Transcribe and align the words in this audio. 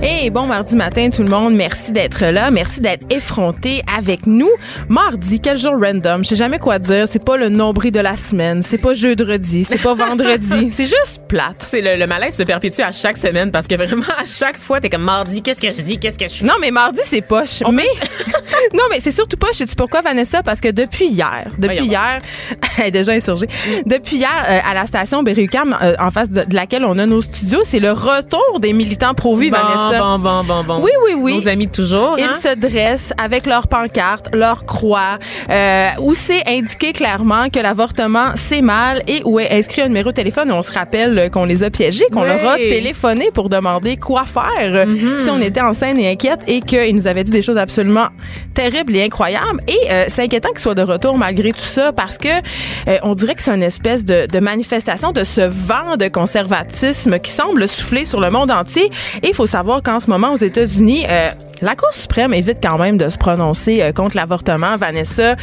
Hey, 0.00 0.30
bon 0.30 0.46
mardi 0.46 0.76
matin 0.76 1.10
tout 1.10 1.24
le 1.24 1.28
monde. 1.28 1.54
Merci 1.54 1.90
d'être 1.90 2.24
là. 2.24 2.52
Merci 2.52 2.80
d'être 2.80 3.04
effronté 3.12 3.82
avec 3.98 4.28
nous. 4.28 4.48
Mardi, 4.88 5.40
quel 5.40 5.58
jour 5.58 5.72
random. 5.80 6.22
Je 6.22 6.28
sais 6.30 6.36
jamais 6.36 6.60
quoi 6.60 6.78
dire. 6.78 7.06
C'est 7.10 7.24
pas 7.24 7.36
le 7.36 7.48
nombril 7.48 7.90
de 7.90 7.98
la 7.98 8.14
semaine. 8.14 8.62
C'est 8.62 8.78
pas 8.78 8.94
jeudi. 8.94 9.64
C'est 9.64 9.82
pas 9.82 9.94
vendredi. 9.94 10.68
C'est 10.72 10.84
juste 10.84 11.22
plate. 11.26 11.56
C'est 11.60 11.80
le, 11.80 11.96
le 11.96 12.06
malaise 12.06 12.36
se 12.36 12.44
perpétue 12.44 12.80
à 12.82 12.92
chaque 12.92 13.16
semaine 13.16 13.50
parce 13.50 13.66
que 13.66 13.74
vraiment 13.74 14.04
à 14.16 14.24
chaque 14.24 14.56
fois 14.56 14.80
t'es 14.80 14.88
comme 14.88 15.02
mardi 15.02 15.42
qu'est-ce 15.42 15.60
que 15.60 15.72
je 15.72 15.82
dis? 15.82 15.98
Qu'est-ce 15.98 16.18
que 16.18 16.28
je 16.28 16.34
fais? 16.34 16.44
Non, 16.46 16.54
mais 16.60 16.70
mardi, 16.70 17.00
c'est 17.02 17.20
poche. 17.20 17.62
mais 17.72 17.82
non, 18.74 18.84
mais 18.90 19.00
c'est 19.00 19.10
surtout 19.10 19.36
poche. 19.36 19.56
Sais-tu 19.56 19.74
pourquoi, 19.74 20.00
Vanessa? 20.02 20.44
Parce 20.44 20.60
que 20.60 20.68
depuis 20.68 21.08
hier, 21.08 21.48
depuis 21.58 21.78
Voyons 21.78 21.90
hier, 21.90 22.18
elle 22.78 22.86
est 22.86 22.90
déjà 22.92 23.12
insurgée. 23.12 23.48
Depuis 23.84 24.18
hier, 24.18 24.46
euh, 24.48 24.60
à 24.64 24.74
la 24.74 24.86
station 24.86 25.24
Berry-UQAM, 25.24 25.76
euh, 25.82 25.94
en 25.98 26.12
face 26.12 26.30
de, 26.30 26.44
de 26.44 26.54
laquelle 26.54 26.84
on 26.84 26.96
a 26.98 27.06
nos 27.06 27.20
studios, 27.20 27.62
c'est 27.64 27.80
le 27.80 27.90
retour 27.90 28.60
des 28.60 28.72
militants 28.72 29.14
pro-vie, 29.14 29.50
bon, 29.50 29.56
Vanessa. 29.56 29.87
Bon 29.98 30.18
bon 30.18 30.44
bon 30.44 30.64
bon 30.64 30.80
Oui, 30.82 30.90
oui, 31.06 31.12
oui. 31.16 31.34
nos 31.36 31.48
amis 31.48 31.68
toujours 31.68 32.16
Ils 32.18 32.24
hein? 32.24 32.34
se 32.40 32.54
dressent 32.54 33.12
avec 33.22 33.46
leur 33.46 33.68
pancarte, 33.68 34.34
leur 34.34 34.64
croix, 34.66 35.18
euh, 35.50 35.88
où 36.00 36.14
c'est 36.14 36.42
indiqué 36.48 36.92
clairement 36.92 37.48
que 37.50 37.58
l'avortement, 37.60 38.32
c'est 38.34 38.60
mal 38.60 39.02
et 39.06 39.22
où 39.24 39.38
est 39.40 39.50
inscrit 39.50 39.82
un 39.82 39.88
numéro 39.88 40.10
de 40.10 40.14
téléphone. 40.16 40.50
On 40.52 40.62
se 40.62 40.72
rappelle 40.72 41.18
euh, 41.18 41.28
qu'on 41.28 41.44
les 41.44 41.62
a 41.62 41.70
piégés, 41.70 42.06
qu'on 42.12 42.24
leur 42.24 42.46
a 42.48 42.56
téléphoné 42.56 43.28
pour 43.34 43.48
demander 43.48 43.96
quoi 43.96 44.24
faire 44.26 44.44
euh, 44.58 45.18
si 45.18 45.30
on 45.30 45.40
était 45.40 45.60
enceinte 45.60 45.98
et 45.98 46.10
inquiète 46.10 46.40
et 46.46 46.60
qu'ils 46.60 46.94
nous 46.94 47.06
avaient 47.06 47.24
dit 47.24 47.30
des 47.30 47.42
choses 47.42 47.58
absolument 47.58 48.08
terribles 48.54 48.94
et 48.96 49.04
incroyables. 49.04 49.60
Et 49.68 49.78
euh, 49.90 50.04
c'est 50.08 50.22
inquiétant 50.22 50.48
qu'ils 50.50 50.58
soient 50.60 50.74
de 50.74 50.82
retour 50.82 51.16
malgré 51.18 51.52
tout 51.52 51.58
ça 51.60 51.92
parce 51.92 52.18
que 52.18 52.28
euh, 52.28 52.98
on 53.02 53.14
dirait 53.14 53.34
que 53.34 53.42
c'est 53.42 53.54
une 53.54 53.62
espèce 53.62 54.04
de, 54.04 54.26
de 54.26 54.40
manifestation 54.40 55.12
de 55.12 55.24
ce 55.24 55.40
vent 55.42 55.96
de 55.96 56.08
conservatisme 56.08 57.18
qui 57.18 57.30
semble 57.30 57.66
souffler 57.68 58.04
sur 58.04 58.20
le 58.20 58.30
monde 58.30 58.50
entier. 58.50 58.90
Et 59.22 59.28
il 59.28 59.34
faut 59.34 59.46
savoir 59.46 59.77
qu'en 59.82 60.00
ce 60.00 60.10
moment, 60.10 60.32
aux 60.32 60.36
États-Unis, 60.36 61.06
euh, 61.08 61.28
la 61.62 61.74
Cour 61.76 61.88
suprême 61.92 62.32
évite 62.34 62.58
quand 62.62 62.78
même 62.78 62.98
de 62.98 63.08
se 63.08 63.16
prononcer 63.18 63.82
euh, 63.82 63.92
contre 63.92 64.16
l'avortement, 64.16 64.76
Vanessa. 64.76 65.34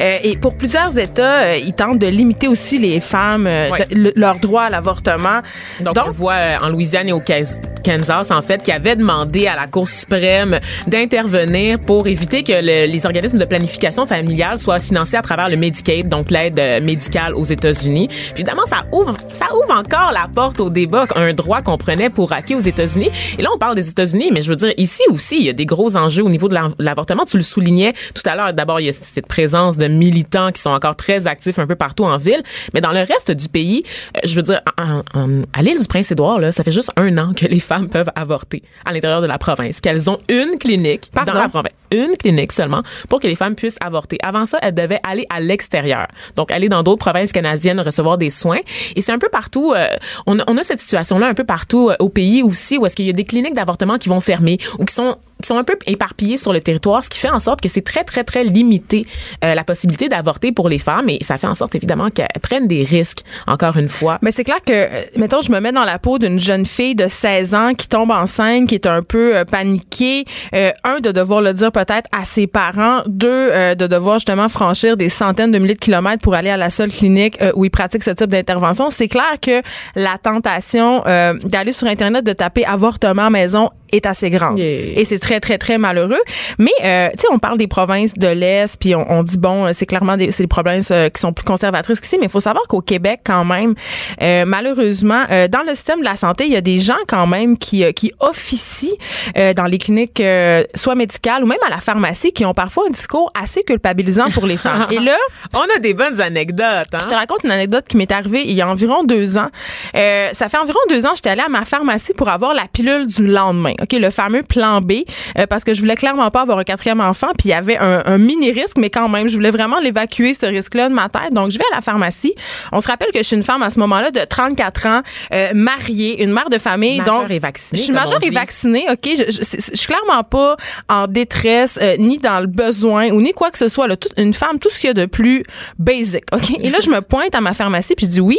Euh, 0.00 0.18
et 0.22 0.36
pour 0.36 0.56
plusieurs 0.56 0.98
États, 0.98 1.42
euh, 1.44 1.56
ils 1.56 1.74
tentent 1.74 1.98
de 1.98 2.06
limiter 2.06 2.48
aussi 2.48 2.78
les 2.78 3.00
femmes, 3.00 3.46
euh, 3.46 3.70
de- 3.90 3.94
le- 3.94 4.12
leur 4.16 4.38
droit 4.38 4.62
à 4.64 4.70
l'avortement. 4.70 5.40
Donc, 5.80 5.94
on 6.06 6.10
voit 6.10 6.34
euh, 6.34 6.56
en 6.62 6.68
Louisiane 6.68 7.08
et 7.08 7.12
au 7.12 7.20
Kansas, 7.20 8.30
en 8.30 8.42
fait, 8.42 8.62
qui 8.62 8.72
avait 8.72 8.96
demandé 8.96 9.46
à 9.46 9.56
la 9.56 9.66
Cour 9.66 9.88
suprême 9.88 10.58
d'intervenir 10.86 11.78
pour 11.80 12.06
éviter 12.06 12.42
que 12.42 12.52
le- 12.52 12.90
les 12.90 13.06
organismes 13.06 13.38
de 13.38 13.44
planification 13.44 14.06
familiale 14.06 14.58
soient 14.58 14.78
financés 14.80 15.16
à 15.16 15.22
travers 15.22 15.48
le 15.48 15.56
Medicaid, 15.56 16.08
donc 16.08 16.30
l'aide 16.30 16.60
médicale 16.82 17.34
aux 17.34 17.44
États-Unis. 17.44 18.08
Évidemment, 18.34 18.64
ça 18.66 18.84
ouvre, 18.92 19.14
ça 19.28 19.46
ouvre 19.54 19.74
encore 19.78 20.12
la 20.12 20.28
porte 20.32 20.60
au 20.60 20.70
débat, 20.70 21.06
un 21.16 21.32
droit 21.34 21.60
qu'on 21.60 21.76
prenait 21.78 22.10
pour 22.10 22.32
acquis 22.32 22.54
aux 22.54 22.58
États-Unis. 22.60 23.10
Et 23.38 23.42
là, 23.42 23.50
on 23.54 23.58
parle 23.58 23.74
des 23.74 23.88
États-Unis, 23.88 24.30
mais 24.32 24.40
je 24.42 24.48
veux 24.48 24.56
dire, 24.56 24.72
ici 24.76 25.02
aussi, 25.10 25.36
il 25.38 25.44
y 25.44 25.48
a 25.50 25.52
des 25.52 25.63
gros 25.66 25.96
enjeux 25.96 26.22
au 26.22 26.28
niveau 26.28 26.48
de 26.48 26.54
l'av- 26.54 26.74
l'avortement. 26.78 27.24
Tu 27.24 27.36
le 27.36 27.42
soulignais 27.42 27.92
tout 28.14 28.22
à 28.26 28.34
l'heure. 28.36 28.52
D'abord, 28.52 28.80
il 28.80 28.86
y 28.86 28.88
a 28.88 28.92
cette 28.92 29.26
présence 29.26 29.76
de 29.76 29.86
militants 29.86 30.50
qui 30.52 30.60
sont 30.60 30.70
encore 30.70 30.96
très 30.96 31.26
actifs 31.26 31.58
un 31.58 31.66
peu 31.66 31.74
partout 31.76 32.04
en 32.04 32.16
ville. 32.18 32.42
Mais 32.72 32.80
dans 32.80 32.92
le 32.92 33.00
reste 33.00 33.30
du 33.30 33.48
pays, 33.48 33.82
euh, 34.16 34.20
je 34.24 34.34
veux 34.36 34.42
dire, 34.42 34.60
en- 34.78 35.02
en- 35.18 35.42
à 35.52 35.62
l'île 35.62 35.80
du 35.80 35.86
Prince-Édouard, 35.88 36.38
là, 36.38 36.52
ça 36.52 36.62
fait 36.64 36.70
juste 36.70 36.90
un 36.96 37.16
an 37.18 37.32
que 37.34 37.46
les 37.46 37.60
femmes 37.60 37.88
peuvent 37.88 38.10
avorter 38.14 38.62
à 38.84 38.92
l'intérieur 38.92 39.20
de 39.20 39.26
la 39.26 39.38
province, 39.38 39.80
qu'elles 39.80 40.10
ont 40.10 40.18
une 40.28 40.58
clinique 40.58 41.10
Pardon? 41.12 41.32
dans 41.32 41.38
la 41.38 41.48
province. 41.48 41.72
Une 41.94 42.16
clinique 42.16 42.50
seulement 42.50 42.82
pour 43.08 43.20
que 43.20 43.28
les 43.28 43.36
femmes 43.36 43.54
puissent 43.54 43.78
avorter. 43.80 44.18
Avant 44.22 44.44
ça, 44.46 44.58
elles 44.62 44.74
devaient 44.74 44.98
aller 45.08 45.26
à 45.30 45.38
l'extérieur. 45.38 46.08
Donc, 46.34 46.50
aller 46.50 46.68
dans 46.68 46.82
d'autres 46.82 46.98
provinces 46.98 47.30
canadiennes 47.30 47.78
recevoir 47.80 48.18
des 48.18 48.30
soins. 48.30 48.58
Et 48.96 49.00
c'est 49.00 49.12
un 49.12 49.18
peu 49.20 49.28
partout, 49.28 49.72
euh, 49.76 49.86
on, 50.26 50.38
a- 50.38 50.62
cette 50.64 50.80
situation-là 50.80 51.26
un 51.28 51.34
peu 51.34 51.44
partout 51.44 51.90
euh, 51.90 51.96
au 52.00 52.08
pays 52.08 52.42
aussi, 52.42 52.78
où 52.78 52.86
est-ce 52.86 52.96
qu'il 52.96 53.06
y 53.06 53.10
a 53.10 53.12
des 53.12 53.24
cliniques 53.24 53.54
d'avortement 53.54 53.96
qui 53.98 54.08
vont 54.08 54.20
fermer 54.20 54.58
ou 54.78 54.84
qui 54.84 54.94
sont 54.94 55.16
qui 55.42 55.48
sont 55.48 55.58
un 55.58 55.64
peu 55.64 55.76
éparpillées 55.86 56.38
sur 56.38 56.54
le 56.54 56.60
territoire, 56.60 57.04
ce 57.04 57.10
qui 57.10 57.18
fait 57.18 57.28
en 57.28 57.40
sorte 57.40 57.60
que 57.60 57.68
c'est 57.68 57.82
très, 57.82 58.02
très, 58.04 58.24
très 58.24 58.44
limité 58.44 59.04
euh, 59.44 59.54
la 59.54 59.62
possibilité 59.64 60.08
d'avorter 60.08 60.52
pour 60.52 60.70
les 60.70 60.78
femmes. 60.78 61.10
Et 61.10 61.18
ça 61.22 61.36
fait 61.36 61.48
en 61.48 61.54
sorte, 61.54 61.74
évidemment, 61.74 62.08
qu'elles 62.08 62.28
prennent 62.40 62.68
des 62.68 62.82
risques, 62.82 63.18
encore 63.46 63.76
une 63.76 63.90
fois. 63.90 64.18
Mais 64.22 64.30
c'est 64.30 64.44
clair 64.44 64.60
que, 64.64 64.88
mettons, 65.18 65.42
je 65.42 65.50
me 65.52 65.60
mets 65.60 65.72
dans 65.72 65.84
la 65.84 65.98
peau 65.98 66.18
d'une 66.18 66.40
jeune 66.40 66.64
fille 66.64 66.94
de 66.94 67.08
16 67.08 67.54
ans 67.54 67.74
qui 67.74 67.88
tombe 67.88 68.10
enceinte, 68.12 68.68
qui 68.68 68.76
est 68.76 68.86
un 68.86 69.02
peu 69.02 69.44
paniquée. 69.50 70.24
Un, 70.52 71.00
de 71.00 71.10
devoir 71.10 71.42
le 71.42 71.52
dire 71.52 71.72
peut-être 71.84 72.08
à 72.12 72.24
ses 72.24 72.46
parents. 72.46 73.02
Deux, 73.06 73.28
euh, 73.28 73.74
de 73.74 73.86
devoir 73.86 74.18
justement 74.18 74.48
franchir 74.48 74.96
des 74.96 75.08
centaines 75.08 75.50
de 75.50 75.58
milliers 75.58 75.74
de 75.74 75.78
kilomètres 75.78 76.22
pour 76.22 76.34
aller 76.34 76.50
à 76.50 76.56
la 76.56 76.70
seule 76.70 76.90
clinique 76.90 77.40
euh, 77.40 77.52
où 77.54 77.64
ils 77.64 77.70
pratiquent 77.70 78.02
ce 78.02 78.10
type 78.10 78.30
d'intervention. 78.30 78.90
C'est 78.90 79.08
clair 79.08 79.34
que 79.40 79.60
la 79.94 80.18
tentation 80.22 81.02
euh, 81.06 81.34
d'aller 81.44 81.72
sur 81.72 81.86
Internet, 81.86 82.24
de 82.24 82.32
taper 82.32 82.64
avortement 82.64 83.30
maison 83.30 83.70
est 83.92 84.06
assez 84.06 84.30
grande. 84.30 84.58
Yeah. 84.58 84.98
Et 85.00 85.04
c'est 85.04 85.18
très, 85.18 85.40
très, 85.40 85.58
très 85.58 85.78
malheureux. 85.78 86.20
Mais, 86.58 86.72
euh, 86.82 87.08
tu 87.12 87.20
sais, 87.20 87.26
on 87.30 87.38
parle 87.38 87.58
des 87.58 87.68
provinces 87.68 88.14
de 88.14 88.26
l'Est, 88.26 88.76
puis 88.80 88.94
on, 88.94 89.06
on 89.08 89.22
dit, 89.22 89.38
bon, 89.38 89.66
euh, 89.66 89.70
c'est 89.72 89.86
clairement 89.86 90.16
des, 90.16 90.30
c'est 90.32 90.42
des 90.42 90.48
provinces 90.48 90.90
euh, 90.90 91.08
qui 91.08 91.20
sont 91.20 91.32
plus 91.32 91.44
conservatrices 91.44 92.00
qu'ici, 92.00 92.16
mais 92.18 92.26
il 92.26 92.30
faut 92.30 92.40
savoir 92.40 92.64
qu'au 92.66 92.80
Québec, 92.80 93.20
quand 93.24 93.44
même, 93.44 93.74
euh, 94.20 94.44
malheureusement, 94.46 95.22
euh, 95.30 95.46
dans 95.46 95.62
le 95.62 95.74
système 95.74 96.00
de 96.00 96.04
la 96.04 96.16
santé, 96.16 96.44
il 96.46 96.52
y 96.52 96.56
a 96.56 96.60
des 96.60 96.80
gens 96.80 96.94
quand 97.06 97.26
même 97.26 97.56
qui, 97.56 97.84
euh, 97.84 97.92
qui 97.92 98.12
officient 98.18 98.96
euh, 99.36 99.54
dans 99.54 99.66
les 99.66 99.78
cliniques, 99.78 100.20
euh, 100.20 100.64
soit 100.74 100.96
médicales 100.96 101.44
ou 101.44 101.46
même 101.46 101.58
à 101.64 101.70
la 101.70 101.73
pharmacie, 101.80 102.32
qui 102.32 102.44
ont 102.44 102.54
parfois 102.54 102.84
un 102.88 102.90
discours 102.90 103.32
assez 103.40 103.62
culpabilisant 103.62 104.30
pour 104.30 104.46
les 104.46 104.56
femmes. 104.56 104.86
Et 104.90 104.98
là, 104.98 105.16
On 105.54 105.76
a 105.76 105.78
des 105.78 105.94
bonnes 105.94 106.20
anecdotes, 106.20 106.92
hein? 106.92 106.98
je 107.00 107.06
te 107.06 107.14
raconte 107.14 107.44
une 107.44 107.50
anecdote 107.50 107.86
qui 107.88 107.96
m'est 107.96 108.10
arrivée 108.10 108.42
il 108.44 108.52
y 108.52 108.62
a 108.62 108.68
environ 108.68 109.04
deux 109.04 109.36
ans. 109.36 109.48
Euh, 109.94 110.30
ça 110.32 110.48
fait 110.48 110.58
environ 110.58 110.78
deux 110.88 111.06
ans, 111.06 111.12
j'étais 111.14 111.30
allée 111.30 111.42
à 111.42 111.48
ma 111.48 111.64
pharmacie 111.64 112.12
pour 112.14 112.28
avoir 112.28 112.54
la 112.54 112.66
pilule 112.72 113.06
du 113.06 113.26
lendemain. 113.26 113.74
OK, 113.80 113.92
le 113.92 114.10
fameux 114.10 114.42
plan 114.42 114.80
B, 114.80 114.92
euh, 115.38 115.46
parce 115.46 115.64
que 115.64 115.74
je 115.74 115.80
voulais 115.80 115.94
clairement 115.94 116.30
pas 116.30 116.42
avoir 116.42 116.58
un 116.58 116.64
quatrième 116.64 117.00
enfant, 117.00 117.28
puis 117.38 117.48
il 117.48 117.50
y 117.50 117.54
avait 117.54 117.76
un, 117.78 118.02
un 118.04 118.18
mini 118.18 118.50
risque, 118.50 118.76
mais 118.78 118.90
quand 118.90 119.08
même, 119.08 119.28
je 119.28 119.34
voulais 119.34 119.50
vraiment 119.50 119.78
l'évacuer, 119.80 120.34
ce 120.34 120.46
risque-là 120.46 120.88
de 120.88 120.94
ma 120.94 121.08
tête. 121.08 121.32
Donc, 121.32 121.50
je 121.50 121.58
vais 121.58 121.64
à 121.72 121.76
la 121.76 121.80
pharmacie. 121.80 122.34
On 122.72 122.80
se 122.80 122.88
rappelle 122.88 123.10
que 123.12 123.18
je 123.18 123.24
suis 123.24 123.36
une 123.36 123.42
femme 123.42 123.62
à 123.62 123.70
ce 123.70 123.78
moment-là 123.80 124.10
de 124.10 124.20
34 124.20 124.86
ans, 124.86 125.02
euh, 125.32 125.50
mariée, 125.54 126.22
une 126.22 126.32
mère 126.32 126.50
de 126.50 126.58
famille. 126.58 126.98
Majeure 126.98 127.22
donc, 127.22 127.30
et 127.30 127.38
vaccinée, 127.38 127.78
Je 127.78 127.84
suis 127.84 127.92
majeure 127.92 128.18
et 128.22 128.30
vaccinée, 128.30 128.86
OK? 128.90 129.08
Je, 129.16 129.30
je, 129.30 129.70
je 129.72 129.76
suis 129.76 129.86
clairement 129.86 130.22
pas 130.24 130.56
en 130.88 131.06
détresse, 131.06 131.53
euh, 131.80 131.96
ni 131.98 132.18
dans 132.18 132.40
le 132.40 132.46
besoin, 132.46 133.10
ou 133.10 133.20
ni 133.20 133.32
quoi 133.32 133.50
que 133.50 133.58
ce 133.58 133.68
soit. 133.68 133.88
Là. 133.88 133.96
Toute, 133.96 134.12
une 134.18 134.34
femme, 134.34 134.58
tout 134.58 134.70
ce 134.70 134.80
qu'il 134.80 134.88
y 134.88 134.90
a 134.90 134.94
de 134.94 135.06
plus 135.06 135.44
basic, 135.78 136.24
OK? 136.32 136.58
Et 136.60 136.70
là, 136.70 136.78
je 136.82 136.90
me 136.90 137.00
pointe 137.00 137.34
à 137.34 137.40
ma 137.40 137.54
pharmacie, 137.54 137.94
puis 137.94 138.06
je 138.06 138.10
dis 138.10 138.20
oui, 138.20 138.38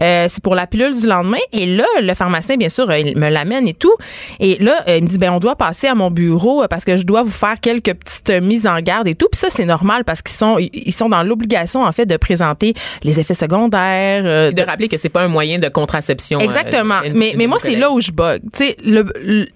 euh, 0.00 0.26
c'est 0.28 0.42
pour 0.42 0.54
la 0.54 0.66
pilule 0.66 0.94
du 0.94 1.06
lendemain. 1.06 1.38
Et 1.52 1.66
là, 1.66 1.86
le 2.00 2.14
pharmacien, 2.14 2.56
bien 2.56 2.68
sûr, 2.68 2.88
euh, 2.90 2.98
il 2.98 3.16
me 3.16 3.28
l'amène 3.28 3.68
et 3.68 3.74
tout. 3.74 3.94
Et 4.40 4.56
là, 4.62 4.84
il 4.88 5.04
me 5.04 5.08
dit, 5.08 5.18
ben 5.18 5.30
on 5.30 5.38
doit 5.38 5.56
passer 5.56 5.86
à 5.86 5.94
mon 5.94 6.10
bureau 6.10 6.64
parce 6.68 6.84
que 6.84 6.96
je 6.96 7.04
dois 7.04 7.22
vous 7.22 7.30
faire 7.30 7.60
quelques 7.60 7.94
petites 7.94 8.42
mises 8.42 8.66
en 8.66 8.80
garde 8.80 9.08
et 9.08 9.14
tout. 9.14 9.28
Puis 9.30 9.38
ça, 9.38 9.48
c'est 9.50 9.64
normal 9.64 10.04
parce 10.04 10.22
qu'ils 10.22 10.36
sont, 10.36 10.58
ils 10.58 10.92
sont 10.92 11.08
dans 11.08 11.22
l'obligation, 11.22 11.82
en 11.82 11.92
fait, 11.92 12.06
de 12.06 12.16
présenter 12.16 12.74
les 13.02 13.20
effets 13.20 13.34
secondaires, 13.34 14.22
euh, 14.24 14.50
de 14.50 14.62
rappeler 14.62 14.88
que 14.88 14.96
c'est 14.96 15.08
pas 15.08 15.22
un 15.22 15.28
moyen 15.28 15.58
de 15.58 15.68
contraception. 15.68 16.40
Exactement. 16.40 17.00
mais, 17.14 17.34
mais 17.36 17.46
moi, 17.46 17.58
c'est 17.60 17.76
là 17.76 17.90
où 17.90 18.00
je 18.00 18.12
bug. 18.12 18.42
Tu 18.52 18.64
sais, 18.64 18.76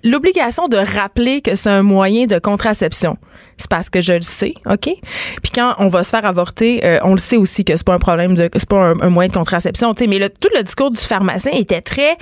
l'obligation 0.05 0.69
de 0.69 0.77
rappeler 0.77 1.41
que 1.41 1.57
c'est 1.57 1.71
un 1.71 1.83
moyen 1.83 2.27
de 2.27 2.39
contraception. 2.39 2.98
C'est 3.59 3.69
parce 3.69 3.91
que 3.91 4.01
je 4.01 4.13
le 4.13 4.21
sais, 4.21 4.55
OK? 4.67 4.89
Puis 5.43 5.53
quand 5.53 5.75
on 5.79 5.89
va 5.89 6.05
se 6.05 6.11
faire 6.11 6.25
avorter, 6.25 6.81
euh, 6.85 7.01
on 7.03 7.13
le 7.13 7.19
sait 7.19 7.37
aussi 7.37 7.65
que 7.65 7.77
c'est 7.77 7.87
pas 7.87 7.95
un 7.95 7.99
problème 7.99 8.37
de, 8.37 8.49
c'est 8.55 8.69
pas 8.69 8.95
un, 9.01 9.11
moyen 9.11 9.29
de 9.29 9.35
contraception. 9.35 9.95
Mais 10.09 10.29
tout 10.29 10.49
le 10.57 10.63
discours 10.63 10.91
du 10.91 11.01
pharmacien 11.01 11.53
était 11.53 11.81
très 11.81 12.17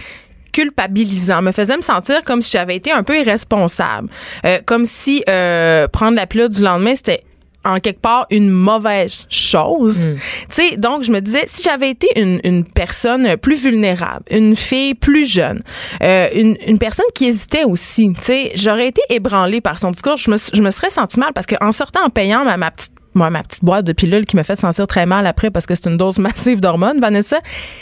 culpabilisant, 0.52 1.42
me 1.42 1.52
faisait 1.52 1.76
me 1.76 1.82
sentir 1.82 2.24
comme 2.24 2.40
si 2.40 2.52
j'avais 2.52 2.76
été 2.76 2.90
un 2.90 3.02
peu 3.02 3.18
irresponsable, 3.18 4.08
Euh, 4.46 4.58
comme 4.64 4.86
si 4.86 5.22
euh, 5.28 5.86
prendre 5.88 6.16
la 6.16 6.26
pilule 6.26 6.48
du 6.48 6.62
lendemain 6.62 6.94
c'était 6.96 7.22
en 7.66 7.80
quelque 7.80 8.00
part 8.00 8.26
une 8.30 8.50
mauvaise 8.50 9.26
chose. 9.28 10.06
Tu 10.48 10.54
sais, 10.54 10.76
donc 10.76 11.02
je 11.02 11.12
me 11.12 11.20
disais 11.20 11.44
si 11.46 11.62
j'avais 11.62 11.90
été 11.90 12.08
une, 12.20 12.40
une 12.44 12.64
personne 12.64 13.36
plus 13.36 13.56
vulnérable, 13.62 14.24
une 14.30 14.56
fille 14.56 14.94
plus 14.94 15.30
jeune, 15.30 15.62
euh, 16.02 16.28
une, 16.34 16.56
une 16.66 16.78
personne 16.78 17.06
qui 17.14 17.26
hésitait 17.26 17.64
aussi, 17.64 18.12
tu 18.16 18.24
sais, 18.24 18.52
j'aurais 18.54 18.88
été 18.88 19.02
ébranlée 19.10 19.60
par 19.60 19.78
son 19.78 19.90
discours. 19.90 20.16
Je 20.16 20.30
me, 20.30 20.36
je 20.36 20.62
me 20.62 20.70
serais 20.70 20.90
senti 20.90 21.18
mal 21.18 21.32
parce 21.34 21.46
qu'en 21.46 21.72
sortant 21.72 22.04
en 22.04 22.10
payant 22.10 22.44
ma, 22.44 22.56
ma 22.56 22.70
petite 22.70 22.92
moi, 23.16 23.30
ma 23.30 23.42
petite 23.42 23.64
boîte 23.64 23.84
de 23.84 23.92
pilules 23.92 24.26
qui 24.26 24.36
me 24.36 24.42
fait 24.42 24.56
sentir 24.56 24.86
très 24.86 25.06
mal 25.06 25.26
après 25.26 25.50
parce 25.50 25.66
que 25.66 25.74
c'est 25.74 25.86
une 25.86 25.96
dose 25.96 26.18
massive 26.26 26.60
d'hormones, 26.60 27.00
Vanessa. 27.00 27.38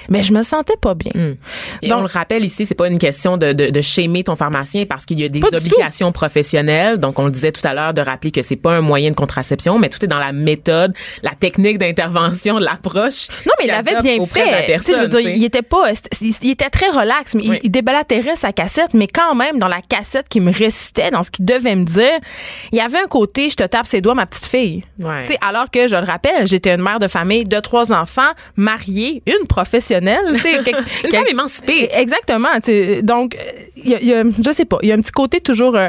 Mais 0.08 0.22
je 0.22 0.32
me 0.32 0.42
sentais 0.42 0.76
pas 0.80 0.94
bien. 0.94 1.12
Mm. 1.14 1.36
Et 1.82 1.92
on 1.92 2.00
le 2.00 2.06
rappelle 2.06 2.44
ici, 2.44 2.66
c'est 2.66 2.74
pas 2.74 2.88
une 2.88 2.98
question 2.98 3.36
de, 3.36 3.52
de, 3.52 3.70
de 3.70 4.22
ton 4.22 4.36
pharmacien 4.36 4.86
parce 4.86 5.04
qu'il 5.04 5.20
y 5.20 5.24
a 5.24 5.28
des 5.28 5.42
obligations 5.52 6.12
professionnelles. 6.12 6.98
Donc, 6.98 7.18
on 7.18 7.26
le 7.26 7.30
disait 7.30 7.52
tout 7.52 7.66
à 7.66 7.74
l'heure 7.74 7.94
de 7.94 8.00
rappeler 8.00 8.30
que 8.30 8.42
c'est 8.42 8.56
pas 8.56 8.72
un 8.72 8.80
moyen 8.80 9.10
de 9.10 9.16
contraception, 9.16 9.78
mais 9.78 9.88
tout 9.88 10.02
est 10.04 10.08
dans 10.08 10.18
la 10.18 10.32
méthode, 10.32 10.94
la 11.22 11.32
technique 11.32 11.78
d'intervention, 11.78 12.58
l'approche. 12.58 13.28
Non, 13.46 13.52
mais 13.58 13.66
il 13.66 13.70
avait 13.70 14.00
bien 14.00 14.24
fait. 14.26 14.78
je 14.78 15.00
veux 15.00 15.08
dire, 15.08 15.20
il 15.20 15.44
était 15.44 15.62
pas, 15.62 15.90
il, 16.20 16.50
était 16.50 16.70
très 16.70 16.88
relax, 16.88 17.34
mais 17.34 17.42
il, 17.44 17.60
il 17.64 17.70
déballatérait 17.70 18.36
sa 18.36 18.52
cassette, 18.52 18.94
mais 18.94 19.08
quand 19.08 19.34
même, 19.34 19.58
dans 19.58 19.68
la 19.68 19.82
cassette 19.82 20.28
qui 20.28 20.40
me 20.40 20.52
récitait, 20.52 21.10
dans 21.10 21.22
ce 21.22 21.30
qu'il 21.30 21.44
devait 21.44 21.74
me 21.74 21.84
dire, 21.84 22.18
il 22.72 22.78
y 22.78 22.80
avait 22.80 22.98
un 22.98 23.06
côté, 23.06 23.50
je 23.50 23.56
te 23.56 23.64
tape 23.64 23.86
ses 23.86 24.00
doigts, 24.00 24.14
ma 24.14 24.26
petite 24.26 24.46
fille. 24.46 24.84
Ouais. 25.00 25.23
Alors 25.40 25.70
que, 25.70 25.88
je 25.88 25.96
le 25.96 26.04
rappelle, 26.04 26.46
j'étais 26.46 26.74
une 26.74 26.82
mère 26.82 26.98
de 26.98 27.08
famille 27.08 27.44
de 27.44 27.60
trois 27.60 27.92
enfants, 27.92 28.30
mariée, 28.56 29.22
une 29.26 29.46
professionnelle. 29.46 30.24
une 31.04 31.10
femme 31.10 31.26
émancipée. 31.28 31.88
Exactement. 31.92 32.48
Donc, 33.02 33.36
il 33.76 33.90
y, 33.90 34.14
a, 34.14 34.22
je 34.24 34.52
sais 34.52 34.64
pas, 34.64 34.78
il 34.82 34.88
y 34.88 34.92
a 34.92 34.94
un 34.94 35.00
petit 35.00 35.12
côté 35.12 35.40
toujours... 35.40 35.76
Euh, 35.76 35.88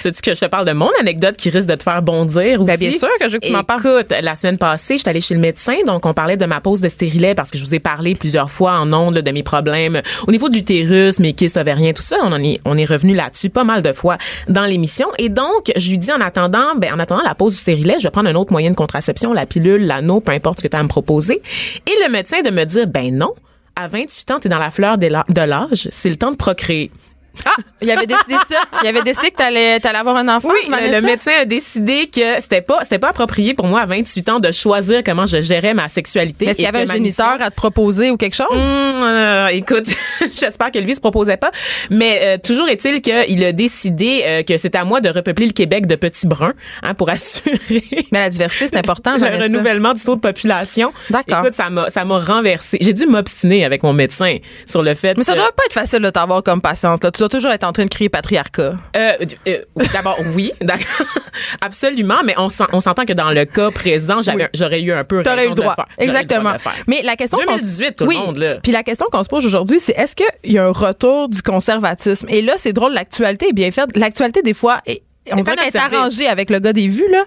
sais 0.00 0.12
que 0.22 0.34
je 0.34 0.40
te 0.40 0.46
parle 0.46 0.66
de 0.66 0.72
mon 0.72 0.90
anecdote 1.00 1.36
qui 1.36 1.50
risque 1.50 1.68
de 1.68 1.74
te 1.74 1.82
faire 1.82 2.02
bondir 2.02 2.62
ben, 2.64 2.74
aussi? 2.74 2.88
bien 2.88 2.98
sûr 2.98 3.08
que 3.20 3.28
je 3.28 3.32
veux 3.32 3.38
que 3.38 3.46
tu 3.46 3.52
m'en 3.52 3.64
parles. 3.64 3.80
Écoute, 3.80 4.14
la 4.20 4.34
semaine 4.34 4.58
passée, 4.58 4.96
je 4.96 5.00
suis 5.00 5.08
allée 5.08 5.20
chez 5.20 5.34
le 5.34 5.40
médecin, 5.40 5.76
donc 5.86 6.06
on 6.06 6.14
parlait 6.14 6.36
de 6.36 6.46
ma 6.46 6.60
pause 6.60 6.80
de 6.80 6.88
stérilet 6.88 7.34
parce 7.34 7.50
que 7.50 7.58
je 7.58 7.64
vous 7.64 7.74
ai 7.74 7.80
parlé 7.80 8.14
plusieurs 8.14 8.50
fois 8.50 8.72
en 8.72 8.92
ondes 8.92 9.18
de 9.18 9.30
mes 9.30 9.42
problèmes 9.42 10.00
au 10.26 10.30
niveau 10.30 10.48
de 10.48 10.54
l'utérus, 10.54 11.20
mes 11.20 11.32
kystes 11.32 11.56
ovairiens, 11.56 11.92
tout 11.92 12.02
ça. 12.02 12.16
On 12.22 12.32
en 12.32 12.42
est, 12.42 12.60
on 12.64 12.76
est 12.76 12.84
revenu 12.84 13.14
là-dessus 13.14 13.50
pas 13.50 13.64
mal 13.64 13.82
de 13.82 13.92
fois 13.92 14.16
dans 14.48 14.64
l'émission. 14.64 15.08
Et 15.18 15.28
donc, 15.28 15.72
je 15.76 15.90
lui 15.90 15.98
dis 15.98 16.12
en 16.12 16.20
attendant, 16.20 16.74
ben, 16.76 16.94
en 16.94 16.98
attendant 16.98 17.22
la 17.22 17.34
pause 17.34 17.54
du 17.54 17.60
stérilet, 17.60 17.96
je 17.98 18.04
vais 18.04 18.10
prendre 18.10 18.28
un 18.28 18.34
autre 18.34 18.49
moyen 18.50 18.70
de 18.70 18.76
contraception, 18.76 19.32
la 19.32 19.46
pilule, 19.46 19.86
l'anneau, 19.86 20.20
peu 20.20 20.32
importe 20.32 20.58
ce 20.58 20.64
que 20.64 20.68
tu 20.68 20.76
as 20.76 20.80
à 20.80 20.82
me 20.82 20.88
proposer. 20.88 21.42
Et 21.86 21.92
le 22.04 22.10
médecin 22.10 22.42
de 22.42 22.50
me 22.50 22.64
dire, 22.64 22.86
ben 22.86 23.16
non, 23.16 23.32
à 23.76 23.88
28 23.88 24.30
ans, 24.30 24.40
tu 24.40 24.48
es 24.48 24.50
dans 24.50 24.58
la 24.58 24.70
fleur 24.70 24.98
de 24.98 25.06
l'âge, 25.06 25.88
c'est 25.90 26.10
le 26.10 26.16
temps 26.16 26.30
de 26.30 26.36
procréer. 26.36 26.90
Ah, 27.44 27.50
il 27.80 27.90
avait 27.90 28.06
décidé 28.06 28.34
ça. 28.48 28.60
Il 28.82 28.88
avait 28.88 29.02
décidé 29.02 29.30
que 29.30 29.36
t'allais 29.36 29.86
allais 29.86 29.98
avoir 29.98 30.16
un 30.16 30.28
enfant. 30.28 30.48
Oui, 30.48 30.68
le, 30.68 31.00
médecin 31.00 31.32
a 31.42 31.44
décidé 31.44 32.08
que 32.08 32.40
c'était 32.40 32.60
pas 32.60 32.80
c'était 32.82 32.98
pas 32.98 33.10
approprié 33.10 33.54
pour 33.54 33.66
moi 33.66 33.80
à 33.80 33.86
28 33.86 34.28
ans 34.28 34.40
de 34.40 34.52
choisir 34.52 35.02
comment 35.04 35.26
je 35.26 35.40
gérais 35.40 35.74
ma 35.74 35.88
sexualité. 35.88 36.46
Est-ce 36.46 36.56
qu'il 36.56 36.64
y 36.64 36.68
avait 36.68 36.90
un 36.90 36.92
géniteur 36.92 37.36
à 37.40 37.50
te 37.50 37.54
proposer 37.54 38.10
ou 38.10 38.16
quelque 38.16 38.34
chose? 38.34 38.48
Hum, 38.50 39.02
euh, 39.02 39.48
Écoute, 39.48 39.86
j'espère 40.34 40.70
que 40.70 40.78
lui 40.78 40.94
se 40.94 41.00
proposait 41.00 41.36
pas, 41.36 41.50
mais 41.90 42.20
euh, 42.22 42.38
toujours 42.38 42.68
est-il 42.68 43.00
qu'il 43.00 43.44
a 43.44 43.52
décidé 43.52 44.22
euh, 44.24 44.42
que 44.42 44.56
c'était 44.56 44.78
à 44.78 44.84
moi 44.84 45.00
de 45.00 45.08
repeupler 45.08 45.46
le 45.46 45.52
Québec 45.52 45.86
de 45.86 45.94
petits 45.94 46.26
bruns 46.26 46.54
hein, 46.82 46.94
pour 46.94 47.08
assurer. 47.10 47.58
Mais 48.12 48.18
la 48.18 48.30
diversité 48.30 48.68
c'est 48.68 48.76
important. 48.76 49.16
le 49.18 49.42
renouvellement 49.42 49.94
du 49.94 50.02
taux 50.02 50.16
de 50.16 50.20
population. 50.20 50.92
D'accord. 51.10 51.40
Écoute, 51.40 51.52
ça 51.52 51.70
m'a 51.70 51.90
ça 51.90 52.04
m'a 52.04 52.18
renversé. 52.18 52.78
J'ai 52.80 52.92
dû 52.92 53.06
m'obstiner 53.06 53.64
avec 53.64 53.82
mon 53.82 53.92
médecin 53.92 54.36
sur 54.66 54.82
le 54.82 54.94
fait. 54.94 55.16
Mais 55.16 55.24
ça 55.24 55.34
doit 55.34 55.52
pas 55.52 55.64
être 55.66 55.72
facile 55.74 56.00
de 56.00 56.10
t'avoir 56.10 56.42
comme 56.42 56.60
patiente. 56.60 57.04
Là. 57.04 57.10
Tu 57.20 57.22
dois 57.24 57.28
toujours 57.28 57.50
être 57.50 57.64
en 57.64 57.72
train 57.72 57.84
de 57.84 57.90
crier 57.90 58.08
patriarcat. 58.08 58.76
Euh, 58.96 59.12
euh, 59.46 59.58
D'abord, 59.92 60.16
oui, 60.34 60.52
d'accord, 60.62 61.06
absolument, 61.60 62.22
mais 62.24 62.32
on, 62.38 62.48
s'entend 62.48 63.04
que 63.04 63.12
dans 63.12 63.30
le 63.30 63.44
cas 63.44 63.70
présent, 63.70 64.20
j'aurais 64.54 64.80
eu 64.80 64.90
un 64.90 65.04
peu 65.04 65.22
T'aurais 65.22 65.44
eu 65.44 65.50
le 65.50 65.54
droit, 65.54 65.76
exactement. 65.98 66.54
Mais 66.86 67.02
la 67.02 67.16
question 67.16 67.38
2018, 67.46 67.96
tout 67.96 68.06
le 68.06 68.14
monde 68.14 68.38
là. 68.38 68.54
Puis 68.62 68.72
la 68.72 68.82
question 68.82 69.04
qu'on 69.12 69.22
se 69.22 69.28
pose 69.28 69.44
aujourd'hui, 69.44 69.78
c'est 69.80 69.92
est-ce 69.98 70.16
qu'il 70.16 70.24
y 70.50 70.56
a 70.56 70.64
un 70.64 70.72
retour 70.72 71.28
du 71.28 71.42
conservatisme? 71.42 72.26
Et 72.30 72.40
là, 72.40 72.54
c'est 72.56 72.72
drôle, 72.72 72.94
l'actualité 72.94 73.48
est 73.50 73.52
bien 73.52 73.70
faite. 73.70 73.94
L'actualité 73.96 74.40
des 74.40 74.54
fois 74.54 74.80
est 74.86 75.02
on 75.32 75.42
dirait 75.42 75.56
qu'elle 75.56 75.66
est 75.68 75.76
arrangée 75.76 76.26
avec 76.26 76.50
le 76.50 76.58
gars 76.58 76.72
des 76.72 76.88
vues 76.88 77.10
là. 77.10 77.24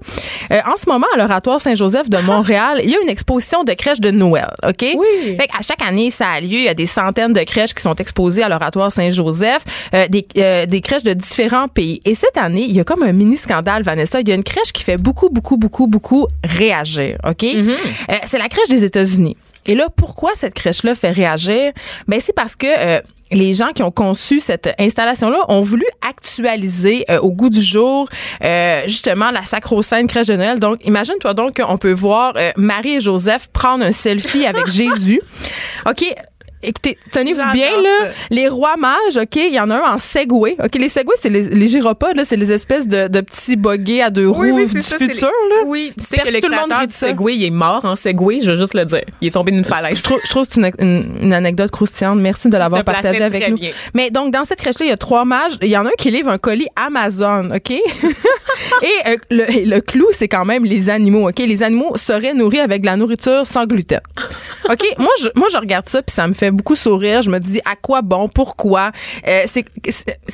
Euh, 0.52 0.62
en 0.72 0.78
ce 0.78 0.90
moment, 0.90 1.08
à 1.14 1.18
l'oratoire 1.18 1.62
Saint-Joseph 1.62 2.10
de 2.10 2.18
Montréal, 2.20 2.82
il 2.84 2.90
y 2.90 2.96
a 2.96 3.02
une 3.02 3.10
exposition 3.10 3.64
de 3.64 3.74
crèches 3.74 4.00
de 4.00 4.12
Noël, 4.12 4.54
OK? 4.68 4.86
Oui. 4.96 5.38
Fait 5.38 5.48
à 5.58 5.62
chaque 5.62 5.82
année, 5.82 6.12
ça 6.12 6.30
a 6.30 6.42
lieu, 6.42 6.58
il 6.58 6.64
y 6.64 6.70
a 6.70 6.74
des 6.74 6.86
centaines 6.86 7.34
de 7.34 7.44
crèches 7.44 7.74
qui 7.74 7.82
sont 7.82 7.96
exposées 7.96 8.44
à 8.44 8.50
l'oratoire 8.50 8.92
Saint-Joseph, 8.92 9.64
euh, 9.94 10.08
des, 10.08 10.28
euh, 10.38 10.66
des 10.66 10.82
crèches 10.82 11.04
de 11.04 11.14
différents 11.14 11.68
pays. 11.68 12.02
Et 12.06 12.16
cette 12.16 12.38
année, 12.38 12.64
il 12.64 12.76
y 12.76 12.80
a 12.80 12.84
comme 12.84 13.04
un 13.04 13.12
mini 13.12 13.38
scandale 13.38 13.84
Vanessa, 13.84 14.22
il 14.22 14.28
y 14.28 14.32
a 14.32 14.36
une 14.36 14.44
crèche 14.44 14.74
qui 14.74 14.84
fait 14.84 14.98
beaucoup 14.98 15.30
beaucoup 15.30 15.58
beaucoup 15.58 15.88
beaucoup 15.88 16.28
réagir, 16.44 17.18
OK? 17.28 17.44
Mm-hmm. 17.44 17.76
C'est 18.26 18.38
la 18.38 18.50
crèche 18.50 18.70
des 18.70 18.84
États-Unis. 18.84 19.38
Et 19.66 19.76
là, 19.76 19.88
pourquoi 19.96 20.32
cette 20.36 20.54
crèche-là 20.54 20.94
fait 20.94 21.12
réagir? 21.12 21.72
Ben, 22.08 22.20
c'est 22.22 22.34
parce 22.34 22.56
que 22.56 22.68
les 23.34 23.54
gens 23.54 23.72
qui 23.74 23.84
ont 23.84 23.92
conçu 23.92 24.40
cette 24.40 24.74
installation-là 24.80 25.46
ont 25.50 25.62
voulu 25.62 25.86
actualiser 26.08 27.06
euh, 27.10 27.20
au 27.20 27.32
goût 27.32 27.50
du 27.50 27.62
jour 27.62 28.08
euh, 28.44 28.84
justement 28.88 29.32
la 29.32 29.44
sacro-sainte 29.44 30.08
crèche 30.10 30.28
de 30.28 30.36
Noël. 30.36 30.60
Donc, 30.60 30.86
imagine-toi 30.86 31.34
donc 31.34 31.60
qu'on 31.62 31.78
peut 31.78 31.94
voir 31.94 32.34
Marie 32.58 32.96
et 32.96 33.00
Joseph 33.02 33.50
prendre 33.52 33.84
un 33.84 33.92
selfie 33.92 34.46
avec 34.46 34.68
Jésus. 34.72 35.22
OK, 35.86 36.06
écoutez, 36.64 36.98
tenez-vous 37.12 37.52
bien, 37.54 37.70
là, 37.82 38.12
les 38.30 38.48
rois 38.48 38.76
mages, 38.78 39.18
OK, 39.18 39.36
il 39.36 39.54
y 39.54 39.60
en 39.60 39.70
a 39.70 39.76
un 39.76 39.94
en 39.96 39.98
Segway. 39.98 40.56
OK, 40.64 40.76
les 40.76 40.90
Segway, 40.90 41.16
c'est 41.20 41.30
les, 41.30 41.44
les 41.44 41.68
gyropodes, 41.68 42.16
là, 42.16 42.26
c'est 42.26 42.36
les 42.36 42.52
espèces 42.52 42.88
de, 42.88 43.08
de 43.08 43.22
petits 43.22 43.56
boguets 43.56 44.02
à 44.02 44.10
deux 44.10 44.30
roues 44.30 44.66
du 44.66 44.82
futur, 44.82 45.32
là. 45.50 45.56
Oui, 45.66 45.94
tu 45.98 46.04
sais 46.04 46.18
que 46.18 46.32
le 46.32 46.42
tout 46.42 46.50
le 46.50 46.56
monde 46.56 46.92
Segway, 46.92 47.36
il 47.36 47.46
est 47.46 47.50
mort 47.50 47.86
en 47.86 47.96
Segway, 47.96 48.40
je 48.42 48.52
veux 48.52 48.58
juste 48.58 48.74
le 48.74 48.86
dire. 48.86 49.04
Il 49.22 49.28
est 49.28 49.32
tombé 49.32 49.52
d'une 49.52 49.64
falaise. 49.64 49.98
Je 49.98 50.04
trouve, 50.04 50.20
je 50.24 50.30
trouve 50.30 50.48
que 50.48 50.54
c'est 50.54 50.74
une, 50.80 51.18
une, 51.22 51.34
anecdote 51.34 51.72
croustillante. 51.72 52.20
Merci 52.20 52.50
de 52.50 52.58
l'avoir 52.58 52.84
partagé 52.84 53.24
avec 53.24 53.50
nous. 53.50 53.58
Bien. 53.58 53.72
Mais 53.94 54.10
donc, 54.10 54.32
dans 54.32 54.46
cette 54.46 54.60
crèche-là, 54.60 54.86
il 54.86 54.90
y 54.90 54.94
a 54.94 54.98
trois 54.98 55.26
mages. 55.26 55.54
Il 55.62 55.68
y 55.68 55.78
en 55.78 55.86
a 55.86 55.90
un 55.90 55.94
qui 55.98 56.12
livre 56.12 56.30
un 56.30 56.38
colis 56.38 56.68
Amazon, 56.76 57.52
OK? 57.56 57.72
Et 57.72 57.82
euh, 59.08 59.18
le, 59.30 59.70
le 59.70 59.82
clou, 59.82 60.08
c'est 60.12 60.28
quand 60.28 60.46
même 60.46 60.66
les 60.66 60.90
animaux, 60.90 61.30
OK? 61.30 61.40
Les 61.40 61.64
animaux 61.64 61.98
seraient 61.98 62.34
nourris 62.34 62.60
avec 62.60 62.82
de 62.82 62.86
la 62.86 62.98
nourriture 62.98 63.46
sans 63.46 63.66
gluten. 63.66 64.02
OK? 64.70 64.84
moi, 64.98 65.12
je, 65.22 65.28
moi, 65.36 65.48
je 65.52 65.58
regarde 65.58 65.88
ça, 65.88 66.02
puis 66.02 66.14
ça 66.14 66.28
me 66.28 66.34
fait 66.34 66.52
beaucoup 66.54 66.76
sourire. 66.76 67.22
Je 67.22 67.30
me 67.30 67.40
dis, 67.40 67.60
à 67.66 67.76
quoi 67.76 68.02
bon? 68.02 68.30
Pourquoi? 68.30 68.92
Euh, 69.28 69.44
c'est 69.46 69.66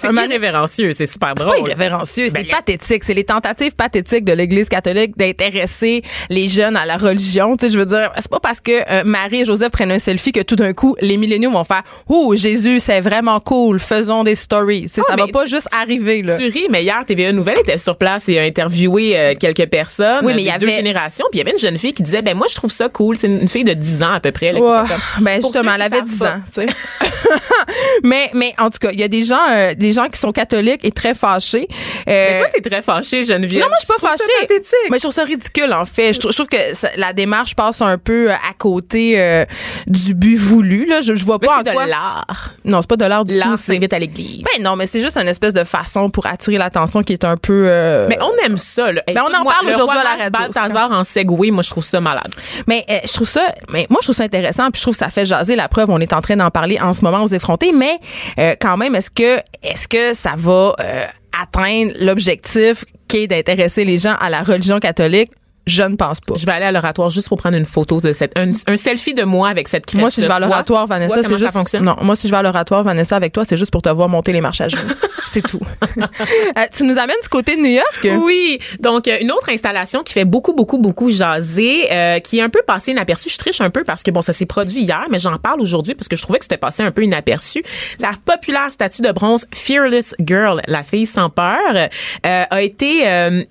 irrévérencieux. 0.04 0.94
C'est 0.94 1.06
super 1.06 1.36
drôle. 1.36 1.54
C'est 1.56 1.62
pas 1.62 1.68
irrévérencieux. 1.68 2.28
C'est 2.30 2.44
pathétique. 2.44 3.04
C'est 3.04 3.14
les 3.14 3.24
tentatives 3.24 3.76
pathétiques 3.76 4.26
de 4.26 4.34
l'Église 4.34 4.70
catholique 4.70 5.18
d'intéresser 5.18 6.04
les 6.30 6.48
jeunes 6.50 6.76
à 6.76 6.86
la 6.86 6.98
religion. 6.98 7.56
Tu 7.58 7.68
sais, 7.68 7.74
je 7.74 7.80
veux 7.80 7.86
dire, 7.86 8.12
c'est 8.18 8.30
pas 8.30 8.40
parce 8.40 8.62
que 8.62 8.72
euh, 8.72 9.04
Marie 9.06 9.42
et 9.42 9.46
Joseph 9.46 9.72
prennent 9.72 9.92
un 9.92 10.00
selfie 10.00 10.32
que 10.32 10.42
tout 10.42 10.56
d'un 10.56 10.74
coup, 10.74 10.96
les 11.02 11.18
milléniaux 11.18 11.52
vont 11.52 11.64
faire, 11.64 11.84
oh, 12.08 12.36
Jésus, 12.36 12.80
c'est 12.80 13.02
vraiment 13.02 13.40
cool. 13.40 13.80
Faisons 13.80 14.24
des 14.24 14.36
stories. 14.36 14.86
Oh, 14.98 15.02
ça 15.08 15.16
va 15.16 15.28
pas 15.28 15.46
juste 15.46 15.68
arriver, 15.74 16.22
là. 16.22 16.38
Tu 16.38 16.48
ris, 16.48 16.68
mais 16.70 16.84
hier, 16.84 17.04
TVA 17.06 17.32
Nouvelle 17.32 17.60
était 17.60 17.78
sur 17.78 17.98
place 17.98 18.30
et 18.30 18.40
a 18.40 18.44
interviewé 18.44 19.18
euh, 19.18 19.34
quelques 19.40 19.68
personnes. 19.68 20.26
Oui, 20.26 20.34
mais 20.36 20.42
il 20.42 20.46
y 20.46 20.50
avait 20.50 20.60
deux 20.60 20.70
générations. 20.70 21.26
Puis 21.32 21.40
il 21.40 21.44
y 21.44 21.48
avait 21.48 21.52
une 21.52 21.60
jeune 21.60 21.78
fille 21.78 21.94
qui 21.94 22.04
disait, 22.04 22.22
ben 22.22 22.36
moi, 22.36 22.48
je 22.50 22.56
trouve 22.56 22.72
ça 22.72 22.90
cool. 22.90 23.18
C'est 23.18 23.28
une 23.28 23.48
fille 23.48 23.64
de 23.64 23.74
10 23.74 24.04
ans 24.04 24.14
à 24.14 24.20
peu 24.20 24.32
près. 24.32 24.54
Là, 24.54 24.86
ben 25.20 25.42
justement, 25.42 25.74
elle 25.76 25.82
avait 25.82 26.02
10 26.10 26.24
ans. 26.24 26.42
mais, 28.04 28.30
mais 28.34 28.54
en 28.58 28.70
tout 28.70 28.80
cas, 28.80 28.90
il 28.92 29.00
y 29.00 29.04
a 29.04 29.08
des 29.08 29.24
gens, 29.24 29.40
euh, 29.50 29.74
des 29.74 29.94
gens 29.94 30.08
qui 30.10 30.20
sont 30.20 30.32
catholiques 30.32 30.84
et 30.84 30.92
très 30.92 31.14
fâchés. 31.14 31.68
Euh, 32.08 32.28
mais 32.32 32.40
toi, 32.40 32.48
t'es 32.54 32.70
très 32.70 32.82
fâchée, 32.82 33.24
Geneviève. 33.24 33.62
Non, 33.62 33.68
moi, 33.70 33.78
je 33.82 33.86
suis 33.86 33.94
pas 34.02 34.10
fâchée. 34.10 34.88
Mais 34.90 34.98
je 34.98 35.04
trouve 35.04 35.14
ça 35.14 35.24
ridicule, 35.24 35.74
en 35.74 35.86
fait. 35.86 36.14
Je 36.14 36.20
trouve, 36.20 36.32
je 36.32 36.38
trouve 36.38 36.48
que 36.48 37.00
la 37.00 37.14
démarche 37.14 37.56
passe 37.56 37.82
un 37.82 37.98
peu 37.98 38.32
euh, 38.32 38.34
à 38.34 38.54
côté 38.58 39.20
euh, 39.20 39.46
du 39.88 40.14
but 40.14 40.38
voulu. 40.38 40.86
Là. 40.86 41.02
Je, 41.02 41.16
je 41.16 41.26
vois 41.26 41.38
mais 41.42 41.48
pas 41.48 41.60
en 41.60 41.64
de 41.64 41.72
quoi. 41.72 41.86
l'art. 41.86 42.54
Non, 42.66 42.82
c'est 42.82 42.90
pas 42.90 42.98
de 42.98 43.06
l'art 43.06 43.26
du 43.26 43.34
tout. 43.34 43.40
L'art 43.40 43.58
s'invite 43.58 43.94
à 43.94 44.00
l'église. 44.00 44.44
Ben 44.44 44.64
non, 44.64 44.76
mais 44.76 44.88
c'est 44.88 45.02
juste 45.02 45.18
une 45.18 45.28
espèce 45.28 45.54
de 45.54 45.64
façon 45.64 46.10
pour 46.10 46.26
attirer 46.26 46.58
l'attention 46.58 47.02
qui 47.02 47.14
est 47.14 47.26
un 47.26 47.38
peu. 47.38 47.66
Euh... 47.68 48.08
Mais 48.10 48.18
on 48.22 48.34
aime 48.46 48.58
ça. 48.58 48.92
Là. 48.92 49.02
Mais 49.08 49.14
ben, 49.14 49.24
on 49.30 49.34
en 49.34 49.44
parle 49.44 49.68
aujourd'hui 49.70 49.98
à 49.98 50.04
la 50.04 50.24
radio. 50.24 50.30
Balthazar 50.32 50.92
en 50.92 51.04
Segway, 51.04 51.52
moi, 51.52 51.64
je 51.64 51.70
trouve 51.70 51.84
ça 51.84 52.02
malade. 52.02 52.34
Mais 52.68 52.86
je 53.06 53.14
trouve 53.14 53.30
ça. 53.30 53.54
Mais 53.72 53.88
moi, 53.90 54.00
je 54.02 54.08
trouve 54.08 54.16
ça 54.16 54.24
intéressant. 54.24 54.72
Puis 54.72 54.80
je 54.80 54.84
trouve 54.84 54.94
que 54.94 55.00
ça 55.00 55.10
fait 55.10 55.26
jaser. 55.26 55.56
La 55.56 55.68
preuve, 55.68 55.90
on 55.90 55.99
est 56.02 56.14
en 56.14 56.22
train 56.22 56.36
d'en 56.36 56.52
parler 56.52 56.80
en 56.80 56.94
ce 56.94 57.04
moment 57.04 57.24
aux 57.24 57.28
effrontés. 57.28 57.72
Mais 57.72 58.00
euh, 58.38 58.56
quand 58.60 58.78
même, 58.78 58.96
est-ce 58.96 59.12
que 59.12 59.38
est-ce 59.64 59.88
que 59.88 60.14
ça 60.14 60.34
va 60.38 60.76
euh, 60.80 61.06
atteindre 61.40 61.94
l'objectif 62.00 62.86
qui 63.08 63.18
est 63.18 63.28
d'intéresser 63.28 63.86
les 63.86 63.98
gens 63.98 64.16
à 64.20 64.30
la 64.30 64.42
religion 64.42 64.80
catholique? 64.80 65.32
Je 65.70 65.84
ne 65.84 65.96
pense 65.96 66.20
pas. 66.20 66.34
Je 66.36 66.46
vais 66.46 66.52
aller 66.52 66.66
à 66.66 66.72
l'oratoire 66.72 67.10
juste 67.10 67.30
pour 67.30 67.38
prendre 67.38 67.56
une 67.56 67.66
photo 67.66 68.00
de 68.00 68.12
cette 68.12 68.38
un, 68.38 68.50
un 68.68 68.78
selfie 68.78 69.14
de 69.14 69.24
moi 69.24 69.50
avec 69.50 69.68
cette 69.68 69.86
crèche. 69.86 70.02
Moi 70.02 70.10
si 70.10 70.22
je 70.22 70.28
vais 70.28 70.34
à 70.34 70.40
l'oratoire 70.40 70.88
Vanessa, 70.88 71.22
c'est 71.22 71.30
juste 71.30 71.46
ça 71.46 71.52
fonctionne? 71.52 71.84
Non, 71.84 71.96
moi 72.02 72.16
si 72.16 72.28
je 72.28 72.32
vais 72.32 72.40
à 72.40 72.42
l'oratoire 72.42 72.84
Vanessa 72.84 73.16
avec 73.16 73.34
toi, 73.34 73.46
c'est 73.46 73.58
juste 73.58 73.72
pour 73.72 73.82
te 73.82 73.90
voir 73.90 74.10
monter 74.10 74.34
les 74.34 74.42
marches 74.42 74.62
à 74.62 74.68
genoux. 74.68 74.82
c'est 75.28 75.42
tout. 75.42 75.60
euh, 75.98 76.66
tu 76.76 76.84
nous 76.84 76.98
amènes 76.98 77.18
du 77.22 77.30
côté 77.30 77.56
de 77.56 77.62
New 77.62 77.70
York? 77.70 78.08
Oui, 78.24 78.60
donc 78.80 79.08
euh, 79.08 79.18
une 79.22 79.32
autre 79.32 79.50
installation 79.50 80.04
qui 80.04 80.14
fait 80.14 80.26
beaucoup 80.26 80.54
beaucoup 80.54 80.80
beaucoup 80.80 81.12
jaser 81.12 81.92
euh, 81.92 82.20
qui 82.20 82.40
est 82.40 82.42
un 82.42 82.50
peu 82.50 82.62
passée 82.66 82.92
inaperçue. 82.92 83.30
Je 83.30 83.38
triche 83.38 83.62
un 83.62 83.70
peu 83.70 83.84
parce 83.84 84.02
que 84.02 84.10
bon 84.12 84.22
ça 84.22 84.34
s'est 84.34 84.48
produit 84.48 84.82
hier, 84.82 85.06
mais 85.10 85.20
j'en 85.20 85.38
parle 85.38 85.62
aujourd'hui 85.62 85.94
parce 85.94 86.08
que 86.08 86.16
je 86.16 86.24
trouvais 86.24 86.40
que 86.40 86.46
c'était 86.46 86.58
passé 86.58 86.82
un 86.82 86.92
peu 86.92 87.04
inaperçu. 87.04 87.64
La 88.00 88.14
populaire 88.26 88.72
statue 88.72 89.04
de 89.04 89.12
bronze 89.12 89.46
Fearless 89.54 90.16
Girl, 90.20 90.62
la 90.68 90.84
fille 90.84 91.06
sans 91.06 91.30
peur, 91.30 91.58
euh, 91.76 92.44
a 92.50 92.62
été 92.62 93.04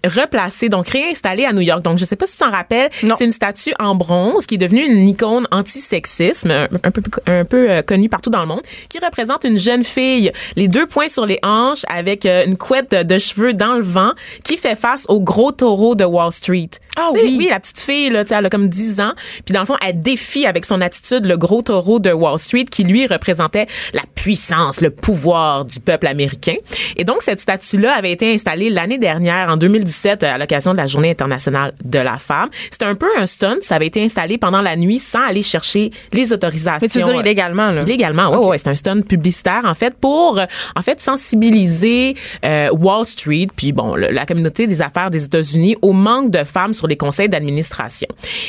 replacée 0.04 0.68
donc 0.68 0.88
réinstallée 0.88 1.44
à 1.44 1.52
New 1.52 1.60
York. 1.60 1.82
Donc 1.82 1.98
je 1.98 2.04
sais 2.08 2.16
pas 2.16 2.26
si 2.26 2.32
tu 2.32 2.38
t'en 2.38 2.50
rappelles. 2.50 2.90
C'est 2.92 3.24
une 3.24 3.32
statue 3.32 3.72
en 3.78 3.94
bronze 3.94 4.46
qui 4.46 4.56
est 4.56 4.58
devenue 4.58 4.84
une 4.84 5.08
icône 5.08 5.46
anti-sexisme, 5.50 6.50
un, 6.50 6.68
un 6.82 6.90
peu, 6.90 7.02
un 7.26 7.44
peu 7.44 7.70
euh, 7.70 7.82
connue 7.82 8.08
partout 8.08 8.30
dans 8.30 8.40
le 8.40 8.46
monde, 8.46 8.62
qui 8.88 8.98
représente 8.98 9.44
une 9.44 9.58
jeune 9.58 9.84
fille, 9.84 10.32
les 10.56 10.68
deux 10.68 10.86
poings 10.86 11.08
sur 11.08 11.26
les 11.26 11.38
hanches, 11.42 11.82
avec 11.88 12.26
euh, 12.26 12.44
une 12.46 12.56
couette 12.56 12.90
de, 12.90 13.02
de 13.02 13.18
cheveux 13.18 13.54
dans 13.54 13.74
le 13.74 13.82
vent, 13.82 14.12
qui 14.44 14.56
fait 14.56 14.76
face 14.76 15.04
au 15.08 15.20
gros 15.20 15.52
taureau 15.52 15.94
de 15.94 16.04
Wall 16.04 16.32
Street. 16.32 16.70
Ah 16.96 17.10
oui. 17.12 17.36
Oui, 17.38 17.46
la 17.48 17.60
petite 17.60 17.80
fille, 17.80 18.10
là, 18.10 18.24
elle 18.28 18.46
a 18.46 18.50
comme 18.50 18.68
10 18.68 19.00
ans. 19.00 19.12
Puis 19.44 19.52
dans 19.52 19.60
le 19.60 19.66
fond, 19.66 19.76
elle 19.86 20.02
défie 20.02 20.46
avec 20.46 20.64
son 20.64 20.80
attitude 20.80 21.26
le 21.26 21.36
gros 21.36 21.62
taureau 21.62 22.00
de 22.00 22.10
Wall 22.10 22.38
Street 22.38 22.64
qui, 22.64 22.82
lui, 22.82 23.06
représentait 23.06 23.66
la 23.94 24.02
puissance, 24.14 24.80
le 24.80 24.90
pouvoir 24.90 25.64
du 25.64 25.78
peuple 25.78 26.06
américain. 26.06 26.56
Et 26.96 27.04
donc, 27.04 27.22
cette 27.22 27.40
statue-là 27.40 27.94
avait 27.94 28.10
été 28.10 28.32
installée 28.32 28.70
l'année 28.70 28.98
dernière, 28.98 29.48
en 29.48 29.56
2017, 29.56 30.24
à 30.24 30.38
l'occasion 30.38 30.72
de 30.72 30.76
la 30.76 30.86
Journée 30.86 31.10
internationale 31.10 31.72
de 31.84 31.97
la 32.00 32.18
femme. 32.18 32.48
C'était 32.70 32.84
un 32.86 32.94
peu 32.94 33.06
un 33.18 33.26
stunt. 33.26 33.58
Ça 33.60 33.76
avait 33.76 33.86
été 33.86 34.02
installé 34.02 34.38
pendant 34.38 34.60
la 34.62 34.76
nuit 34.76 34.98
sans 34.98 35.26
aller 35.28 35.42
chercher 35.42 35.90
les 36.12 36.32
autorisations. 36.32 36.78
Mais 36.82 36.88
tu 36.88 36.98
veux 37.00 37.04
dire 37.12 37.20
illégalement, 37.20 37.70
là? 37.70 37.82
Illégalement, 37.82 38.28
ouais, 38.30 38.46
ouais, 38.46 38.58
c'est 38.58 38.68
un 38.68 38.74
stunt 38.76 39.02
publicitaire 39.02 39.62
en 39.64 39.74
fait 39.74 39.94
pour 39.94 40.38
euh, 40.38 40.44
en 40.76 40.82
fait 40.82 41.00
sensibiliser 41.00 42.14
euh, 42.44 42.70
Wall 42.72 43.04
Street 43.06 43.48
puis 43.54 43.72
bon 43.72 43.94
le- 43.94 44.08
la 44.10 44.26
communauté 44.26 44.66
des 44.66 44.82
affaires 44.82 45.10
des 45.10 45.24
États-Unis 45.24 45.76
au 45.82 45.92
manque 45.92 46.30
de 46.30 46.44
femmes 46.44 46.74
sur 46.74 46.86
les 46.86 46.96
conseils 46.96 47.28
d'administration. 47.28 48.08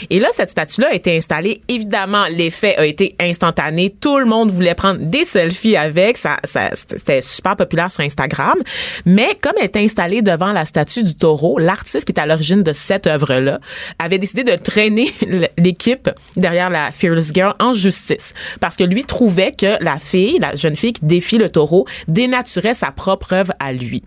Et 0.10 0.20
là 0.20 0.28
cette 0.32 0.50
statue-là 0.50 0.88
a 0.92 0.94
été 0.94 1.16
installée, 1.16 1.62
évidemment 1.68 2.26
l'effet 2.30 2.76
a 2.78 2.86
été 2.86 3.16
instantané, 3.20 3.90
tout 3.90 4.18
le 4.20 4.26
monde 4.26 4.52
voulait 4.52 4.76
prendre 4.76 5.00
des 5.02 5.26
selfies 5.26 5.76
avec, 5.76 6.18
ça, 6.18 6.38
ça 6.44 6.70
c'était 6.74 7.22
super 7.22 7.56
populaire 7.56 7.92
sur 7.92 8.04
Instagram, 8.04 8.58
mais 9.06 9.38
comme 9.42 9.54
elle 9.60 9.66
était 9.66 9.80
installée 9.80 10.22
devant 10.22 10.52
la 10.54 10.66
statue 10.66 11.04
du 11.04 11.16
taureau, 11.16 11.58
l'artiste 11.60 12.06
qui 12.06 12.12
est 12.14 12.20
à 12.20 12.26
l'origine 12.26 12.64
de 12.64 12.72
cette 12.74 13.08
œuvre-là 13.32 13.60
avait 14.00 14.18
décidé 14.18 14.44
de 14.44 14.56
traîner 14.56 15.14
l'équipe 15.58 16.10
derrière 16.36 16.70
la 16.70 16.92
Fearless 16.92 17.32
Girl 17.34 17.54
en 17.60 17.74
justice 17.74 18.34
parce 18.60 18.76
que 18.78 18.84
lui 18.84 19.04
trouvait 19.04 19.52
que 19.52 19.82
la 19.84 19.98
fille, 19.98 20.40
la 20.40 20.56
jeune 20.56 20.76
fille 20.76 20.94
qui 20.94 21.06
défie 21.06 21.38
le 21.38 21.50
taureau, 21.50 21.86
dénaturait 22.08 22.74
sa 22.74 22.92
propre 22.92 23.34
œuvre 23.34 23.54
à 23.60 23.72
lui. 23.74 24.04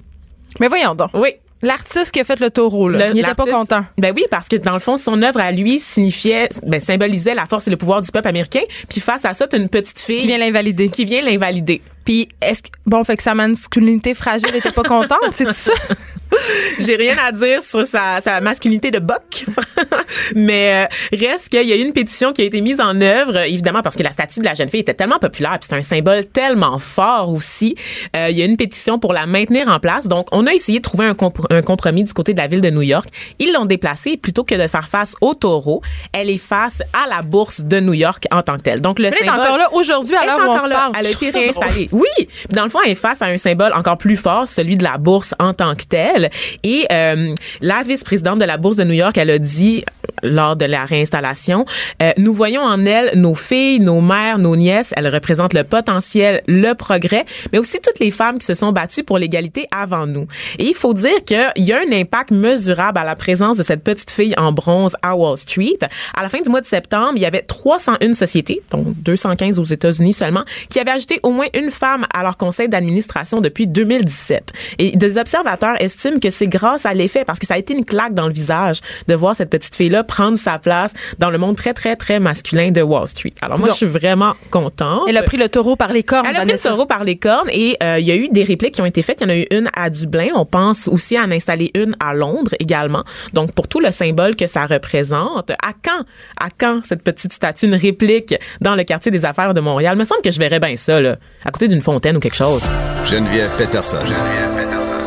Mais 0.60 0.68
voyons 0.68 0.94
donc. 0.94 1.10
Oui. 1.14 1.30
L'artiste 1.64 2.10
qui 2.10 2.18
a 2.18 2.24
fait 2.24 2.40
le 2.40 2.50
taureau, 2.50 2.88
là, 2.88 3.10
Le- 3.10 3.14
il 3.14 3.20
était 3.20 3.34
pas 3.36 3.46
content. 3.46 3.84
Ben 3.96 4.12
oui, 4.16 4.24
parce 4.32 4.48
que 4.48 4.56
dans 4.56 4.72
le 4.72 4.80
fond, 4.80 4.96
son 4.96 5.22
œuvre 5.22 5.38
à 5.38 5.52
lui 5.52 5.78
signifiait, 5.78 6.48
ben, 6.66 6.80
symbolisait 6.80 7.36
la 7.36 7.46
force 7.46 7.68
et 7.68 7.70
le 7.70 7.76
pouvoir 7.76 8.00
du 8.00 8.10
peuple 8.10 8.26
américain. 8.26 8.62
Puis 8.88 9.00
face 9.00 9.24
à 9.24 9.32
ça, 9.32 9.46
t'as 9.46 9.58
une 9.58 9.68
petite 9.68 10.00
fille 10.00 10.22
Il 10.22 10.26
vient 10.26 10.38
l'invalider. 10.38 10.88
qui 10.88 11.04
vient 11.04 11.22
l'invalider. 11.22 11.80
Puis, 12.04 12.28
est-ce 12.40 12.62
que, 12.62 12.68
bon, 12.86 13.04
fait 13.04 13.16
que 13.16 13.22
sa 13.22 13.34
masculinité 13.34 14.14
fragile 14.14 14.54
était 14.54 14.72
pas 14.72 14.82
contente, 14.82 15.18
c'est 15.32 15.44
tout 15.44 15.52
ça? 15.52 15.72
J'ai 16.78 16.96
rien 16.96 17.16
à 17.18 17.30
dire 17.32 17.62
sur 17.62 17.84
sa, 17.84 18.20
sa 18.20 18.40
masculinité 18.40 18.90
de 18.90 18.98
boc, 18.98 19.44
mais 20.34 20.88
euh, 21.12 21.16
reste 21.16 21.50
qu'il 21.50 21.66
y 21.68 21.72
a 21.72 21.76
eu 21.76 21.80
une 21.80 21.92
pétition 21.92 22.32
qui 22.32 22.42
a 22.42 22.44
été 22.44 22.60
mise 22.60 22.80
en 22.80 23.00
œuvre, 23.00 23.38
évidemment 23.38 23.82
parce 23.82 23.96
que 23.96 24.02
la 24.02 24.10
statue 24.10 24.40
de 24.40 24.44
la 24.44 24.54
jeune 24.54 24.68
fille 24.68 24.80
était 24.80 24.94
tellement 24.94 25.18
populaire, 25.18 25.58
puis 25.60 25.68
c'est 25.68 25.76
un 25.76 25.82
symbole 25.82 26.24
tellement 26.26 26.78
fort 26.78 27.30
aussi. 27.30 27.74
Euh, 28.16 28.28
il 28.30 28.38
y 28.38 28.42
a 28.42 28.46
une 28.46 28.56
pétition 28.56 28.98
pour 28.98 29.12
la 29.12 29.26
maintenir 29.26 29.68
en 29.68 29.78
place. 29.78 30.08
Donc, 30.08 30.26
on 30.32 30.46
a 30.46 30.54
essayé 30.54 30.78
de 30.78 30.82
trouver 30.82 31.06
un, 31.06 31.16
un 31.50 31.62
compromis 31.62 32.04
du 32.04 32.12
côté 32.12 32.32
de 32.32 32.38
la 32.38 32.46
ville 32.46 32.60
de 32.60 32.70
New 32.70 32.82
York. 32.82 33.08
Ils 33.38 33.52
l'ont 33.52 33.66
déplacée 33.66 34.16
plutôt 34.16 34.44
que 34.44 34.54
de 34.54 34.66
faire 34.66 34.88
face 34.88 35.14
au 35.20 35.34
taureau. 35.34 35.82
Elle 36.12 36.30
est 36.30 36.38
face 36.38 36.82
à 36.92 37.08
la 37.08 37.22
bourse 37.22 37.62
de 37.64 37.78
New 37.80 37.94
York 37.94 38.26
en 38.30 38.42
tant 38.42 38.56
que 38.56 38.62
telle. 38.62 38.80
Donc, 38.80 38.98
le 38.98 39.06
Elle 39.08 39.14
est 39.14 39.24
symbole 39.24 39.40
encore 39.40 39.58
là 39.58 39.68
aujourd'hui, 39.72 40.16
à 40.16 40.22
est 40.22 40.26
l'heure 40.26 40.38
où 40.38 40.42
on 40.42 40.52
encore 40.52 40.64
se 40.64 40.70
là. 40.70 40.76
parle. 40.76 40.92
Elle 40.98 41.06
a 41.06 41.10
été 41.10 41.30
réinstallée. 41.38 41.88
Oui. 41.92 42.28
Dans 42.50 42.64
le 42.64 42.70
fond, 42.70 42.78
elle 42.84 42.92
est 42.92 42.96
face 42.96 43.22
à 43.22 43.26
un 43.26 43.36
symbole 43.36 43.72
encore 43.74 43.98
plus 43.98 44.16
fort, 44.16 44.48
celui 44.48 44.76
de 44.76 44.84
la 44.84 44.98
bourse 44.98 45.34
en 45.38 45.54
tant 45.54 45.74
que 45.74 45.84
telle. 45.84 46.30
Et 46.62 46.86
euh, 46.90 47.34
la 47.60 47.82
vice-présidente 47.82 48.38
de 48.38 48.44
la 48.44 48.56
bourse 48.56 48.76
de 48.76 48.84
New 48.84 48.92
York, 48.92 49.16
elle 49.18 49.30
a 49.30 49.38
dit 49.38 49.84
lors 50.22 50.56
de 50.56 50.64
la 50.64 50.84
réinstallation, 50.84 51.64
euh, 52.02 52.12
nous 52.16 52.32
voyons 52.32 52.62
en 52.62 52.84
elle 52.86 53.18
nos 53.18 53.34
filles, 53.34 53.80
nos 53.80 54.00
mères, 54.00 54.38
nos 54.38 54.56
nièces. 54.56 54.92
Elles 54.96 55.08
représentent 55.08 55.54
le 55.54 55.64
potentiel, 55.64 56.42
le 56.46 56.74
progrès, 56.74 57.24
mais 57.52 57.58
aussi 57.58 57.80
toutes 57.80 57.98
les 57.98 58.10
femmes 58.10 58.38
qui 58.38 58.46
se 58.46 58.54
sont 58.54 58.72
battues 58.72 59.02
pour 59.02 59.18
l'égalité 59.18 59.66
avant 59.70 60.06
nous. 60.06 60.26
Et 60.58 60.66
il 60.66 60.74
faut 60.74 60.94
dire 60.94 61.24
qu'il 61.24 61.64
y 61.64 61.72
a 61.72 61.78
un 61.78 61.92
impact 61.92 62.30
mesurable 62.30 62.98
à 62.98 63.04
la 63.04 63.16
présence 63.16 63.56
de 63.56 63.62
cette 63.62 63.82
petite 63.82 64.10
fille 64.10 64.34
en 64.38 64.52
bronze 64.52 64.96
à 65.02 65.16
Wall 65.16 65.36
Street. 65.36 65.78
À 66.14 66.22
la 66.22 66.28
fin 66.28 66.40
du 66.40 66.48
mois 66.48 66.60
de 66.60 66.66
septembre, 66.66 67.12
il 67.16 67.22
y 67.22 67.26
avait 67.26 67.42
301 67.42 68.14
sociétés, 68.14 68.62
dont 68.70 68.84
215 68.86 69.58
aux 69.58 69.64
États-Unis 69.64 70.12
seulement, 70.12 70.44
qui 70.70 70.80
avaient 70.80 70.92
ajouté 70.92 71.20
au 71.22 71.30
moins 71.30 71.46
une 71.54 71.70
à 71.82 72.22
leur 72.22 72.36
conseil 72.36 72.68
d'administration 72.68 73.40
depuis 73.40 73.66
2017. 73.66 74.52
Et 74.78 74.96
des 74.96 75.18
observateurs 75.18 75.80
estiment 75.80 76.18
que 76.18 76.30
c'est 76.30 76.46
grâce 76.46 76.86
à 76.86 76.94
l'effet, 76.94 77.24
parce 77.24 77.38
que 77.38 77.46
ça 77.46 77.54
a 77.54 77.58
été 77.58 77.74
une 77.74 77.84
claque 77.84 78.14
dans 78.14 78.26
le 78.26 78.32
visage 78.32 78.80
de 79.08 79.14
voir 79.14 79.36
cette 79.36 79.50
petite 79.50 79.74
fille-là 79.74 80.04
prendre 80.04 80.38
sa 80.38 80.58
place 80.58 80.94
dans 81.18 81.30
le 81.30 81.38
monde 81.38 81.56
très, 81.56 81.74
très, 81.74 81.96
très 81.96 82.20
masculin 82.20 82.70
de 82.70 82.82
Wall 82.82 83.06
Street. 83.06 83.34
Alors 83.40 83.58
moi, 83.58 83.68
Donc, 83.68 83.74
je 83.74 83.78
suis 83.78 83.86
vraiment 83.86 84.34
contente. 84.50 85.02
Elle 85.08 85.16
a 85.16 85.22
pris 85.22 85.36
le 85.36 85.48
taureau 85.48 85.76
par 85.76 85.92
les 85.92 86.02
cornes, 86.02 86.26
Elle 86.28 86.36
a 86.36 86.40
pris 86.42 86.52
le 86.52 86.58
taureau 86.58 86.86
par 86.86 87.04
les 87.04 87.16
cornes 87.16 87.48
et 87.50 87.76
euh, 87.82 87.98
il 87.98 88.06
y 88.06 88.12
a 88.12 88.16
eu 88.16 88.28
des 88.28 88.44
répliques 88.44 88.74
qui 88.74 88.80
ont 88.82 88.86
été 88.86 89.02
faites. 89.02 89.20
Il 89.20 89.24
y 89.24 89.26
en 89.26 89.30
a 89.30 89.36
eu 89.36 89.46
une 89.50 89.68
à 89.74 89.90
Dublin. 89.90 90.28
On 90.34 90.44
pense 90.44 90.88
aussi 90.88 91.16
à 91.16 91.22
en 91.22 91.30
installer 91.30 91.70
une 91.74 91.96
à 92.00 92.14
Londres 92.14 92.54
également. 92.58 93.04
Donc, 93.32 93.52
pour 93.52 93.68
tout 93.68 93.80
le 93.80 93.90
symbole 93.90 94.36
que 94.36 94.46
ça 94.46 94.66
représente, 94.66 95.50
à 95.50 95.72
quand, 95.82 96.04
à 96.40 96.48
quand 96.56 96.80
cette 96.84 97.02
petite 97.02 97.32
statue, 97.32 97.66
une 97.66 97.74
réplique 97.74 98.34
dans 98.60 98.74
le 98.74 98.84
quartier 98.84 99.10
des 99.10 99.24
affaires 99.24 99.54
de 99.54 99.60
Montréal? 99.60 99.94
Il 99.96 99.98
me 99.98 100.04
semble 100.04 100.22
que 100.22 100.30
je 100.30 100.38
verrais 100.38 100.60
bien 100.60 100.76
ça, 100.76 101.00
là, 101.00 101.16
à 101.44 101.50
côté 101.50 101.68
d'une 101.72 101.80
fontaine 101.80 102.18
ou 102.18 102.20
quelque 102.20 102.36
chose. 102.36 102.62
Geneviève 103.04 103.50
Peterson. 103.56 104.04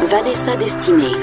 Vanessa 0.09 0.55
Destinée. 0.57 1.13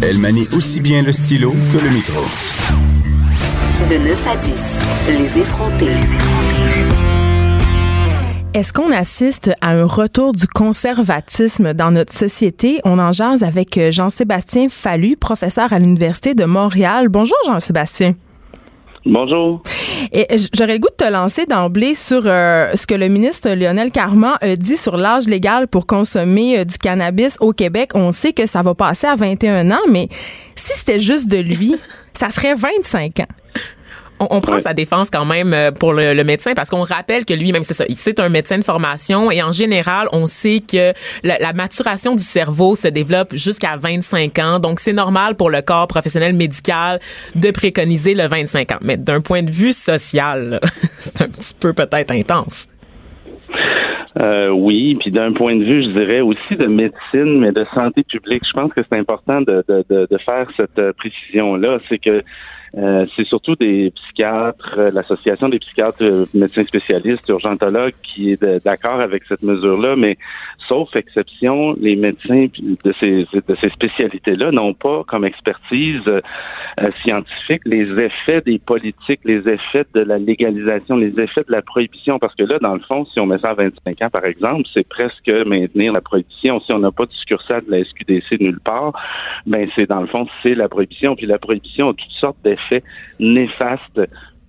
Elle 0.00 0.18
manie 0.18 0.48
aussi 0.56 0.80
bien 0.80 1.02
le 1.02 1.12
stylo 1.12 1.50
que 1.50 1.78
le 1.78 1.90
micro. 1.90 2.20
De 3.90 3.98
9 3.98 4.26
à 4.28 4.36
10, 4.36 4.62
les 5.08 5.40
effrontés. 5.40 5.96
Est-ce 8.54 8.72
qu'on 8.72 8.92
assiste 8.92 9.50
à 9.60 9.70
un 9.70 9.84
retour 9.84 10.32
du 10.32 10.46
conservatisme 10.46 11.74
dans 11.74 11.90
notre 11.90 12.12
société? 12.12 12.80
On 12.84 12.98
en 12.98 13.10
jase 13.10 13.42
avec 13.42 13.76
euh, 13.78 13.90
Jean-Sébastien 13.90 14.68
Fallu, 14.68 15.16
professeur 15.16 15.72
à 15.72 15.78
l'Université 15.78 16.34
de 16.34 16.44
Montréal. 16.44 17.08
Bonjour, 17.08 17.38
Jean-Sébastien. 17.46 18.14
Bonjour. 19.04 19.62
Et 20.12 20.26
j'aurais 20.56 20.74
le 20.74 20.78
goût 20.78 20.88
de 20.88 21.04
te 21.04 21.10
lancer 21.10 21.44
d'emblée 21.46 21.94
sur 21.94 22.22
euh, 22.24 22.70
ce 22.74 22.86
que 22.86 22.94
le 22.94 23.08
ministre 23.08 23.50
Lionel 23.50 23.90
Carman 23.90 24.34
a 24.40 24.54
dit 24.54 24.76
sur 24.76 24.96
l'âge 24.96 25.26
légal 25.26 25.66
pour 25.66 25.86
consommer 25.86 26.60
euh, 26.60 26.64
du 26.64 26.78
cannabis 26.78 27.36
au 27.40 27.52
Québec. 27.52 27.90
On 27.94 28.12
sait 28.12 28.32
que 28.32 28.46
ça 28.46 28.62
va 28.62 28.74
passer 28.74 29.08
à 29.08 29.16
21 29.16 29.72
ans, 29.72 29.84
mais 29.90 30.08
si 30.54 30.72
c'était 30.78 31.00
juste 31.00 31.26
de 31.26 31.38
lui, 31.38 31.74
ça 32.14 32.30
serait 32.30 32.54
25 32.54 33.20
ans. 33.20 33.26
On, 34.30 34.36
on 34.36 34.40
prend 34.40 34.52
Ouais. 34.54 34.60
sa 34.60 34.74
défense 34.74 35.10
quand 35.10 35.24
même 35.24 35.52
euh, 35.54 35.70
pour 35.70 35.92
le, 35.92 36.14
le 36.14 36.24
médecin 36.24 36.52
parce 36.54 36.68
qu'on 36.70 36.82
rappelle 36.82 37.24
que 37.24 37.34
lui, 37.34 37.52
même 37.52 37.62
c'est 37.62 37.74
ça, 37.74 37.84
il- 37.88 37.96
c'est 37.96 38.20
un 38.20 38.28
médecin 38.28 38.58
de 38.58 38.64
formation 38.64 39.30
et 39.30 39.42
en 39.42 39.52
général, 39.52 40.08
on 40.12 40.26
sait 40.26 40.60
que 40.60 40.92
la, 41.24 41.38
la 41.38 41.52
maturation 41.52 42.14
du 42.14 42.22
cerveau 42.22 42.74
se 42.74 42.88
développe 42.88 43.34
jusqu'à 43.34 43.76
25 43.76 44.38
ans. 44.38 44.58
Donc, 44.58 44.80
c'est 44.80 44.92
normal 44.92 45.34
pour 45.36 45.50
le 45.50 45.62
corps 45.62 45.86
professionnel 45.88 46.34
médical 46.34 47.00
de 47.34 47.50
préconiser 47.50 48.14
le 48.14 48.26
25 48.26 48.72
ans. 48.72 48.78
Mais 48.82 48.96
d'un 48.96 49.20
point 49.20 49.42
de 49.42 49.50
vue 49.50 49.72
social, 49.72 50.60
c'est 50.98 51.22
un 51.22 51.28
petit 51.28 51.54
peu 51.58 51.72
peut-être 51.72 52.10
intense. 52.12 52.68
Euh, 54.20 54.50
oui, 54.50 54.94
puis 55.00 55.10
d'un 55.10 55.32
point 55.32 55.56
de 55.56 55.64
vue, 55.64 55.84
je 55.84 55.88
dirais 55.98 56.20
aussi 56.20 56.54
de 56.56 56.66
médecine, 56.66 57.40
mais 57.40 57.50
de 57.52 57.64
santé 57.74 58.02
publique, 58.04 58.42
je 58.46 58.52
pense 58.52 58.70
que 58.74 58.82
c'est 58.90 58.98
important 58.98 59.40
de, 59.40 59.64
de, 59.68 59.84
de, 59.88 60.06
de 60.10 60.18
faire 60.18 60.46
cette 60.56 60.78
euh, 60.78 60.92
précision-là. 60.92 61.78
C'est 61.88 61.98
que 61.98 62.22
euh, 62.76 63.06
c'est 63.14 63.26
surtout 63.26 63.54
des 63.54 63.90
psychiatres, 63.90 64.74
euh, 64.78 64.90
l'association 64.92 65.48
des 65.48 65.58
psychiatres, 65.58 66.02
euh, 66.02 66.24
médecins 66.32 66.64
spécialistes, 66.64 67.28
urgentologues, 67.28 67.94
qui 68.02 68.32
est 68.32 68.64
d'accord 68.64 69.00
avec 69.00 69.24
cette 69.28 69.42
mesure-là, 69.42 69.94
mais 69.96 70.16
sauf 70.68 70.94
exception, 70.96 71.74
les 71.78 71.96
médecins 71.96 72.46
de 72.84 72.94
ces, 73.00 73.26
de 73.32 73.56
ces 73.60 73.68
spécialités-là 73.70 74.50
n'ont 74.52 74.74
pas 74.74 75.04
comme 75.06 75.24
expertise 75.24 76.00
euh, 76.06 76.20
euh, 76.80 76.90
scientifique 77.02 77.62
les 77.66 77.86
effets 78.00 78.40
des 78.40 78.58
politiques, 78.58 79.20
les 79.24 79.46
effets 79.48 79.84
de 79.94 80.00
la 80.00 80.18
légalisation, 80.18 80.96
les 80.96 81.18
effets 81.20 81.44
de 81.46 81.52
la 81.52 81.62
prohibition, 81.62 82.18
parce 82.18 82.34
que 82.34 82.44
là, 82.44 82.58
dans 82.58 82.74
le 82.74 82.80
fond, 82.80 83.04
si 83.06 83.20
on 83.20 83.26
met 83.26 83.38
ça 83.38 83.50
à 83.50 83.54
25 83.54 84.02
ans, 84.02 84.10
par 84.10 84.24
exemple, 84.24 84.62
c'est 84.72 84.86
presque 84.88 85.28
maintenir 85.28 85.92
la 85.92 86.00
prohibition. 86.00 86.60
Si 86.60 86.72
on 86.72 86.78
n'a 86.78 86.90
pas 86.90 87.06
de 87.06 87.12
succursale 87.12 87.64
de 87.66 87.70
la 87.72 87.84
SQDC 87.84 88.40
nulle 88.40 88.60
part, 88.60 88.92
ben 89.46 89.68
c'est 89.74 89.88
dans 89.88 90.00
le 90.00 90.06
fond, 90.06 90.26
c'est 90.42 90.54
la 90.54 90.68
prohibition. 90.68 91.16
Puis 91.16 91.26
la 91.26 91.38
prohibition 91.38 91.90
a 91.90 91.94
toutes 91.94 92.10
sortes 92.12 92.38
d'effets 92.44 92.61
néfastes 93.18 94.00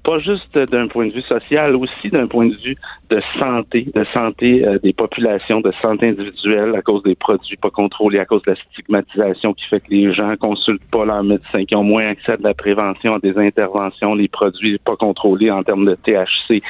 pas 0.04 0.20
juste 0.20 0.58
d'un 0.58 0.88
point 0.88 1.08
de 1.08 1.14
vue 1.14 1.22
social, 1.22 1.76
aussi 1.76 2.10
d'un 2.10 2.28
point 2.28 2.48
de 2.48 2.56
vue 2.56 2.76
de 3.10 3.22
santé, 3.40 3.88
de 3.94 4.04
santé 4.14 4.66
euh, 4.66 4.78
des 4.80 4.94
populations, 4.94 5.62
de 5.62 5.72
santé 5.82 6.10
individuelle 6.10 6.76
à 6.76 6.82
cause 6.82 7.02
des 7.04 7.16
produits 7.16 7.56
pas 7.56 7.70
contrôlés, 7.70 8.20
à 8.20 8.26
cause 8.26 8.42
de 8.44 8.52
la 8.52 8.58
stigmatisation 8.58 9.54
qui 9.54 9.66
fait 9.66 9.80
que 9.80 9.90
les 9.90 10.14
gens 10.14 10.36
consultent 10.36 10.90
pas 10.92 11.06
leur 11.06 11.24
médecin, 11.24 11.64
qui 11.66 11.76
ont 11.76 11.84
moins 11.84 12.08
accès 12.08 12.34
à 12.34 12.38
de 12.38 12.44
la 12.44 12.54
prévention, 12.54 13.16
à 13.16 13.20
des 13.20 13.38
interventions, 13.38 14.14
les 14.14 14.28
produits 14.28 14.78
pas 14.78 14.98
contrôlés 14.98 15.52
en 15.52 15.64
termes 15.64 15.86
de 15.86 15.96
THC 15.96 16.62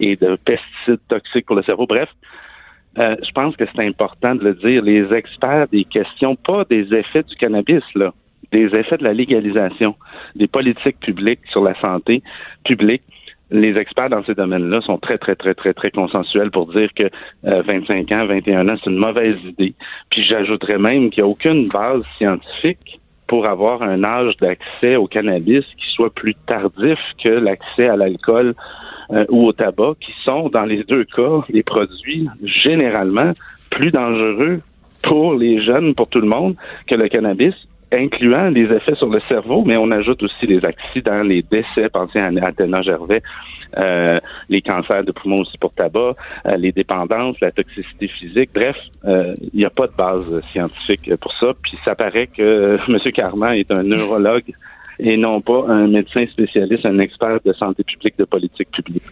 et 0.00 0.16
de 0.16 0.36
pesticides 0.44 1.00
toxiques 1.08 1.46
pour 1.46 1.56
le 1.56 1.62
cerveau. 1.62 1.86
Bref, 1.86 2.10
euh, 2.98 3.16
je 3.26 3.32
pense 3.32 3.56
que 3.56 3.64
c'est 3.74 3.84
important 3.84 4.34
de 4.34 4.44
le 4.44 4.54
dire. 4.54 4.82
Les 4.82 5.12
experts 5.12 5.68
des 5.68 5.84
questions, 5.84 6.36
pas 6.36 6.64
des 6.64 6.92
effets 6.94 7.22
du 7.22 7.34
cannabis, 7.36 7.82
là, 7.94 8.12
des 8.54 8.74
effets 8.78 8.96
de 8.96 9.04
la 9.04 9.12
légalisation 9.12 9.96
des 10.36 10.46
politiques 10.46 11.00
publiques 11.00 11.40
sur 11.46 11.62
la 11.62 11.74
santé 11.80 12.22
publique, 12.64 13.02
les 13.50 13.76
experts 13.76 14.10
dans 14.10 14.24
ces 14.24 14.34
domaines-là 14.34 14.80
sont 14.80 14.98
très, 14.98 15.18
très, 15.18 15.34
très, 15.34 15.54
très, 15.54 15.74
très 15.74 15.90
consensuels 15.90 16.50
pour 16.50 16.72
dire 16.72 16.88
que 16.94 17.10
25 17.42 18.10
ans, 18.12 18.26
21 18.26 18.68
ans, 18.68 18.76
c'est 18.82 18.90
une 18.90 18.96
mauvaise 18.96 19.36
idée. 19.44 19.74
Puis 20.10 20.24
j'ajouterais 20.24 20.78
même 20.78 21.10
qu'il 21.10 21.22
n'y 21.22 21.28
a 21.28 21.32
aucune 21.32 21.68
base 21.68 22.02
scientifique 22.16 23.00
pour 23.26 23.46
avoir 23.46 23.82
un 23.82 24.02
âge 24.04 24.34
d'accès 24.40 24.96
au 24.96 25.06
cannabis 25.06 25.64
qui 25.78 25.86
soit 25.94 26.14
plus 26.14 26.34
tardif 26.46 26.98
que 27.22 27.28
l'accès 27.28 27.88
à 27.88 27.96
l'alcool 27.96 28.54
euh, 29.10 29.24
ou 29.28 29.46
au 29.46 29.52
tabac, 29.52 29.94
qui 30.00 30.12
sont 30.24 30.48
dans 30.48 30.64
les 30.64 30.84
deux 30.84 31.04
cas 31.04 31.40
des 31.50 31.62
produits 31.62 32.28
généralement 32.42 33.32
plus 33.70 33.90
dangereux 33.90 34.60
pour 35.02 35.34
les 35.34 35.62
jeunes, 35.62 35.94
pour 35.94 36.08
tout 36.08 36.20
le 36.20 36.28
monde, 36.28 36.54
que 36.86 36.94
le 36.94 37.08
cannabis 37.08 37.54
incluant 37.96 38.48
les 38.48 38.64
effets 38.64 38.94
sur 38.94 39.08
le 39.08 39.20
cerveau, 39.28 39.62
mais 39.64 39.76
on 39.76 39.90
ajoute 39.90 40.22
aussi 40.22 40.46
les 40.46 40.64
accidents, 40.64 41.22
les 41.22 41.42
décès, 41.42 41.88
pensez 41.92 42.18
à 42.18 42.30
Athéna 42.42 42.82
Gervais, 42.82 43.22
euh, 43.76 44.20
les 44.48 44.62
cancers 44.62 45.04
de 45.04 45.12
poumons 45.12 45.40
aussi 45.40 45.58
pour 45.58 45.72
tabac, 45.72 46.14
euh, 46.46 46.56
les 46.56 46.72
dépendances, 46.72 47.36
la 47.40 47.50
toxicité 47.50 48.08
physique. 48.08 48.50
Bref, 48.54 48.76
euh, 49.04 49.34
il 49.52 49.58
n'y 49.58 49.64
a 49.64 49.70
pas 49.70 49.86
de 49.86 49.92
base 49.92 50.40
scientifique 50.46 51.10
pour 51.16 51.32
ça. 51.34 51.52
Puis 51.62 51.76
ça 51.84 51.94
paraît 51.94 52.28
que 52.28 52.76
M. 52.88 52.98
Carman 53.12 53.54
est 53.54 53.70
un 53.70 53.82
neurologue 53.82 54.52
et 54.98 55.16
non 55.16 55.40
pas 55.40 55.64
un 55.68 55.88
médecin 55.88 56.26
spécialiste, 56.26 56.86
un 56.86 56.98
expert 56.98 57.38
de 57.44 57.52
santé 57.52 57.82
publique, 57.84 58.14
de 58.18 58.24
politique 58.24 58.70
publique. 58.70 59.02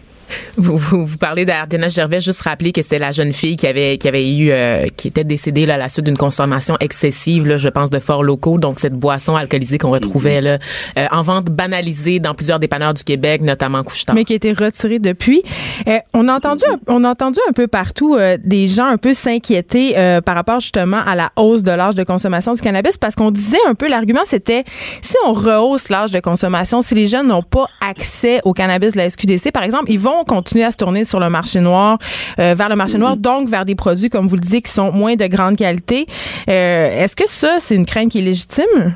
Vous, 0.57 0.77
vous, 0.77 1.07
vous 1.07 1.19
parlez 1.19 1.45
d'Ardena 1.45 1.89
Gervais, 1.89 2.21
juste 2.21 2.43
rappeler 2.43 2.73
que 2.73 2.83
c'est 2.83 2.99
la 2.99 3.13
jeune 3.13 3.33
fille 3.33 3.57
qui 3.57 3.67
avait 3.67 3.99
qui 3.99 4.09
avait 4.09 4.29
eu 4.29 4.51
euh, 4.51 4.87
qui 4.97 5.09
était 5.09 5.25
décédée 5.25 5.67
là, 5.67 5.75
à 5.75 5.79
la 5.79 5.89
suite 5.89 6.05
d'une 6.05 6.17
consommation 6.17 6.77
excessive, 6.81 7.47
là, 7.47 7.57
je 7.57 7.69
pense, 7.69 7.91
de 7.91 7.99
forts 7.99 8.23
locaux, 8.23 8.59
donc 8.59 8.79
cette 8.79 8.95
boisson 8.95 9.37
alcoolisée 9.37 9.79
qu'on 9.79 9.91
retrouvait 9.91 10.41
là, 10.41 10.59
euh, 10.99 11.07
en 11.11 11.23
vente 11.23 11.47
banalisée 11.47 12.21
dans 12.21 12.35
plusieurs 12.35 12.59
dépanneurs 12.59 12.95
du 12.95 13.05
Québec, 13.05 13.41
notamment 13.41 13.83
Couchetard. 13.83 14.15
Mais 14.15 14.25
qui 14.25 14.35
a 14.35 14.37
été 14.37 14.53
retirée 14.53 14.99
depuis. 14.99 15.43
Euh, 15.89 15.99
on 16.13 16.29
a 16.29 16.35
entendu 16.35 16.65
on 16.87 17.05
a 17.05 17.11
entendu 17.11 17.41
un 17.49 17.53
peu 17.53 17.67
partout 17.67 18.17
des 18.43 18.69
gens 18.69 18.87
un 18.87 18.99
peu 18.99 19.15
s'inquiéter 19.15 19.95
par 20.25 20.35
rapport 20.35 20.61
justement 20.61 21.01
à 21.07 21.15
la 21.15 21.31
hausse 21.37 21.63
de 21.63 21.71
l'âge 21.71 21.95
de 21.95 22.05
consommation 22.05 22.55
du 22.55 22.61
cannabis 22.61 22.97
parce 22.97 23.15
qu'on 23.15 23.31
disait 23.31 23.59
un 23.69 23.75
peu 23.75 23.89
l'argument 23.89 24.23
c'était 24.25 24.65
si 25.01 25.15
on 25.27 25.33
rehausse 25.33 25.72
l'âge 25.91 26.11
de 26.11 26.21
consommation, 26.21 26.83
si 26.83 26.95
les 26.95 27.07
jeunes 27.07 27.29
n'ont 27.29 27.43
pas 27.43 27.67
accès 27.81 28.41
au 28.45 28.53
cannabis 28.53 28.93
de 28.93 28.99
la 28.99 29.09
SQDC, 29.09 29.53
par 29.53 29.63
exemple, 29.63 29.87
ils 29.89 29.99
vont 29.99 30.25
continuer 30.25 30.65
à 30.65 30.71
se 30.71 30.77
tourner 30.77 31.05
sur 31.05 31.21
le 31.21 31.31
marché 31.31 31.61
noir, 31.61 31.99
euh, 32.39 32.55
vers 32.55 32.69
le 32.69 32.77
marché 32.77 32.99
noir, 32.99 33.17
donc 33.17 33.49
vers 33.49 33.65
des 33.65 33.75
produits, 33.75 34.11
comme 34.11 34.27
vous 34.27 34.37
le 34.37 34.41
dites, 34.41 34.67
qui 34.67 34.73
sont 34.73 34.93
moins 34.93 35.17
de 35.17 35.27
grande 35.27 35.57
qualité. 35.57 36.07
Euh, 36.49 37.03
est-ce 37.03 37.17
que 37.17 37.29
ça, 37.29 37.57
c'est 37.59 37.75
une 37.75 37.87
crainte 37.87 38.11
qui 38.11 38.19
est 38.19 38.23
légitime? 38.23 38.95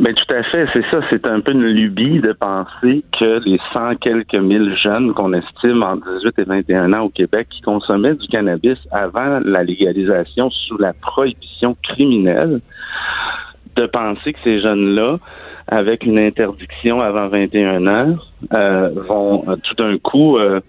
Ben 0.00 0.14
tout 0.14 0.34
à 0.34 0.42
fait, 0.42 0.66
c'est 0.72 0.84
ça. 0.90 1.00
C'est 1.10 1.26
un 1.26 1.40
peu 1.40 1.52
une 1.52 1.64
lubie 1.64 2.20
de 2.20 2.32
penser 2.32 3.04
que 3.18 3.38
les 3.44 3.60
cent 3.72 3.94
quelques 4.00 4.34
mille 4.34 4.74
jeunes 4.82 5.14
qu'on 5.14 5.32
estime 5.32 5.82
en 5.84 5.94
18 5.94 6.38
et 6.38 6.44
21 6.44 6.92
ans 6.92 7.02
au 7.02 7.08
Québec 7.08 7.46
qui 7.50 7.60
consommaient 7.60 8.14
du 8.14 8.26
cannabis 8.26 8.78
avant 8.90 9.40
la 9.44 9.62
légalisation 9.62 10.50
sous 10.50 10.76
la 10.78 10.92
prohibition 10.92 11.76
criminelle, 11.82 12.60
de 13.76 13.86
penser 13.86 14.32
que 14.32 14.38
ces 14.42 14.60
jeunes-là 14.60 15.18
avec 15.68 16.04
une 16.04 16.18
interdiction 16.18 17.00
avant 17.00 17.28
21 17.28 17.86
ans 17.86 18.16
euh, 18.52 18.90
vont 19.08 19.44
euh, 19.48 19.56
tout 19.62 19.74
d'un 19.74 19.96
coup 19.98 20.36
euh, 20.36 20.60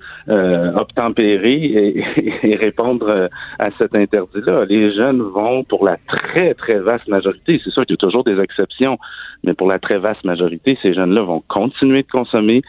obtempérer 0.76 1.54
et, 1.54 2.04
et, 2.44 2.56
répondre 2.56 3.30
à 3.60 3.70
cet 3.78 3.96
interdit-là. 3.96 4.66
Les 4.66 4.94
jeunes 4.94 5.22
vont, 5.22 5.64
pour 5.64 5.86
la 5.86 5.98
très, 6.08 6.54
très 6.54 6.80
vaste 6.80 7.08
majorité, 7.08 7.60
c'est 7.64 7.72
sûr 7.72 7.86
qu'il 7.86 7.94
y 7.94 7.96
a 7.96 7.98
toujours 7.98 8.24
des 8.24 8.40
exceptions, 8.40 8.98
mais 9.44 9.54
pour 9.54 9.68
la 9.68 9.80
très 9.80 9.98
vaste 9.98 10.24
majorité, 10.24 10.78
ces 10.82 10.94
jeunes-là 10.94 11.22
vont 11.24 11.44
continuer 11.48 12.04
de 12.04 12.08
consommer 12.08 12.62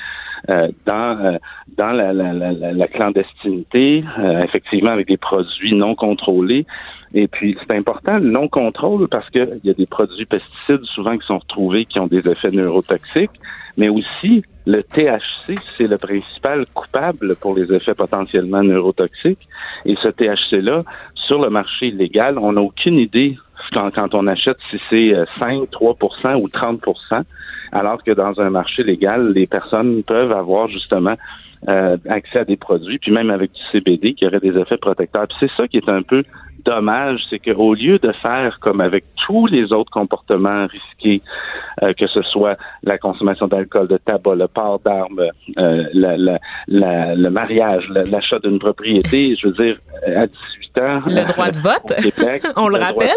dans 0.48 1.38
dans 1.78 1.92
la, 1.92 2.12
la, 2.12 2.32
la, 2.34 2.72
la 2.72 2.86
clandestinité, 2.88 4.04
effectivement 4.42 4.90
avec 4.90 5.08
des 5.08 5.16
produits 5.16 5.74
non 5.74 5.94
contrôlés. 5.94 6.66
Et 7.14 7.28
puis, 7.28 7.56
c'est 7.60 7.76
important 7.76 8.18
le 8.18 8.28
non-contrôle 8.28 9.08
parce 9.08 9.30
qu'il 9.30 9.60
y 9.62 9.70
a 9.70 9.74
des 9.74 9.86
produits 9.86 10.26
pesticides 10.26 10.84
souvent 10.84 11.16
qui 11.16 11.26
sont 11.26 11.38
retrouvés 11.38 11.84
qui 11.84 12.00
ont 12.00 12.08
des 12.08 12.28
effets 12.28 12.50
neurotoxiques, 12.50 13.30
mais 13.76 13.88
aussi 13.88 14.42
le 14.66 14.82
THC, 14.82 15.56
c'est 15.76 15.86
le 15.86 15.96
principal 15.96 16.66
coupable 16.74 17.36
pour 17.36 17.54
les 17.54 17.72
effets 17.72 17.94
potentiellement 17.94 18.62
neurotoxiques. 18.62 19.46
Et 19.84 19.94
ce 20.02 20.08
THC-là, 20.08 20.82
sur 21.14 21.40
le 21.40 21.50
marché 21.50 21.88
illégal, 21.88 22.36
on 22.38 22.52
n'a 22.52 22.62
aucune 22.62 22.98
idée 22.98 23.38
quand, 23.72 23.90
quand 23.94 24.14
on 24.14 24.26
achète 24.26 24.58
si 24.70 24.80
c'est 24.90 25.14
5, 25.38 25.70
3% 25.70 26.34
ou 26.36 26.48
30% 26.48 27.22
alors 27.74 28.02
que 28.04 28.12
dans 28.12 28.40
un 28.40 28.50
marché 28.50 28.84
légal, 28.84 29.32
les 29.32 29.46
personnes 29.46 30.04
peuvent 30.04 30.30
avoir 30.30 30.68
justement 30.68 31.16
euh, 31.68 31.96
accès 32.08 32.40
à 32.40 32.44
des 32.44 32.56
produits, 32.56 32.98
puis 32.98 33.10
même 33.10 33.30
avec 33.30 33.52
du 33.52 33.60
CBD 33.72 34.14
qui 34.14 34.26
aurait 34.26 34.40
des 34.40 34.56
effets 34.58 34.76
protecteurs. 34.76 35.26
c'est 35.40 35.50
ça 35.56 35.66
qui 35.66 35.78
est 35.78 35.88
un 35.88 36.02
peu 36.02 36.22
dommage, 36.64 37.20
c'est 37.30 37.38
qu'au 37.38 37.74
lieu 37.74 37.98
de 37.98 38.12
faire 38.22 38.58
comme 38.60 38.80
avec 38.80 39.04
tous 39.26 39.46
les 39.46 39.72
autres 39.72 39.90
comportements 39.90 40.66
risqués, 40.66 41.22
euh, 41.82 41.92
que 41.94 42.06
ce 42.06 42.22
soit 42.22 42.56
la 42.82 42.98
consommation 42.98 43.46
d'alcool, 43.48 43.88
de 43.88 43.98
tabac, 43.98 44.34
le 44.34 44.48
port 44.48 44.80
d'armes, 44.80 45.20
euh, 45.58 45.84
le 45.94 47.28
mariage, 47.28 47.84
l'achat 47.88 48.38
d'une 48.38 48.58
propriété, 48.58 49.34
je 49.34 49.48
veux 49.48 49.54
dire, 49.54 49.78
à 50.06 50.26
18 50.26 50.78
ans. 50.78 51.02
Le 51.06 51.24
droit 51.26 51.50
de 51.50 51.58
vote, 51.58 52.52
on 52.56 52.68
le, 52.68 52.78
rappelle. 52.78 53.08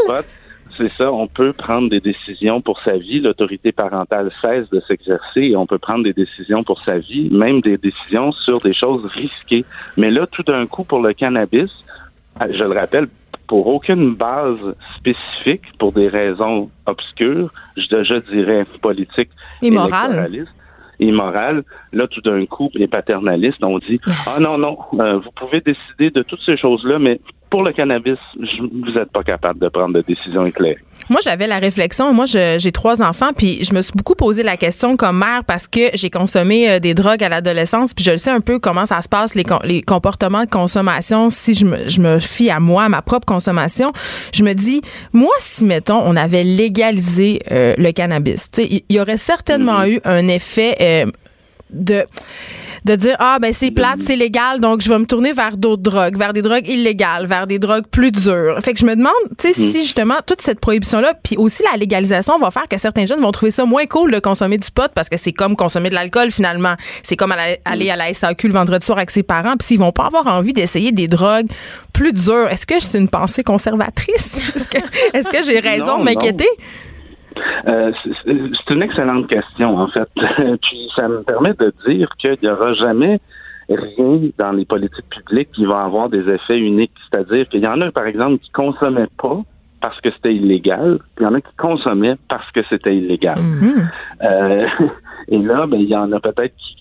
C'est 0.78 0.92
ça, 0.94 1.12
on 1.12 1.28
peut 1.28 1.54
prendre 1.54 1.90
des 1.90 2.00
décisions 2.00 2.62
pour 2.62 2.80
sa 2.82 2.98
vie. 2.98 3.20
L'autorité 3.20 3.72
parentale 3.72 4.32
cesse 4.42 4.70
de 4.70 4.80
s'exercer 4.82 5.42
et 5.42 5.56
on 5.56 5.66
peut 5.66 5.80
prendre 5.80 6.04
des 6.04 6.14
décisions 6.14 6.64
pour 6.64 6.82
sa 6.84 7.00
vie, 7.00 7.30
même 7.32 7.62
des 7.62 7.78
décisions 7.78 8.32
sur 8.32 8.60
des 8.60 8.74
choses 8.74 9.06
risquées. 9.06 9.66
Mais 9.98 10.12
là, 10.12 10.28
tout 10.28 10.44
d'un 10.44 10.68
coup, 10.68 10.84
pour 10.84 11.02
le 11.02 11.14
cannabis, 11.14 11.72
je 12.40 12.64
le 12.64 12.74
rappelle, 12.74 13.08
pour 13.48 13.68
aucune 13.68 14.14
base 14.14 14.60
spécifique, 14.98 15.64
pour 15.80 15.94
des 15.94 16.10
raisons 16.10 16.70
obscures, 16.86 17.52
je, 17.76 18.04
je 18.04 18.32
dirais 18.32 18.66
politiques 18.82 19.32
et 19.62 19.72
morales. 19.72 20.48
Immoral. 21.00 21.64
Là, 21.94 22.08
tout 22.08 22.22
d'un 22.22 22.46
coup, 22.48 22.72
les 22.74 22.88
paternalistes 22.88 23.64
ont 23.64 23.78
dit 23.78 24.00
Ah 24.26 24.40
non, 24.40 24.58
non, 24.58 24.78
euh, 25.00 25.20
vous 25.20 25.32
pouvez 25.32 25.62
décider 25.62 26.10
de 26.10 26.24
toutes 26.24 26.42
ces 26.44 26.58
choses-là, 26.58 26.98
mais 26.98 27.20
pour 27.50 27.64
le 27.64 27.72
cannabis, 27.74 28.18
vous 28.36 28.92
n'êtes 28.92 29.12
pas 29.12 29.24
capable 29.24 29.60
de 29.60 29.70
prendre 29.70 29.94
de 29.94 30.02
décisions 30.02 30.46
éclairées. 30.46 30.80
Moi, 31.10 31.22
j'avais 31.24 31.48
la 31.48 31.60
réflexion. 31.60 32.14
Moi, 32.14 32.26
j'ai 32.26 32.72
trois 32.72 33.02
enfants, 33.02 33.32
puis 33.36 33.64
je 33.64 33.74
me 33.74 33.82
suis 33.82 33.94
beaucoup 33.96 34.16
posé 34.16 34.44
la 34.44 34.58
question 34.58 34.98
comme 34.98 35.20
mère 35.20 35.44
parce 35.46 35.68
que 35.68 35.90
j'ai 35.94 36.10
consommé 36.10 36.70
euh, 36.70 36.80
des 36.80 36.94
drogues 36.94 37.24
à 37.24 37.30
l'adolescence, 37.30 37.94
puis 37.94 38.04
je 38.04 38.12
le 38.12 38.18
sais 38.18 38.32
un 38.32 38.42
peu 38.42 38.60
comment 38.60 38.86
ça 38.86 39.02
se 39.02 39.08
passe, 39.08 39.34
les, 39.36 39.46
les 39.64 39.82
comportements 39.82 40.44
de 40.44 40.50
consommation. 40.50 41.30
Si 41.30 41.54
je 41.54 41.66
me, 41.66 41.88
je 41.88 42.02
me 42.02 42.20
fie 42.20 42.50
à 42.50 42.60
moi, 42.60 42.84
à 42.84 42.90
ma 42.90 43.02
propre 43.02 43.26
consommation, 43.26 43.92
je 44.34 44.44
me 44.44 44.54
dis, 44.54 44.82
moi, 45.14 45.34
si, 45.40 45.64
mettons, 45.64 46.02
on 46.06 46.16
avait 46.16 46.44
légalisé 46.44 47.42
euh, 47.52 47.74
le 47.78 47.92
cannabis, 47.92 48.50
il 48.58 48.84
y, 48.90 49.00
aurait 49.00 49.18
certainement 49.18 49.82
mm-hmm. 49.82 49.90
eu 49.90 50.02
un 50.04 50.28
effet 50.28 50.76
euh, 50.82 51.12
de 51.70 52.06
de 52.86 52.96
dire 52.96 53.16
ah 53.20 53.38
ben 53.40 53.52
c'est 53.52 53.72
plate, 53.72 54.00
c'est 54.00 54.16
légal, 54.16 54.60
donc 54.60 54.82
je 54.82 54.90
vais 54.90 54.98
me 54.98 55.06
tourner 55.06 55.34
vers 55.34 55.58
d'autres 55.58 55.82
drogues, 55.82 56.18
vers 56.18 56.32
des 56.32 56.42
drogues 56.42 56.68
illégales, 56.68 57.28
vers 57.28 57.46
des 57.46 57.60
drogues 57.60 57.86
plus 57.86 58.12
dures. 58.12 58.58
Fait 58.64 58.74
que 58.74 58.80
je 58.80 58.86
me 58.86 58.96
demande, 58.96 59.12
tu 59.38 59.48
sais, 59.48 59.54
si 59.54 59.78
mm. 59.78 59.82
justement 59.82 60.16
toute 60.26 60.42
cette 60.42 60.60
prohibition 60.60 61.02
là, 61.02 61.14
puis 61.22 61.36
aussi 61.38 61.64
la 61.70 61.78
légalisation 61.78 62.38
va 62.40 62.50
faire 62.50 62.68
que 62.70 62.78
certains 62.78 63.06
jeunes 63.06 63.20
vont 63.20 63.32
trouver 63.32 63.52
ça 63.52 63.66
moins 63.66 63.86
cool 63.88 64.12
de 64.12 64.20
consommer 64.20 64.58
du 64.58 64.72
pot 64.72 64.90
parce 64.94 65.10
que 65.10 65.18
c'est 65.18 65.34
comme 65.34 65.56
consommer 65.56 65.90
de 65.90 65.96
l'alcool 65.96 66.32
finalement, 66.32 66.76
c'est 67.04 67.18
comme 67.18 67.34
aller 67.34 67.90
à 67.90 67.96
la 67.96 68.14
SAQ 68.14 68.48
le 68.48 68.54
vendredi 68.54 68.86
soir 68.86 68.98
avec 69.00 69.12
ses 69.12 69.24
parents, 69.24 69.58
puis 69.58 69.68
s'ils 69.68 69.80
vont 69.80 69.92
pas 69.92 70.06
avoir 70.06 70.28
envie 70.28 70.54
d'essayer 70.54 70.92
des 70.92 71.08
drogues 71.08 71.48
plus 71.94 72.14
dures, 72.14 72.48
est-ce 72.50 72.66
que 72.66 72.80
c'est 72.80 72.98
une 72.98 73.10
pensée 73.10 73.44
conservatrice? 73.44 74.38
Est-ce 74.56 74.70
que 74.70 74.78
est-ce 75.14 75.30
que 75.30 75.44
j'ai 75.44 75.60
raison 75.60 76.00
de 76.00 76.04
m'inquiéter? 76.04 76.48
Euh, 77.68 77.92
c'est 78.26 78.74
une 78.74 78.84
excellente 78.84 79.28
question, 79.28 79.78
en 79.78 79.88
fait. 79.88 80.10
Puis 80.62 80.90
ça 80.96 81.08
me 81.08 81.24
permet 81.24 81.54
de 81.54 81.74
dire 81.88 82.10
qu'il 82.18 82.38
n'y 82.42 82.50
aura 82.50 82.74
jamais 82.74 83.20
rien 83.70 84.30
dans 84.38 84.52
les 84.52 84.66
politiques 84.66 85.10
publiques 85.10 85.52
qui 85.52 85.66
va 85.66 85.82
avoir 85.82 86.10
des 86.10 86.30
effets 86.30 86.58
uniques. 86.58 86.94
C'est-à-dire 87.10 87.48
qu'il 87.50 87.62
y 87.62 87.68
en 87.68 87.82
a, 87.82 87.92
par 87.92 88.08
exemple, 88.08 88.40
qui 88.40 88.52
consommaient 88.52 89.10
pas 89.22 89.42
parce 89.82 90.00
que 90.02 90.10
c'était 90.12 90.34
illégal, 90.34 91.00
puis 91.16 91.24
il 91.24 91.28
y 91.28 91.28
en 91.28 91.36
a 91.36 91.42
qui 91.42 91.56
consommaient 91.56 92.16
parce 92.30 92.50
que 92.52 92.62
c'était 92.70 92.96
illégal. 92.96 93.38
Mm-hmm. 93.38 93.90
Euh, 94.24 94.68
et 95.28 95.38
là, 95.38 95.68
ben, 95.68 95.80
il 95.80 95.90
y 95.90 95.96
en 95.96 96.12
a 96.12 96.20
peut-être 96.20 96.56
qui 96.56 96.78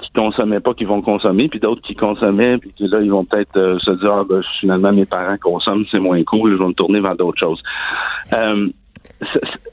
qui 0.00 0.10
consommaient 0.12 0.60
pas 0.60 0.74
qui 0.74 0.84
vont 0.84 1.00
consommer, 1.00 1.48
puis 1.48 1.60
d'autres 1.60 1.82
qui 1.82 1.94
consommaient, 1.94 2.58
puis 2.58 2.72
là, 2.80 3.00
ils 3.00 3.10
vont 3.10 3.24
peut-être 3.24 3.56
euh, 3.56 3.78
se 3.78 3.92
dire, 3.92 4.12
ah, 4.12 4.24
ben, 4.28 4.42
finalement, 4.60 4.92
mes 4.92 5.06
parents 5.06 5.36
consomment, 5.38 5.84
c'est 5.90 5.98
moins 5.98 6.22
cool, 6.24 6.52
je 6.52 6.56
vais 6.56 6.68
me 6.68 6.74
tourner 6.74 7.00
vers 7.00 7.16
d'autres 7.16 7.38
choses. 7.38 7.62
Euh, 8.32 8.68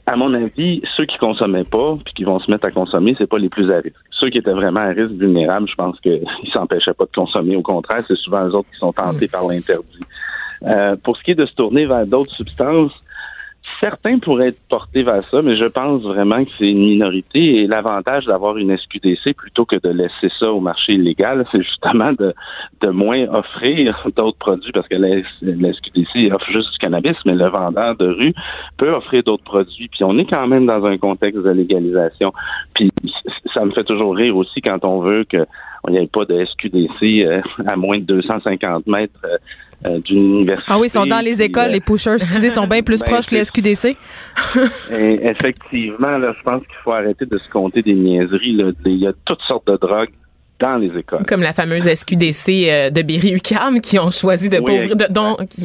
à 0.06 0.16
mon 0.16 0.34
avis, 0.34 0.82
ceux 0.96 1.06
qui 1.06 1.16
consommaient 1.18 1.64
pas 1.64 1.96
puis 2.04 2.14
qui 2.14 2.24
vont 2.24 2.38
se 2.38 2.50
mettre 2.50 2.66
à 2.66 2.70
consommer, 2.70 3.14
c'est 3.18 3.26
pas 3.26 3.38
les 3.38 3.48
plus 3.48 3.70
à 3.72 3.76
risque. 3.76 3.96
Ceux 4.10 4.30
qui 4.30 4.38
étaient 4.38 4.52
vraiment 4.52 4.80
à 4.80 4.88
risque 4.88 5.12
vulnérable, 5.12 5.68
je 5.68 5.74
pense 5.74 5.98
qu'ils 6.00 6.24
s'empêchaient 6.52 6.94
pas 6.94 7.04
de 7.04 7.10
consommer. 7.14 7.56
Au 7.56 7.62
contraire, 7.62 8.04
c'est 8.06 8.16
souvent 8.16 8.46
eux 8.46 8.54
autres 8.54 8.68
qui 8.72 8.78
sont 8.78 8.92
tentés 8.92 9.28
par 9.28 9.46
l'interdit. 9.46 10.00
Euh, 10.64 10.96
pour 11.02 11.16
ce 11.16 11.22
qui 11.22 11.32
est 11.32 11.34
de 11.34 11.46
se 11.46 11.54
tourner 11.54 11.86
vers 11.86 12.06
d'autres 12.06 12.34
substances, 12.34 12.92
certains 13.80 14.18
pourraient 14.18 14.48
être 14.48 14.60
portés 14.68 15.02
vers 15.02 15.22
ça, 15.28 15.42
mais 15.42 15.56
je 15.56 15.64
pense 15.64 16.02
vraiment 16.02 16.44
que 16.44 16.50
c'est 16.58 16.70
une 16.70 16.84
minorité. 16.84 17.62
Et 17.62 17.66
l'avantage 17.66 18.26
d'avoir 18.26 18.56
une 18.56 18.76
SQDC 18.76 19.34
plutôt 19.36 19.64
que 19.64 19.76
de 19.76 19.90
laisser 19.90 20.30
ça 20.38 20.52
au 20.52 20.60
marché 20.60 20.94
illégal, 20.94 21.44
c'est 21.52 21.62
justement 21.62 22.12
de, 22.12 22.34
de 22.80 22.88
moins 22.88 23.26
offrir 23.28 24.08
d'autres 24.16 24.38
produits 24.38 24.72
parce 24.72 24.88
que 24.88 24.96
la, 24.96 25.16
la, 25.42 25.72
SQDC 25.72 26.32
offre 26.32 26.50
juste 26.50 26.72
du 26.72 26.78
cannabis, 26.78 27.16
mais 27.24 27.34
le 27.34 27.48
vendeur 27.48 27.96
de 27.96 28.06
rue 28.06 28.34
peut 28.76 28.90
offrir 28.90 29.22
d'autres 29.22 29.44
produits. 29.44 29.88
Puis 29.88 30.04
on 30.04 30.18
est 30.18 30.26
quand 30.26 30.46
même 30.46 30.66
dans 30.66 30.84
un 30.84 30.98
contexte 30.98 31.42
de 31.42 31.50
légalisation. 31.50 32.32
Puis 32.74 32.90
ça 33.52 33.64
me 33.64 33.72
fait 33.72 33.84
toujours 33.84 34.14
rire 34.16 34.36
aussi 34.36 34.60
quand 34.60 34.84
on 34.84 35.00
veut 35.00 35.24
que 35.24 35.46
il 35.88 35.92
n'y 35.92 35.98
ait 35.98 36.06
pas 36.06 36.24
de 36.24 36.44
SQDC 36.44 37.02
euh, 37.02 37.40
à 37.66 37.76
moins 37.76 37.98
de 37.98 38.04
250 38.04 38.86
mètres 38.86 39.12
euh, 39.24 39.36
euh, 39.86 39.98
d'une 40.00 40.36
université. 40.36 40.72
Ah 40.72 40.78
oui, 40.78 40.86
ils 40.86 40.90
sont 40.90 41.06
dans 41.06 41.20
les 41.20 41.42
écoles, 41.42 41.70
les 41.70 41.80
pushers, 41.80 42.14
excusez, 42.14 42.50
sont 42.50 42.66
bien 42.66 42.82
plus 42.82 43.00
ben, 43.00 43.06
proches 43.06 43.26
que 43.26 43.34
les 43.34 43.44
SQDC. 43.44 43.96
effectivement, 44.90 46.16
là, 46.18 46.32
je 46.36 46.42
pense 46.42 46.62
qu'il 46.62 46.76
faut 46.82 46.92
arrêter 46.92 47.26
de 47.26 47.38
se 47.38 47.48
compter 47.50 47.82
des 47.82 47.94
niaiseries. 47.94 48.52
Là. 48.52 48.70
Il 48.86 49.02
y 49.02 49.06
a 49.06 49.12
toutes 49.24 49.42
sortes 49.42 49.66
de 49.66 49.76
drogues 49.76 50.10
dans 50.60 50.76
les 50.76 50.96
écoles. 50.96 51.24
Comme 51.26 51.42
la 51.42 51.52
fameuse 51.52 51.84
SQDC 51.84 52.68
euh, 52.68 52.90
de 52.90 53.02
Berry-UQAM 53.02 53.80
qui 53.80 53.98
ont 53.98 54.10
choisi 54.10 54.48
de, 54.48 54.58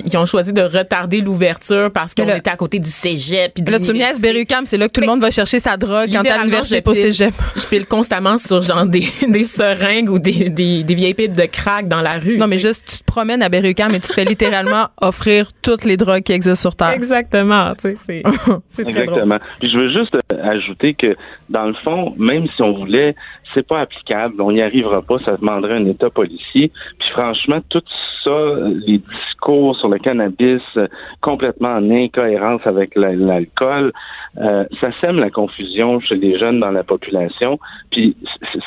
qui 0.10 0.18
ont 0.18 0.26
choisi 0.26 0.52
de 0.52 0.62
retarder 0.62 1.22
l'ouverture 1.22 1.92
parce 1.92 2.16
qu'on 2.16 2.28
était 2.30 2.50
à 2.50 2.56
côté 2.56 2.80
du 2.80 2.90
cégep. 2.90 3.54
Puis 3.54 3.64
là, 3.66 3.80
tu 3.80 3.94
me 3.94 4.22
Berry-UQAM, 4.22 4.66
c'est 4.66 4.78
là 4.78 4.88
que 4.88 4.94
tout 4.94 5.02
le 5.02 5.08
monde 5.08 5.22
va 5.22 5.32
chercher 5.32 5.60
sa 5.60 5.78
drogue 5.78 6.10
quand 6.12 6.26
à 6.26 6.38
l'université 6.40 6.82
pas 6.82 6.96
cégep. 6.96 7.34
Je 7.56 7.68
pile 7.68 7.86
constamment 7.86 8.38
sur 8.38 8.62
genre 8.62 8.86
des, 8.86 9.04
des 9.28 9.44
seringues 9.44 10.10
ou 10.10 10.18
des, 10.18 10.50
des, 10.50 10.84
des, 10.84 10.96
vieilles 10.96 11.14
pipes 11.14 11.38
de 11.38 11.46
crack 11.46 11.88
dans 11.88 12.02
la 12.02 12.18
rue. 12.18 12.38
Non, 12.38 12.48
mais 12.48 12.60
juste, 12.60 12.84
tu 12.90 12.98
te 12.98 13.04
promènes 13.04 13.44
à 13.44 13.50
Berry-UQAM 13.50 13.94
et 13.94 14.00
tu 14.00 14.08
te 14.08 14.14
fais 14.14 14.26
littéralement 14.26 14.88
offrir 15.02 15.52
toutes 15.62 15.86
les 15.86 15.98
drogues 15.98 16.24
qui 16.24 16.34
existent 16.34 16.70
sur 16.70 16.76
Terre. 16.76 16.92
Exactement, 16.92 17.74
tu 17.76 17.96
sais, 17.96 18.24
c'est 18.70 18.82
Exactement. 18.88 19.38
Puis 19.60 19.70
je 19.70 19.78
veux 19.78 19.92
juste 19.92 20.18
ajouter 20.42 20.96
que, 20.96 21.16
dans 21.50 21.66
le 21.66 21.76
fond, 21.84 22.16
même 22.18 22.48
si 22.48 22.62
on 22.62 22.74
voulait 22.74 23.16
c'est 23.54 23.68
pas 23.68 23.82
applicable, 23.82 24.42
on 24.42 24.52
n'y 24.52 24.62
arrivera 24.62 25.02
pas, 25.02 25.20
ça 25.20 25.38
demanderait 25.38 25.76
un 25.76 25.86
État 25.86 26.10
policier. 26.10 26.72
Puis 27.00 27.10
franchement, 27.12 27.60
tout 27.70 27.84
ça, 28.24 28.56
les 28.86 29.00
discours 29.00 29.76
sur 29.78 29.90
le 29.90 29.98
cannabis 30.00 30.62
euh, 30.78 30.88
complètement 31.22 31.70
en 31.70 31.90
incohérence 31.90 32.62
avec 32.66 32.96
l'alcool, 32.96 33.92
euh, 34.38 34.66
ça 34.80 34.90
sème 35.02 35.20
la 35.20 35.30
confusion 35.30 36.00
chez 36.00 36.16
les 36.16 36.38
jeunes 36.38 36.60
dans 36.60 36.72
la 36.72 36.84
population. 36.84 37.60
Puis 37.92 38.16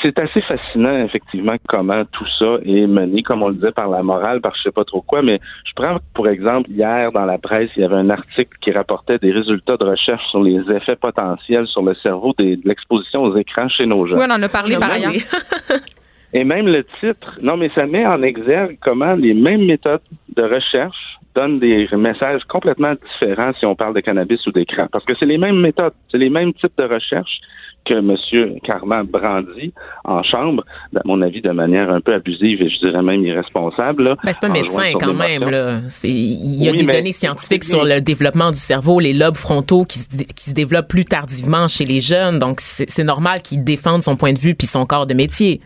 c'est 0.03 0.19
assez 0.19 0.41
fascinant, 0.43 1.05
effectivement, 1.05 1.57
comment 1.69 2.05
tout 2.13 2.27
ça 2.39 2.57
est 2.65 2.87
mené, 2.87 3.23
comme 3.23 3.43
on 3.43 3.49
le 3.49 3.55
disait, 3.55 3.73
par 3.73 3.89
la 3.89 4.03
morale, 4.03 4.41
par 4.41 4.55
je 4.57 4.63
sais 4.63 4.73
pas 4.73 4.85
trop 4.85 5.03
quoi. 5.03 5.23
Mais 5.23 5.39
je 5.65 5.73
prends, 5.75 5.99
pour 6.15 6.29
exemple, 6.29 6.71
hier 6.71 7.13
dans 7.13 7.25
la 7.25 7.39
presse, 7.39 7.71
il 7.77 7.83
y 7.83 7.85
avait 7.85 7.97
un 7.97 8.11
article 8.11 8.57
qui 8.61 8.73
rapportait 8.73 9.19
des 9.19 9.33
résultats 9.33 9.77
de 9.77 9.85
recherche 9.85 10.25
sur 10.31 10.43
les 10.43 10.61
effets 10.71 10.97
potentiels 10.97 11.67
sur 11.67 11.83
le 11.83 11.95
cerveau 11.95 12.33
de 12.39 12.59
l'exposition 12.65 13.23
aux 13.23 13.37
écrans 13.37 13.69
chez 13.69 13.85
nos 13.85 14.07
jeunes. 14.07 14.19
Oui, 14.19 14.25
on 14.29 14.33
en 14.33 14.43
a 14.43 14.49
parlé 14.49 14.77
par 14.79 14.91
ailleurs. 14.91 15.13
Et 16.35 16.45
même 16.45 16.67
le 16.67 16.85
titre, 17.01 17.39
non, 17.43 17.57
mais 17.57 17.71
ça 17.75 17.87
met 17.87 18.07
en 18.07 18.23
exergue 18.23 18.79
comment 18.81 19.15
les 19.15 19.35
mêmes 19.35 19.67
méthodes 19.67 20.01
de 20.35 20.43
recherche 20.43 21.19
donnent 21.35 21.61
des 21.61 21.89
messages 21.97 22.43
complètement 22.49 22.95
différents 22.95 23.53
si 23.59 23.67
on 23.67 23.75
parle 23.75 23.95
de 23.95 24.01
cannabis 24.01 24.47
ou 24.47 24.53
d'écran. 24.53 24.87
Parce 24.91 25.05
que 25.05 25.15
c'est 25.19 25.27
les 25.27 25.39
mêmes 25.39 25.61
méthodes, 25.61 25.95
c'est 26.11 26.19
les 26.19 26.31
mêmes 26.31 26.53
types 26.55 26.73
de 26.77 26.85
recherche 26.85 27.41
que 27.85 27.95
M. 27.95 28.17
Carman 28.63 29.05
brandit 29.07 29.73
en 30.05 30.23
chambre, 30.23 30.65
à 30.95 31.01
mon 31.05 31.21
avis, 31.21 31.41
de 31.41 31.51
manière 31.51 31.91
un 31.91 32.01
peu 32.01 32.15
abusive 32.15 32.63
et 32.63 32.69
je 32.69 32.79
dirais 32.79 33.03
même 33.03 33.25
irresponsable. 33.25 34.17
Ben, 34.25 34.33
c'est 34.33 34.45
un 34.45 34.53
médecin 34.53 34.93
quand 35.01 35.15
même. 35.15 35.43
Là. 35.51 35.81
Il 36.05 36.63
y 36.63 36.69
a 36.69 36.73
des 36.73 36.87
données 36.87 37.13
scientifiques 37.13 37.65
sur 37.65 37.85
le 37.85 38.01
développement 38.01 38.51
du 38.51 38.59
cerveau, 38.59 39.01
les 39.01 39.13
lobes 39.13 39.37
frontaux 39.37 39.85
qui, 39.85 39.99
qui 40.09 40.51
se 40.51 40.55
développent 40.55 40.89
plus 40.89 41.05
tardivement 41.05 41.67
chez 41.67 41.85
les 41.85 42.01
jeunes. 42.01 42.39
Donc, 42.39 42.61
c'est 42.61 43.05
normal 43.05 43.43
qu'il 43.43 43.65
défende 43.65 44.03
son 44.03 44.17
point 44.17 44.33
de 44.33 44.39
vue 44.39 44.55
puis 44.55 44.67
son 44.67 44.87
corps 44.87 45.07
de 45.07 45.15
métier. 45.15 45.61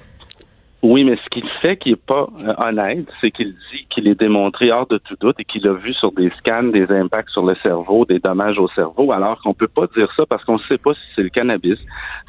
Oui, 0.82 1.04
mais 1.04 1.16
ce 1.16 1.28
qu'il 1.30 1.48
fait 1.62 1.78
qui 1.78 1.92
est 1.92 1.96
pas 1.96 2.28
euh, 2.44 2.54
honnête, 2.58 3.08
c'est 3.20 3.30
qu'il 3.30 3.54
dit 3.54 3.86
qu'il 3.88 4.06
est 4.08 4.14
démontré 4.14 4.70
hors 4.70 4.86
de 4.86 4.98
tout 4.98 5.16
doute 5.18 5.36
et 5.40 5.44
qu'il 5.44 5.66
a 5.66 5.72
vu 5.72 5.94
sur 5.94 6.12
des 6.12 6.30
scans 6.38 6.64
des 6.64 6.90
impacts 6.90 7.30
sur 7.30 7.44
le 7.46 7.54
cerveau, 7.62 8.04
des 8.04 8.18
dommages 8.18 8.58
au 8.58 8.68
cerveau, 8.68 9.10
alors 9.10 9.40
qu'on 9.40 9.54
peut 9.54 9.68
pas 9.68 9.86
dire 9.96 10.12
ça 10.16 10.24
parce 10.26 10.44
qu'on 10.44 10.58
ne 10.58 10.62
sait 10.68 10.76
pas 10.76 10.92
si 10.92 11.00
c'est 11.14 11.22
le 11.22 11.30
cannabis, 11.30 11.78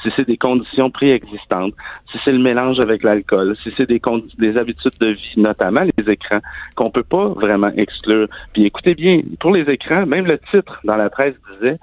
si 0.01 0.09
c'est 0.15 0.25
des 0.25 0.37
conditions 0.37 0.89
préexistantes, 0.89 1.73
si 2.09 2.17
c'est 2.23 2.31
le 2.31 2.39
mélange 2.39 2.79
avec 2.79 3.03
l'alcool, 3.03 3.57
si 3.61 3.71
c'est 3.75 3.87
des, 3.87 4.01
des 4.39 4.57
habitudes 4.57 4.97
de 5.01 5.07
vie, 5.07 5.33
notamment 5.35 5.81
les 5.81 6.11
écrans, 6.11 6.39
qu'on 6.75 6.89
peut 6.89 7.03
pas 7.03 7.27
vraiment 7.27 7.71
exclure. 7.75 8.29
Puis 8.53 8.65
écoutez 8.65 8.95
bien, 8.95 9.21
pour 9.41 9.51
les 9.51 9.69
écrans, 9.69 10.05
même 10.05 10.25
le 10.25 10.39
titre 10.51 10.79
dans 10.85 10.95
la 10.95 11.09
presse 11.09 11.35
disait 11.53 11.77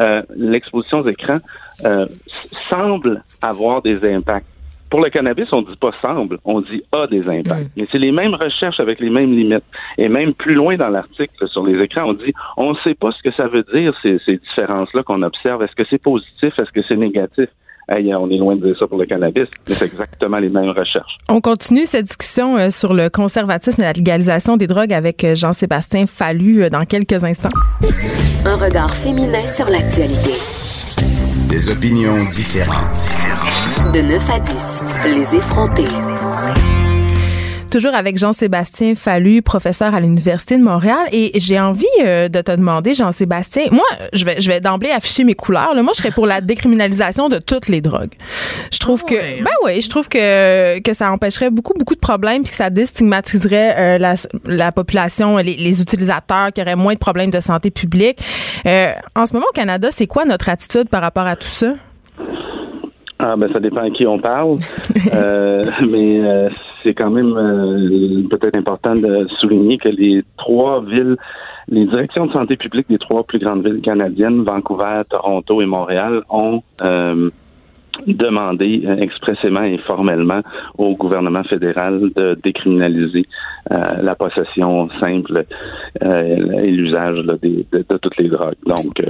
euh, 0.00 0.22
l'exposition 0.34 1.00
aux 1.00 1.08
écrans 1.08 1.38
euh, 1.84 2.06
semble 2.68 3.22
avoir 3.42 3.82
des 3.82 4.02
impacts. 4.14 4.55
Pour 4.90 5.00
le 5.00 5.10
cannabis, 5.10 5.52
on 5.52 5.62
dit 5.62 5.76
pas 5.80 5.92
semble, 6.00 6.38
on 6.44 6.60
dit 6.60 6.82
a 6.92 7.06
des 7.06 7.22
impacts. 7.22 7.66
Mm. 7.66 7.72
Mais 7.76 7.88
c'est 7.90 7.98
les 7.98 8.12
mêmes 8.12 8.34
recherches 8.34 8.80
avec 8.80 9.00
les 9.00 9.10
mêmes 9.10 9.32
limites. 9.32 9.64
Et 9.98 10.08
même 10.08 10.34
plus 10.34 10.54
loin 10.54 10.76
dans 10.76 10.88
l'article 10.88 11.48
sur 11.48 11.66
les 11.66 11.82
écrans, 11.82 12.04
on 12.10 12.12
dit 12.14 12.32
on 12.56 12.72
ne 12.72 12.76
sait 12.84 12.94
pas 12.94 13.10
ce 13.12 13.22
que 13.22 13.34
ça 13.34 13.48
veut 13.48 13.64
dire, 13.74 13.94
ces, 14.02 14.18
ces 14.24 14.36
différences-là 14.36 15.02
qu'on 15.02 15.22
observe. 15.22 15.62
Est-ce 15.62 15.74
que 15.74 15.84
c'est 15.88 16.02
positif? 16.02 16.58
Est-ce 16.58 16.70
que 16.72 16.82
c'est 16.88 16.96
négatif? 16.96 17.48
on 17.88 18.30
est 18.30 18.36
loin 18.36 18.56
de 18.56 18.66
dire 18.66 18.76
ça 18.78 18.86
pour 18.86 18.98
le 18.98 19.06
cannabis, 19.06 19.48
mais 19.68 19.74
c'est 19.74 19.86
exactement 19.86 20.38
les 20.38 20.48
mêmes 20.48 20.70
recherches. 20.70 21.16
On 21.28 21.40
continue 21.40 21.86
cette 21.86 22.06
discussion 22.06 22.56
euh, 22.56 22.70
sur 22.70 22.94
le 22.94 23.08
conservatisme 23.08 23.80
et 23.82 23.84
la 23.84 23.92
légalisation 23.92 24.56
des 24.56 24.66
drogues 24.66 24.92
avec 24.92 25.22
euh, 25.24 25.34
Jean-Sébastien 25.34 26.06
Fallu 26.06 26.64
euh, 26.64 26.70
dans 26.70 26.84
quelques 26.84 27.24
instants. 27.24 27.50
Un 28.44 28.56
regard 28.56 28.92
féminin 28.92 29.46
sur 29.46 29.66
l'actualité. 29.66 30.32
Des 31.48 31.70
opinions 31.70 32.24
différentes. 32.24 33.35
De 33.96 34.02
9 34.02 34.30
à 34.30 34.38
10, 34.38 34.52
les 35.06 35.36
effrontés. 35.36 35.86
Toujours 37.72 37.94
avec 37.94 38.18
Jean-Sébastien 38.18 38.94
Fallu, 38.94 39.40
professeur 39.40 39.94
à 39.94 40.00
l'Université 40.00 40.58
de 40.58 40.62
Montréal. 40.62 41.08
Et 41.12 41.40
j'ai 41.40 41.58
envie 41.58 41.86
euh, 42.04 42.28
de 42.28 42.42
te 42.42 42.52
demander, 42.52 42.92
Jean-Sébastien, 42.92 43.68
moi, 43.70 43.86
je 44.12 44.26
vais, 44.26 44.38
je 44.38 44.48
vais 44.48 44.60
d'emblée 44.60 44.90
afficher 44.90 45.24
mes 45.24 45.32
couleurs. 45.32 45.74
Moi, 45.76 45.92
je 45.94 46.02
serais 46.02 46.10
pour 46.10 46.26
la 46.26 46.42
décriminalisation 46.42 47.30
de 47.30 47.38
toutes 47.38 47.68
les 47.68 47.80
drogues. 47.80 48.12
Je 48.70 48.76
trouve 48.76 49.02
que, 49.02 49.14
ben 49.42 49.50
oui, 49.64 49.80
je 49.80 49.88
trouve 49.88 50.10
que, 50.10 50.78
que 50.80 50.92
ça 50.92 51.10
empêcherait 51.10 51.48
beaucoup, 51.48 51.72
beaucoup 51.72 51.94
de 51.94 52.00
problèmes 52.00 52.42
puis 52.42 52.50
que 52.50 52.56
ça 52.58 52.68
déstigmatiserait 52.68 53.76
euh, 53.78 53.98
la, 53.98 54.16
la 54.44 54.72
population, 54.72 55.38
les, 55.38 55.56
les, 55.56 55.80
utilisateurs, 55.80 56.52
qui 56.52 56.60
auraient 56.60 56.76
moins 56.76 56.92
de 56.92 56.98
problèmes 56.98 57.30
de 57.30 57.40
santé 57.40 57.70
publique. 57.70 58.18
Euh, 58.66 58.92
en 59.14 59.24
ce 59.24 59.32
moment, 59.32 59.46
au 59.48 59.54
Canada, 59.54 59.88
c'est 59.90 60.06
quoi 60.06 60.26
notre 60.26 60.50
attitude 60.50 60.90
par 60.90 61.00
rapport 61.00 61.26
à 61.26 61.36
tout 61.36 61.48
ça? 61.48 61.72
Ah 63.18 63.34
ben 63.36 63.50
ça 63.50 63.60
dépend 63.60 63.80
à 63.80 63.90
qui 63.90 64.06
on 64.06 64.18
parle, 64.18 64.56
euh, 65.14 65.64
mais 65.88 66.20
euh, 66.20 66.50
c'est 66.82 66.92
quand 66.92 67.10
même 67.10 67.34
euh, 67.34 68.28
peut-être 68.28 68.56
important 68.56 68.94
de 68.94 69.26
souligner 69.40 69.78
que 69.78 69.88
les 69.88 70.22
trois 70.36 70.82
villes, 70.82 71.16
les 71.68 71.86
directions 71.86 72.26
de 72.26 72.32
santé 72.32 72.56
publique 72.56 72.88
des 72.90 72.98
trois 72.98 73.24
plus 73.24 73.38
grandes 73.38 73.66
villes 73.66 73.80
canadiennes, 73.80 74.42
Vancouver, 74.42 75.02
Toronto 75.08 75.62
et 75.62 75.66
Montréal, 75.66 76.22
ont 76.28 76.62
demander 78.06 78.82
euh, 78.84 78.96
expressément 78.98 79.62
et 79.62 79.78
formellement 79.78 80.42
au 80.78 80.94
gouvernement 80.94 81.44
fédéral 81.44 82.10
de 82.14 82.38
décriminaliser 82.42 83.26
euh, 83.70 84.02
la 84.02 84.14
possession 84.14 84.88
simple 85.00 85.44
euh, 86.02 86.62
et 86.62 86.70
l'usage 86.70 87.18
de, 87.18 87.64
de, 87.72 87.96
toutes 87.98 88.16
les 88.18 88.28
drogues. 88.28 88.54
Donc, 88.66 89.02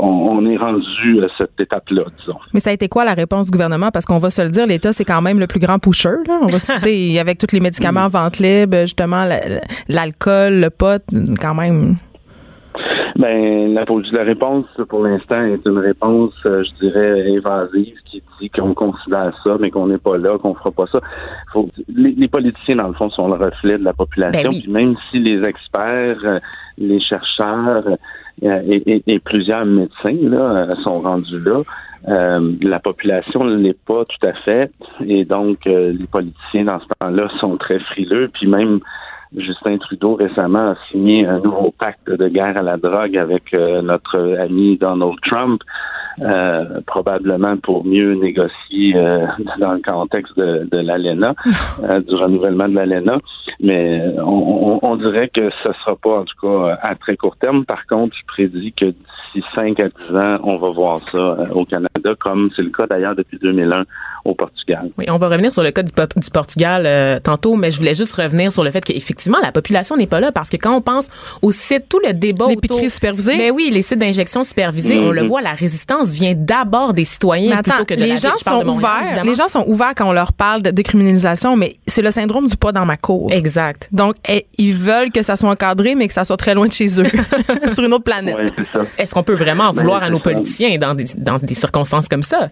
on, 0.00 0.46
est 0.46 0.56
rendu 0.56 1.22
à 1.22 1.28
cette 1.36 1.58
étape-là, 1.58 2.04
disons. 2.18 2.38
Mais 2.54 2.60
ça 2.60 2.70
a 2.70 2.72
été 2.72 2.88
quoi 2.88 3.04
la 3.04 3.14
réponse 3.14 3.46
du 3.46 3.50
gouvernement? 3.52 3.90
Parce 3.90 4.06
qu'on 4.06 4.18
va 4.18 4.30
se 4.30 4.42
le 4.42 4.50
dire, 4.50 4.66
l'État, 4.66 4.92
c'est 4.92 5.04
quand 5.04 5.20
même 5.20 5.38
le 5.38 5.46
plus 5.46 5.60
grand 5.60 5.78
pusher. 5.78 6.16
Là. 6.26 6.38
On 6.42 6.46
va 6.46 6.58
se, 6.58 7.18
avec 7.20 7.38
tous 7.38 7.52
les 7.52 7.60
médicaments 7.60 8.04
en 8.04 8.08
vente 8.08 8.38
libre, 8.38 8.80
justement, 8.82 9.28
l'alcool, 9.88 10.60
le 10.60 10.70
pot, 10.70 11.02
quand 11.40 11.54
même. 11.54 11.96
Ben, 13.18 13.74
la, 13.74 13.84
la 14.12 14.22
réponse 14.22 14.66
pour 14.88 15.02
l'instant 15.02 15.42
est 15.42 15.66
une 15.66 15.78
réponse, 15.78 16.32
euh, 16.46 16.62
je 16.62 16.86
dirais, 16.86 17.30
évasive, 17.32 17.96
qui 18.04 18.22
dit 18.40 18.48
qu'on 18.48 18.74
considère 18.74 19.32
ça, 19.42 19.56
mais 19.58 19.72
qu'on 19.72 19.88
n'est 19.88 19.98
pas 19.98 20.16
là, 20.16 20.38
qu'on 20.38 20.54
fera 20.54 20.70
pas 20.70 20.86
ça. 20.86 21.00
Faut, 21.52 21.68
les, 21.88 22.28
politiciens, 22.28 22.76
dans 22.76 22.86
le 22.86 22.94
fond, 22.94 23.10
sont 23.10 23.26
le 23.26 23.34
reflet 23.34 23.76
de 23.76 23.82
la 23.82 23.92
population. 23.92 24.52
Ben 24.52 24.60
puis 24.60 24.70
même 24.70 24.94
si 25.10 25.18
les 25.18 25.44
experts, 25.44 26.18
euh, 26.22 26.38
les 26.78 27.00
chercheurs 27.00 27.88
euh, 28.44 28.62
et, 28.64 29.02
et, 29.04 29.18
plusieurs 29.18 29.66
médecins 29.66 30.16
là, 30.22 30.68
sont 30.84 31.00
rendus 31.00 31.40
là, 31.40 31.62
la 32.06 32.78
population 32.78 33.42
ne 33.42 33.56
l'est 33.56 33.84
pas 33.84 34.04
tout 34.04 34.26
à 34.28 34.32
fait. 34.32 34.70
Et 35.04 35.24
donc, 35.24 35.64
les 35.64 36.06
politiciens, 36.10 36.66
dans 36.66 36.78
ce 36.78 36.86
temps-là, 37.00 37.28
sont 37.40 37.56
très 37.56 37.80
frileux. 37.80 38.30
Puis 38.32 38.46
même 38.46 38.78
Justin 39.36 39.78
Trudeau 39.78 40.14
récemment 40.14 40.70
a 40.70 40.76
signé 40.90 41.26
un 41.26 41.38
nouveau 41.38 41.72
pacte 41.78 42.10
de 42.10 42.28
guerre 42.28 42.56
à 42.56 42.62
la 42.62 42.76
drogue 42.76 43.16
avec 43.16 43.54
euh, 43.54 43.82
notre 43.82 44.18
ami 44.38 44.76
Donald 44.76 45.16
Trump. 45.22 45.62
euh, 46.20 46.80
probablement 46.86 47.56
pour 47.58 47.84
mieux 47.84 48.14
négocier 48.14 48.96
euh, 48.96 49.26
dans 49.58 49.72
le 49.72 49.80
contexte 49.80 50.36
de, 50.36 50.68
de 50.70 50.78
l'ALENA, 50.78 51.34
euh, 51.84 52.00
du 52.00 52.14
renouvellement 52.14 52.68
de 52.68 52.74
l'ALENA. 52.74 53.18
Mais 53.60 54.02
on, 54.18 54.78
on, 54.82 54.96
dirait 54.96 55.28
que 55.28 55.50
ce 55.62 55.72
sera 55.72 55.96
pas, 55.96 56.20
en 56.20 56.24
tout 56.24 56.36
cas, 56.40 56.78
à 56.82 56.94
très 56.94 57.16
court 57.16 57.36
terme. 57.36 57.64
Par 57.64 57.86
contre, 57.86 58.16
je 58.16 58.24
prédis 58.26 58.72
que 58.72 58.86
d'ici 58.86 59.44
5 59.54 59.80
à 59.80 59.88
10 59.88 60.16
ans, 60.16 60.38
on 60.44 60.56
va 60.56 60.70
voir 60.70 61.00
ça 61.08 61.36
au 61.54 61.64
Canada, 61.64 62.14
comme 62.20 62.50
c'est 62.54 62.62
le 62.62 62.70
cas 62.70 62.86
d'ailleurs 62.86 63.16
depuis 63.16 63.38
2001 63.38 63.84
au 64.24 64.34
Portugal. 64.34 64.90
Oui, 64.98 65.06
on 65.08 65.18
va 65.18 65.28
revenir 65.28 65.52
sur 65.52 65.62
le 65.62 65.70
cas 65.70 65.82
du, 65.82 65.92
du 65.92 66.30
Portugal 66.30 67.20
tantôt, 67.22 67.56
mais 67.56 67.70
je 67.70 67.78
voulais 67.78 67.94
juste 67.94 68.14
revenir 68.14 68.52
sur 68.52 68.64
le 68.64 68.70
fait 68.70 68.80
qu'effectivement, 68.80 69.38
la 69.42 69.52
population 69.52 69.96
n'est 69.96 70.06
pas 70.06 70.20
là 70.20 70.32
parce 70.32 70.50
que 70.50 70.56
quand 70.56 70.74
on 70.74 70.80
pense 70.80 71.08
au 71.42 71.52
site, 71.52 71.88
tout 71.88 72.00
le 72.04 72.12
débat 72.12 72.46
les 72.48 72.56
autour... 72.56 72.80
supervisées. 72.90 73.36
Mais 73.36 73.50
oui, 73.50 73.70
les 73.72 73.82
sites 73.82 73.98
d'injection 73.98 74.44
supervisés, 74.44 74.98
on 74.98 75.10
le 75.10 75.22
mm-hmm. 75.22 75.26
voit, 75.26 75.42
la 75.42 75.52
résistance 75.52 76.12
vient 76.14 76.34
d'abord 76.36 76.94
des 76.94 77.04
citoyens 77.04 77.62
plutôt 77.62 77.84
que 77.84 77.94
de 77.94 78.00
les 78.00 78.16
gens 78.16 78.36
sont 78.36 78.66
ouverts. 78.66 79.24
Les 79.24 79.34
gens 79.34 79.48
sont 79.48 79.64
ouverts 79.66 79.92
quand 79.96 80.08
on 80.08 80.12
leur 80.12 80.32
parle 80.32 80.62
de 80.62 80.70
décriminalisation, 80.70 81.56
mais 81.56 81.76
c'est 81.86 82.02
le 82.02 82.10
syndrome 82.10 82.46
du 82.46 82.56
pas 82.56 82.72
dans 82.72 82.86
ma 82.86 82.96
cour. 82.96 83.28
Exact. 83.30 83.88
Donc, 83.92 84.16
eh, 84.28 84.46
ils 84.56 84.74
veulent 84.74 85.10
que 85.10 85.22
ça 85.22 85.36
soit 85.36 85.50
encadré, 85.50 85.94
mais 85.94 86.08
que 86.08 86.14
ça 86.14 86.24
soit 86.24 86.36
très 86.36 86.54
loin 86.54 86.66
de 86.66 86.72
chez 86.72 87.00
eux, 87.00 87.06
sur 87.74 87.84
une 87.84 87.92
autre 87.92 88.04
planète. 88.04 88.36
Est-ce 88.98 89.14
qu'on 89.14 89.22
peut 89.22 89.34
vraiment 89.34 89.64
en 89.64 89.72
ben, 89.72 89.82
vouloir 89.82 90.02
à 90.02 90.10
nos 90.10 90.20
politiciens 90.20 90.76
dans 90.78 90.94
des, 90.94 91.06
dans 91.16 91.38
des 91.38 91.54
circonstances 91.54 92.08
comme 92.08 92.22
ça? 92.22 92.48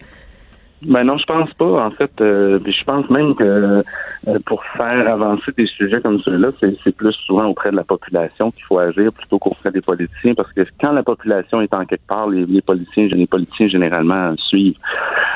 Ben 0.83 1.03
non, 1.05 1.17
je 1.17 1.25
pense 1.25 1.51
pas. 1.53 1.87
En 1.87 1.91
fait, 1.91 2.11
euh, 2.21 2.59
je 2.63 2.83
pense 2.83 3.09
même 3.09 3.33
que 3.33 3.43
euh, 3.43 4.39
pour 4.45 4.63
faire 4.63 5.11
avancer 5.11 5.51
des 5.57 5.65
sujets 5.65 5.99
comme 6.01 6.19
ceux-là, 6.19 6.49
c'est 6.59 6.95
plus 6.95 7.13
souvent 7.25 7.45
auprès 7.45 7.71
de 7.71 7.75
la 7.75 7.83
population 7.83 8.51
qu'il 8.51 8.63
faut 8.63 8.77
agir 8.77 9.11
plutôt 9.11 9.39
qu'auprès 9.39 9.71
des 9.71 9.81
politiciens, 9.81 10.35
parce 10.35 10.53
que 10.53 10.61
quand 10.79 10.91
la 10.91 11.01
population 11.01 11.61
est 11.61 11.73
en 11.73 11.85
quelque 11.85 12.05
part, 12.05 12.29
les, 12.29 12.45
les 12.45 12.61
politiciens, 12.61 13.07
les 13.07 13.25
politiciens 13.25 13.69
généralement 13.69 14.35
suivent. 14.37 14.77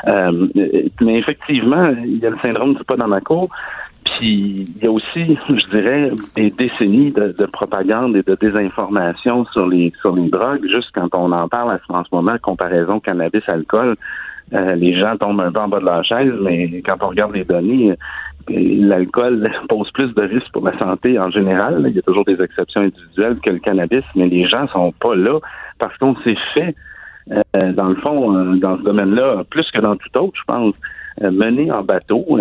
Euh, 0.07 0.47
mais 1.01 1.17
effectivement, 1.17 1.91
il 2.03 2.19
y 2.19 2.25
a 2.27 2.29
le 2.29 2.39
syndrome 2.39 2.75
du 2.75 2.83
pas 2.83 2.97
dans 2.97 3.07
ma 3.07 3.21
cour. 3.21 3.49
Puis 4.03 4.67
il 4.75 4.83
y 4.83 4.87
a 4.87 4.91
aussi, 4.91 5.37
je 5.49 5.69
dirais, 5.71 6.11
des 6.35 6.51
décennies 6.51 7.11
de, 7.11 7.33
de, 7.37 7.45
propagande 7.45 8.15
et 8.15 8.23
de 8.23 8.35
désinformation 8.35 9.45
sur 9.45 9.67
les 9.67 9.91
sur 10.01 10.15
les 10.15 10.29
drogues. 10.29 10.67
Juste 10.67 10.89
quand 10.93 11.07
on 11.13 11.31
en 11.31 11.47
parle 11.47 11.79
en 11.89 12.03
ce 12.03 12.09
moment, 12.11 12.35
comparaison 12.41 12.99
cannabis-alcool, 12.99 13.95
euh, 14.53 14.75
les 14.75 14.99
gens 14.99 15.15
tombent 15.17 15.41
un 15.41 15.51
peu 15.51 15.59
en 15.59 15.67
bas 15.67 15.79
de 15.79 15.85
leur 15.85 16.03
chaise, 16.03 16.33
mais 16.41 16.81
quand 16.81 16.97
on 17.01 17.07
regarde 17.07 17.33
les 17.33 17.45
données, 17.45 17.91
euh, 17.91 17.95
l'alcool 18.49 19.49
pose 19.69 19.89
plus 19.91 20.13
de 20.13 20.21
risques 20.21 20.51
pour 20.51 20.65
la 20.65 20.77
santé 20.77 21.17
en 21.19 21.29
général. 21.29 21.85
Il 21.87 21.95
y 21.95 21.99
a 21.99 22.01
toujours 22.01 22.25
des 22.25 22.41
exceptions 22.41 22.81
individuelles 22.81 23.39
que 23.39 23.49
le 23.49 23.59
cannabis, 23.59 24.03
mais 24.15 24.27
les 24.27 24.45
gens 24.47 24.67
sont 24.67 24.91
pas 24.93 25.15
là 25.15 25.39
parce 25.79 25.95
qu'on 25.97 26.15
s'est 26.17 26.37
fait, 26.53 26.75
euh, 27.31 27.71
dans 27.73 27.89
le 27.89 27.95
fond, 27.95 28.55
dans 28.55 28.77
ce 28.77 28.83
domaine-là, 28.83 29.43
plus 29.49 29.69
que 29.71 29.79
dans 29.79 29.95
tout 29.95 30.17
autre, 30.17 30.33
je 30.37 30.43
pense, 30.45 30.75
mener 31.21 31.71
en 31.71 31.83
bateau 31.83 32.37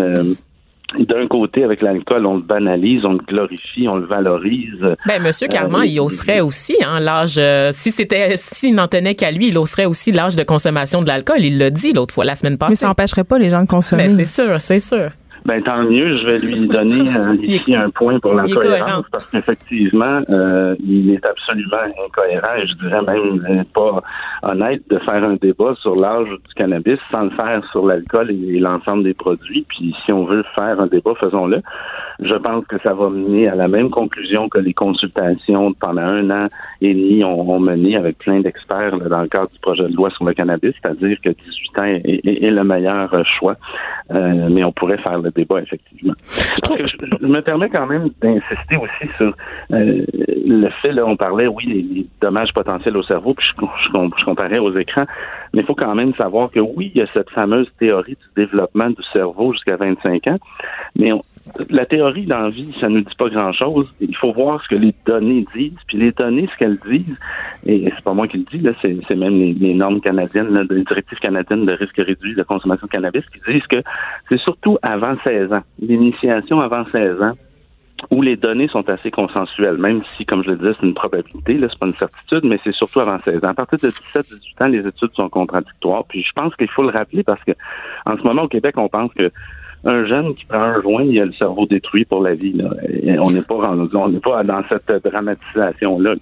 d'un 0.98 1.26
côté, 1.28 1.64
avec 1.64 1.82
l'alcool, 1.82 2.26
on 2.26 2.36
le 2.36 2.42
banalise, 2.42 3.04
on 3.04 3.12
le 3.12 3.18
glorifie, 3.18 3.86
on 3.88 3.96
le 3.96 4.06
valorise. 4.06 4.96
Ben, 5.06 5.22
Monsieur 5.22 5.46
euh, 5.46 5.52
Carman, 5.52 5.84
il 5.86 6.00
oserait 6.00 6.40
aussi, 6.40 6.76
hein, 6.84 7.00
l'âge, 7.00 7.36
euh, 7.38 7.70
si 7.72 7.90
c'était, 7.90 8.36
s'il 8.36 8.74
n'en 8.74 8.88
tenait 8.88 9.14
qu'à 9.14 9.30
lui, 9.30 9.48
il 9.48 9.58
oserait 9.58 9.86
aussi 9.86 10.12
l'âge 10.12 10.36
de 10.36 10.42
consommation 10.42 11.00
de 11.00 11.06
l'alcool. 11.06 11.40
Il 11.40 11.58
l'a 11.58 11.70
dit 11.70 11.92
l'autre 11.92 12.14
fois, 12.14 12.24
la 12.24 12.34
semaine 12.34 12.58
passée. 12.58 12.72
Mais 12.72 12.76
ça 12.76 12.88
n'empêcherait 12.88 13.24
pas 13.24 13.38
les 13.38 13.50
gens 13.50 13.62
de 13.62 13.68
consommer. 13.68 14.08
Ben, 14.08 14.16
c'est 14.16 14.42
sûr, 14.42 14.58
c'est 14.58 14.80
sûr. 14.80 15.10
Ben 15.46 15.58
tant 15.60 15.82
mieux, 15.84 16.18
je 16.18 16.26
vais 16.26 16.38
lui 16.38 16.68
donner 16.68 17.08
euh, 17.16 17.34
ici 17.42 17.74
un 17.74 17.90
point 17.90 18.18
pour 18.20 18.34
l'incohérence 18.34 19.06
parce 19.10 19.26
qu'effectivement, 19.30 20.20
euh, 20.28 20.76
il 20.80 21.10
est 21.10 21.24
absolument 21.24 21.78
incohérent 22.04 22.56
et 22.58 22.66
je 22.66 22.74
dirais 22.74 23.02
même 23.02 23.64
pas 23.72 24.02
honnête 24.42 24.82
de 24.88 24.98
faire 24.98 25.24
un 25.24 25.36
débat 25.36 25.74
sur 25.80 25.96
l'âge 25.96 26.28
du 26.28 26.54
cannabis 26.54 26.98
sans 27.10 27.22
le 27.22 27.30
faire 27.30 27.62
sur 27.72 27.86
l'alcool 27.86 28.30
et, 28.30 28.58
l'ensemble 28.58 29.04
des 29.04 29.14
produits. 29.14 29.64
Puis 29.68 29.94
si 30.04 30.12
on 30.12 30.24
veut 30.24 30.44
faire 30.54 30.80
un 30.80 30.86
débat, 30.86 31.14
faisons-le. 31.18 31.62
Je 32.20 32.34
pense 32.34 32.66
que 32.66 32.78
ça 32.82 32.92
va 32.92 33.08
mener 33.08 33.48
à 33.48 33.54
la 33.54 33.68
même 33.68 33.88
conclusion 33.88 34.48
que 34.48 34.58
les 34.58 34.74
consultations 34.74 35.72
pendant 35.72 36.02
un 36.02 36.30
an 36.30 36.46
et 36.82 36.92
demi 36.92 37.24
ont, 37.24 37.58
mené 37.60 37.96
avec 37.96 38.18
plein 38.18 38.40
d'experts 38.40 38.98
dans 38.98 39.22
le 39.22 39.28
cadre 39.28 39.50
du 39.50 39.58
projet 39.60 39.88
de 39.88 39.94
loi 39.94 40.10
sur 40.10 40.24
le 40.24 40.34
cannabis, 40.34 40.74
c'est-à-dire 40.80 41.16
que 41.22 41.30
18 41.30 41.78
ans 41.78 41.84
est, 41.84 42.50
le 42.50 42.64
meilleur 42.64 43.24
choix. 43.38 43.56
Euh, 44.12 44.48
mais 44.50 44.64
on 44.64 44.72
pourrait 44.72 44.98
faire 44.98 45.18
le 45.18 45.29
débat, 45.30 45.60
effectivement. 45.60 46.14
je, 46.78 47.26
me 47.26 47.40
permets 47.40 47.68
quand 47.68 47.86
même 47.86 48.10
d'insister 48.20 48.76
aussi 48.76 49.10
sur 49.16 49.34
euh, 49.72 50.04
le 50.46 50.68
fait, 50.82 50.92
là, 50.92 51.06
on 51.06 51.16
parlait, 51.16 51.46
oui, 51.46 51.64
les, 51.66 52.06
dommages 52.20 52.52
potentiels 52.52 52.96
au 52.96 53.02
cerveau, 53.02 53.34
puis 53.34 53.46
je, 53.46 53.66
je, 53.86 54.24
comparais 54.24 54.58
aux 54.58 54.76
écrans, 54.76 55.06
mais 55.54 55.62
il 55.62 55.66
faut 55.66 55.74
quand 55.74 55.94
même 55.94 56.14
savoir 56.14 56.50
que 56.50 56.60
oui, 56.60 56.92
il 56.94 57.00
y 57.00 57.02
a 57.02 57.06
cette 57.12 57.30
fameuse 57.30 57.70
théorie 57.78 58.16
du 58.16 58.44
développement 58.44 58.90
du 58.90 59.02
cerveau 59.12 59.52
jusqu'à 59.52 59.76
25 59.76 60.26
ans, 60.26 60.38
mais 60.96 61.12
la 61.70 61.86
théorie 61.86 62.26
dans 62.26 62.38
la 62.38 62.50
vie, 62.50 62.72
ça 62.80 62.88
ne 62.88 62.96
nous 62.96 63.00
dit 63.00 63.14
pas 63.16 63.28
grand-chose. 63.28 63.86
Il 64.00 64.14
faut 64.16 64.32
voir 64.32 64.62
ce 64.62 64.68
que 64.68 64.74
les 64.74 64.94
données 65.06 65.46
disent, 65.54 65.72
puis 65.86 65.98
les 65.98 66.12
données, 66.12 66.48
ce 66.52 66.58
qu'elles 66.58 66.78
disent, 66.86 67.16
et 67.66 67.90
c'est 67.94 68.04
pas 68.04 68.12
moi 68.12 68.28
qui 68.28 68.38
le 68.38 68.44
dis, 68.44 68.58
là, 68.58 68.72
c'est, 68.80 69.16
même 69.16 69.38
les, 69.38 69.74
normes 69.74 70.00
canadiennes, 70.00 70.66
les 70.70 70.84
directives 70.84 71.18
canadiennes 71.18 71.64
de 71.64 71.72
risque 71.72 71.96
réduit 71.96 72.34
de 72.34 72.42
consommation 72.42 72.86
de 72.86 72.92
cannabis 72.92 73.24
qui 73.32 73.40
disent 73.50 73.66
que 73.66 73.82
c'est 74.28 74.38
surtout 74.38 74.78
avant 74.82 75.16
16 75.24 75.52
ans, 75.52 75.62
l'initiation 75.80 76.60
avant 76.60 76.84
16 76.92 77.22
ans, 77.22 77.32
où 78.10 78.22
les 78.22 78.36
données 78.36 78.68
sont 78.68 78.88
assez 78.88 79.10
consensuelles, 79.10 79.76
même 79.76 80.00
si, 80.16 80.24
comme 80.24 80.42
je 80.42 80.50
le 80.50 80.56
disais, 80.56 80.72
c'est 80.80 80.86
une 80.86 80.94
probabilité, 80.94 81.54
là, 81.54 81.68
c'est 81.70 81.78
pas 81.78 81.86
une 81.86 81.92
certitude, 81.92 82.44
mais 82.44 82.58
c'est 82.64 82.72
surtout 82.72 83.00
avant 83.00 83.18
16 83.24 83.44
ans. 83.44 83.48
À 83.48 83.54
partir 83.54 83.78
de 83.78 83.88
17-18 83.88 84.64
ans, 84.64 84.68
les 84.68 84.86
études 84.86 85.12
sont 85.14 85.28
contradictoires. 85.28 86.04
Puis 86.08 86.22
je 86.22 86.32
pense 86.32 86.54
qu'il 86.56 86.70
faut 86.70 86.82
le 86.82 86.90
rappeler 86.90 87.22
parce 87.22 87.42
que 87.44 87.52
en 88.06 88.16
ce 88.16 88.22
moment 88.22 88.42
au 88.42 88.48
Québec, 88.48 88.76
on 88.78 88.88
pense 88.88 89.12
que 89.12 89.30
un 89.84 90.06
jeune 90.06 90.34
qui 90.34 90.44
prend 90.44 90.62
un 90.62 90.82
joint, 90.82 91.02
il 91.02 91.18
a 91.20 91.24
le 91.24 91.32
cerveau 91.32 91.66
détruit 91.66 92.04
pour 92.04 92.22
la 92.22 92.34
vie. 92.34 92.52
Là. 92.52 92.70
on 93.24 93.30
n'est 93.30 93.42
pas 93.42 93.54
on 93.54 94.08
n'est 94.08 94.20
pas 94.20 94.44
dans 94.44 94.62
cette 94.68 95.04
dramatisation 95.04 95.98
là. 95.98 96.14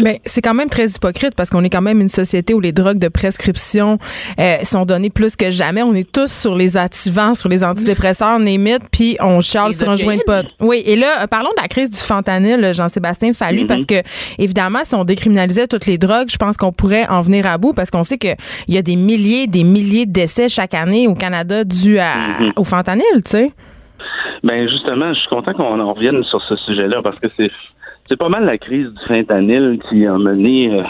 Mais 0.00 0.20
c'est 0.24 0.42
quand 0.42 0.54
même 0.54 0.68
très 0.68 0.86
hypocrite 0.86 1.34
parce 1.34 1.50
qu'on 1.50 1.64
est 1.64 1.70
quand 1.70 1.82
même 1.82 2.00
une 2.00 2.08
société 2.08 2.54
où 2.54 2.60
les 2.60 2.72
drogues 2.72 2.98
de 2.98 3.08
prescription 3.08 3.98
euh, 4.38 4.56
sont 4.62 4.84
données 4.84 5.10
plus 5.10 5.34
que 5.34 5.50
jamais. 5.50 5.82
On 5.82 5.94
est 5.94 6.10
tous 6.10 6.30
sur 6.30 6.54
les 6.54 6.76
activants, 6.76 7.34
sur 7.34 7.48
les 7.48 7.64
antidépresseurs, 7.64 8.38
on 8.38 8.78
puis 8.92 9.16
on 9.20 9.40
charle 9.40 9.72
sur 9.72 9.88
un 9.88 9.96
joint 9.96 10.16
de 10.16 10.22
pote. 10.22 10.46
Oui, 10.60 10.82
et 10.84 10.96
là, 10.96 11.26
parlons 11.26 11.50
de 11.56 11.62
la 11.62 11.68
crise 11.68 11.90
du 11.90 11.98
fentanyl, 11.98 12.72
Jean-Sébastien 12.74 13.32
Fallu, 13.32 13.66
parce 13.66 13.82
mm-hmm. 13.82 14.02
que 14.02 14.08
évidemment, 14.38 14.80
si 14.84 14.94
on 14.94 15.04
décriminalisait 15.04 15.66
toutes 15.66 15.86
les 15.86 15.98
drogues, 15.98 16.28
je 16.30 16.36
pense 16.36 16.56
qu'on 16.56 16.72
pourrait 16.72 17.06
en 17.08 17.22
venir 17.22 17.46
à 17.46 17.58
bout 17.58 17.72
parce 17.72 17.90
qu'on 17.90 18.02
sait 18.02 18.18
qu'il 18.18 18.36
y 18.68 18.76
a 18.76 18.82
des 18.82 18.96
milliers, 18.96 19.46
des 19.46 19.64
milliers 19.64 20.06
de 20.06 20.12
décès 20.12 20.48
chaque 20.48 20.74
année 20.74 21.08
au 21.08 21.14
Canada 21.14 21.64
dû 21.64 21.98
à, 21.98 22.14
mm-hmm. 22.14 22.52
au 22.56 22.64
fentanyl, 22.64 23.04
tu 23.24 23.30
sais. 23.30 23.52
Ben 24.44 24.68
justement, 24.68 25.12
je 25.12 25.18
suis 25.18 25.28
content 25.28 25.52
qu'on 25.52 25.80
en 25.80 25.92
revienne 25.92 26.22
sur 26.24 26.40
ce 26.42 26.56
sujet-là 26.56 27.02
parce 27.02 27.18
que 27.18 27.26
c'est 27.36 27.50
c'est 28.08 28.16
pas 28.16 28.28
mal 28.28 28.44
la 28.44 28.58
crise 28.58 28.88
du 28.88 29.06
fentanyl 29.06 29.78
qui 29.88 30.06
a 30.06 30.16
mené 30.16 30.72
euh, 30.72 30.82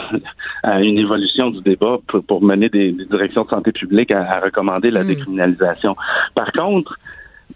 à 0.63 0.81
une 0.81 0.99
évolution 0.99 1.51
du 1.51 1.61
débat 1.63 1.99
pour, 2.27 2.43
mener 2.43 2.69
des, 2.69 2.93
directions 2.93 3.45
de 3.45 3.51
santé 3.51 3.73
publique 3.73 4.11
à, 4.11 4.41
recommander 4.41 4.91
la 4.91 5.03
hmm. 5.03 5.09
décriminalisation. 5.09 5.97
Par 6.35 6.53
contre, 6.53 6.99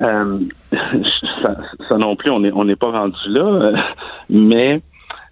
euh, 0.00 0.38
ça, 1.88 1.98
non 1.98 2.16
plus, 2.16 2.30
on 2.30 2.40
n'est 2.40 2.52
on 2.52 2.66
pas 2.74 2.90
rendu 2.90 3.28
là, 3.28 3.44
euh, 3.44 3.76
mais 4.28 4.80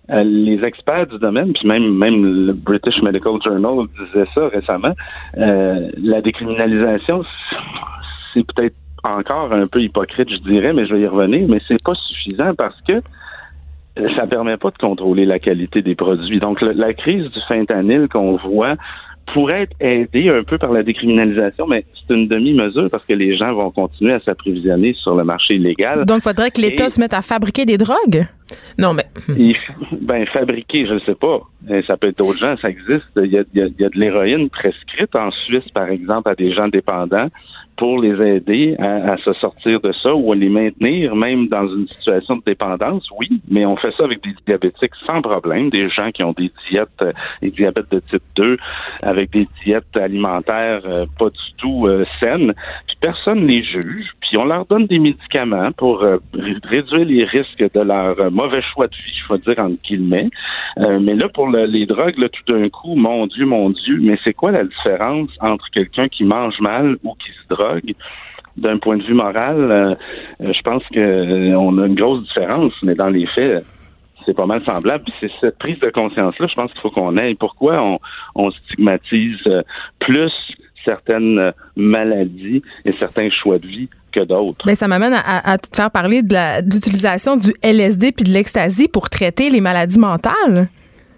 les 0.09 0.64
experts 0.64 1.07
du 1.07 1.19
domaine, 1.19 1.53
puis 1.53 1.69
même 1.69 1.97
même 1.97 2.47
le 2.47 2.53
British 2.53 3.01
Medical 3.01 3.35
Journal 3.45 3.87
disait 3.97 4.27
ça 4.35 4.49
récemment, 4.49 4.93
la 5.37 6.21
décriminalisation, 6.21 7.23
c'est 8.35 8.45
peut-être 8.45 8.75
encore 9.05 9.53
un 9.53 9.69
peu 9.69 9.81
hypocrite, 9.81 10.29
je 10.29 10.38
dirais, 10.38 10.73
mais 10.73 10.85
je 10.87 10.95
vais 10.95 11.03
y 11.03 11.07
revenir, 11.07 11.47
mais 11.49 11.61
c'est 11.69 11.81
pas 11.85 11.95
suffisant 11.95 12.57
parce 12.57 12.75
que 12.88 13.01
ça 14.16 14.26
permet 14.26 14.57
pas 14.57 14.70
de 14.70 14.79
contrôler 14.79 15.26
la 15.26 15.38
qualité 15.38 15.83
des 15.83 15.94
produits. 15.94 16.38
Donc, 16.38 16.61
la 16.62 16.94
crise 16.94 17.24
du 17.31 17.40
fentanyl 17.48 18.09
qu'on 18.09 18.37
voit 18.37 18.76
pourrait 19.33 19.62
être 19.62 19.76
aidée 19.81 20.29
un 20.29 20.42
peu 20.42 20.59
par 20.59 20.72
la 20.72 20.83
décriminalisation, 20.83 21.66
mais 21.66 21.85
c'est 21.94 22.14
une 22.14 22.26
demi-mesure 22.26 22.88
parce 22.90 23.05
que 23.05 23.12
les 23.12 23.37
gens 23.37 23.53
vont 23.55 23.70
continuer 23.70 24.14
à 24.14 24.20
s'approvisionner 24.20 24.94
sur 24.94 25.14
le 25.14 25.24
marché 25.24 25.55
illégal. 25.55 26.05
Donc, 26.05 26.18
il 26.18 26.22
faudrait 26.22 26.50
que 26.50 26.61
l'État 26.61 26.88
se 26.88 27.00
mette 27.00 27.14
à 27.14 27.22
fabriquer 27.22 27.64
des 27.64 27.79
drogues? 27.79 28.26
Non, 28.79 28.92
mais... 28.92 29.05
ben, 30.00 30.26
fabriquer, 30.26 30.85
je 30.85 30.94
ne 30.94 31.00
sais 31.00 31.14
pas. 31.14 31.40
Ça 31.87 31.96
peut 31.96 32.09
être 32.09 32.18
d'autres 32.18 32.38
gens, 32.38 32.57
ça 32.61 32.70
existe. 32.70 33.07
Il 33.16 33.31
y 33.31 33.38
a, 33.38 33.44
il 33.55 33.61
y 33.79 33.85
a 33.85 33.88
de 33.88 33.98
l'héroïne 33.98 34.50
prescrite 34.50 35.14
en 35.14 35.31
Suisse, 35.31 35.68
par 35.72 35.88
exemple, 35.88 36.29
à 36.29 36.35
des 36.35 36.53
gens 36.53 36.68
dépendants 36.68 37.29
pour 37.81 37.99
les 37.99 38.21
aider 38.23 38.77
à, 38.79 39.16
se 39.25 39.33
sortir 39.33 39.81
de 39.81 39.90
ça 40.03 40.14
ou 40.14 40.33
à 40.33 40.37
les 40.37 40.51
maintenir, 40.51 41.16
même 41.16 41.49
dans 41.49 41.66
une 41.66 41.88
situation 41.88 42.37
de 42.37 42.43
dépendance, 42.45 43.09
oui, 43.19 43.40
mais 43.49 43.64
on 43.64 43.75
fait 43.77 43.90
ça 43.97 44.05
avec 44.05 44.23
des 44.23 44.35
diabétiques 44.47 44.93
sans 45.07 45.23
problème, 45.23 45.71
des 45.71 45.88
gens 45.88 46.11
qui 46.11 46.23
ont 46.23 46.35
des 46.35 46.53
diètes, 46.69 46.88
euh, 47.01 47.12
des 47.40 47.51
diabètes 47.51 47.90
de 47.90 48.01
type 48.01 48.23
2, 48.37 48.59
avec 49.03 49.31
des 49.31 49.49
diètes 49.64 49.97
alimentaires 49.97 50.83
euh, 50.85 51.07
pas 51.19 51.31
du 51.31 51.55
tout 51.57 51.87
euh, 51.87 52.05
saines, 52.21 52.53
puis 52.87 52.97
personne 53.01 53.47
les 53.47 53.62
juge, 53.62 54.11
puis 54.31 54.38
on 54.38 54.45
leur 54.45 54.64
donne 54.66 54.87
des 54.87 55.01
médicaments 55.01 55.73
pour 55.73 56.05
réduire 56.33 57.05
les 57.05 57.25
risques 57.25 57.64
de 57.75 57.81
leur 57.81 58.31
mauvais 58.31 58.62
choix 58.62 58.87
de 58.87 58.95
vie, 58.95 59.12
je 59.12 59.33
vais 59.33 59.40
dire 59.40 59.59
entre 59.59 59.83
guillemets. 59.83 60.31
mais 60.79 61.14
là, 61.14 61.29
pour 61.29 61.49
les 61.49 61.85
drogues, 61.85 62.16
là, 62.16 62.29
tout 62.29 62.53
d'un 62.53 62.69
coup, 62.69 62.95
mon 62.95 63.27
Dieu, 63.27 63.45
mon 63.45 63.71
Dieu, 63.71 63.99
mais 64.01 64.16
c'est 64.23 64.35
quoi 64.35 64.53
la 64.53 64.62
différence 64.62 65.31
entre 65.40 65.69
quelqu'un 65.73 66.07
qui 66.07 66.23
mange 66.23 66.61
mal 66.61 66.97
ou 67.03 67.14
qui 67.14 67.31
se 67.33 67.55
drogue? 67.55 67.95
d'un 68.57 68.79
point 68.79 68.97
de 68.97 69.03
vue 69.03 69.14
moral, 69.14 69.57
euh, 69.59 69.95
euh, 70.43 70.53
je 70.53 70.62
pense 70.62 70.83
qu'on 70.93 70.99
euh, 71.01 71.83
a 71.83 71.87
une 71.87 71.95
grosse 71.95 72.23
différence, 72.25 72.73
mais 72.83 72.95
dans 72.95 73.09
les 73.09 73.27
faits, 73.27 73.64
c'est 74.27 74.37
pas 74.37 74.47
mal 74.47 74.61
semblable. 74.61 75.05
c'est 75.19 75.31
cette 75.40 75.59
prise 75.59 75.79
de 75.81 75.90
conscience-là, 75.90 76.47
je 76.47 76.55
pense 76.55 76.71
qu'il 76.73 76.81
faut 76.81 76.90
qu'on 76.90 77.16
ait. 77.16 77.35
Pourquoi 77.35 77.99
on, 78.35 78.51
stigmatise 78.51 79.43
plus 79.99 80.33
certaines 80.85 81.53
maladies 81.77 82.62
et 82.85 82.93
certains 82.99 83.31
choix 83.31 83.59
de 83.59 83.66
vie 83.66 83.88
que 84.12 84.21
d'autres. 84.21 84.64
Mais 84.66 84.73
ben, 84.73 84.77
ça 84.77 84.88
m'amène 84.88 85.14
à, 85.14 85.59
te 85.59 85.75
faire 85.75 85.90
parler 85.90 86.23
de 86.23 86.62
l'utilisation 86.64 87.37
du 87.37 87.55
LSD 87.62 88.12
puis 88.12 88.25
de 88.25 88.31
l'ecstasy 88.31 88.88
pour 88.88 89.09
traiter 89.09 89.51
les 89.51 89.61
maladies 89.61 89.99
mentales. 89.99 90.69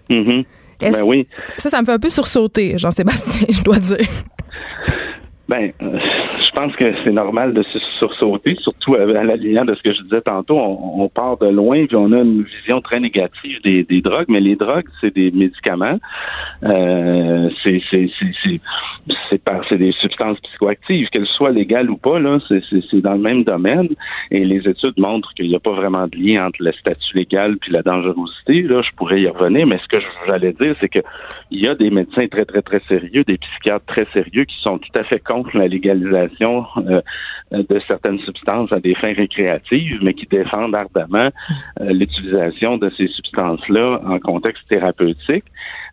Mm 0.09 0.43
Ben 0.79 1.03
oui. 1.05 1.27
Ça, 1.57 1.69
ça 1.69 1.81
me 1.81 1.85
fait 1.85 1.93
un 1.93 1.99
peu 1.99 2.09
sursauter, 2.09 2.77
Jean-Sébastien, 2.77 3.47
je 3.53 3.63
dois 3.63 3.79
dire. 3.79 4.07
Ben, 5.49 5.71
je 5.79 6.22
pense 6.53 6.75
que 6.75 6.93
c'est 7.03 7.11
normal 7.11 7.53
de 7.53 7.63
se 7.63 7.79
sursauter, 7.99 8.55
surtout 8.59 8.95
à, 8.95 9.05
la 9.05 9.37
de 9.37 9.75
ce 9.75 9.81
que 9.81 9.93
je 9.93 10.01
disais 10.03 10.21
tantôt. 10.21 10.57
On, 10.57 11.09
part 11.09 11.37
de 11.37 11.47
loin, 11.47 11.85
puis 11.85 11.95
on 11.95 12.11
a 12.11 12.19
une 12.19 12.43
vision 12.43 12.81
très 12.81 12.99
négative 12.99 13.59
des, 13.63 14.01
drogues, 14.01 14.27
mais 14.29 14.39
les 14.39 14.55
drogues, 14.55 14.87
c'est 15.01 15.13
des 15.13 15.31
médicaments. 15.31 15.99
Euh, 16.63 17.49
c'est 17.63 17.81
c'est 19.69 19.77
des 19.77 19.91
substances 19.93 20.39
psychoactives, 20.41 21.09
qu'elles 21.09 21.27
soient 21.27 21.51
légales 21.51 21.89
ou 21.89 21.97
pas, 21.97 22.19
là, 22.19 22.39
c'est 22.47 23.01
dans 23.01 23.13
le 23.13 23.19
même 23.19 23.43
domaine. 23.43 23.89
Et 24.31 24.45
les 24.45 24.67
études 24.67 24.97
montrent 24.97 25.33
qu'il 25.33 25.49
n'y 25.49 25.55
a 25.55 25.59
pas 25.59 25.73
vraiment 25.73 26.07
de 26.07 26.17
lien 26.17 26.47
entre 26.47 26.63
le 26.63 26.71
statut 26.73 27.17
légal 27.17 27.57
puis 27.57 27.71
la 27.71 27.81
dangerosité. 27.81 28.61
Là, 28.61 28.81
je 28.81 28.95
pourrais 28.95 29.21
y 29.21 29.27
revenir, 29.27 29.67
mais 29.67 29.79
ce 29.79 29.87
que 29.87 30.03
j'allais 30.27 30.53
dire, 30.53 30.75
c'est 30.79 30.89
que 30.89 30.99
il 31.51 31.61
y 31.61 31.67
a 31.67 31.75
des 31.75 31.89
médecins 31.89 32.27
très, 32.27 32.45
très, 32.45 32.61
très 32.61 32.79
sérieux, 32.81 33.23
des 33.23 33.37
psychiatres 33.37 33.85
très 33.85 34.05
sérieux 34.13 34.45
qui 34.45 34.59
sont 34.61 34.77
tout 34.77 34.97
à 34.97 35.03
fait 35.03 35.19
contre 35.19 35.55
la 35.57 35.67
légalisation 35.67 36.42
euh, 36.43 37.01
de 37.51 37.81
certaines 37.87 38.19
substances 38.19 38.71
à 38.71 38.79
des 38.79 38.95
fins 38.95 39.13
récréatives, 39.13 39.99
mais 40.01 40.13
qui 40.13 40.25
défendent 40.25 40.75
ardemment 40.75 41.29
euh, 41.81 41.91
l'utilisation 41.91 42.77
de 42.77 42.89
ces 42.97 43.07
substances-là 43.07 44.01
en 44.05 44.19
contexte 44.19 44.67
thérapeutique. 44.67 45.45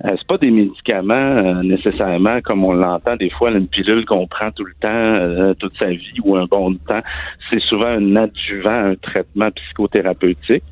Euh, 0.05 0.15
c'est 0.17 0.27
pas 0.27 0.39
des 0.39 0.51
médicaments 0.51 1.63
nécessairement 1.63 2.41
comme 2.41 2.65
on 2.65 2.73
l'entend 2.73 3.17
des 3.17 3.31
fois, 3.31 3.51
une 3.51 3.69
pilule 3.69 4.07
qu'on 4.07 4.27
prend 4.27 4.51
tout 4.53 4.65
le 4.65 4.75
temps, 4.81 5.55
toute 5.59 5.77
sa 5.79 5.87
vie 5.87 6.21
ou 6.25 6.37
un 6.37 6.47
bon 6.47 6.75
temps. 6.75 7.03
C'est 7.51 7.61
souvent 7.61 7.87
un 7.87 8.17
adjuvant, 8.17 8.91
un 8.91 8.95
traitement 8.95 9.51
psychothérapeutique 9.51 10.65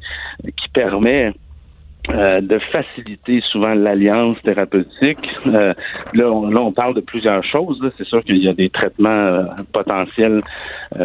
qui 0.44 0.68
permet 0.72 1.32
euh, 2.10 2.40
de 2.40 2.58
faciliter 2.58 3.42
souvent 3.52 3.74
l'alliance 3.74 4.40
thérapeutique. 4.42 5.28
Euh, 5.46 5.74
là, 6.14 6.30
on, 6.30 6.72
parle 6.72 6.94
de 6.94 7.00
plusieurs 7.00 7.44
choses. 7.44 7.78
C'est 7.98 8.06
sûr 8.06 8.24
qu'il 8.24 8.42
y 8.42 8.48
a 8.48 8.52
des 8.52 8.70
traitements 8.70 9.10
euh, 9.10 9.44
potentiels 9.72 10.40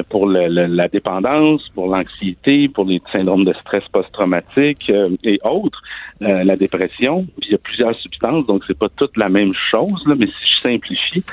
pour 0.09 0.27
la 0.27 0.87
dépendance, 0.87 1.67
pour 1.75 1.87
l'anxiété, 1.87 2.69
pour 2.69 2.85
les 2.85 3.01
syndromes 3.11 3.43
de 3.43 3.53
stress 3.53 3.83
post-traumatique 3.91 4.89
et 5.23 5.39
autres, 5.43 5.81
la 6.21 6.55
dépression. 6.55 7.27
Il 7.41 7.51
y 7.51 7.55
a 7.55 7.57
plusieurs 7.57 7.93
substances, 7.95 8.45
donc 8.45 8.63
c'est 8.65 8.77
pas 8.77 8.87
toute 8.95 9.17
la 9.17 9.27
même 9.27 9.53
chose. 9.53 10.01
Là, 10.07 10.15
mais 10.17 10.27
si 10.27 10.55
je 10.55 10.61
simplifie, 10.61 11.23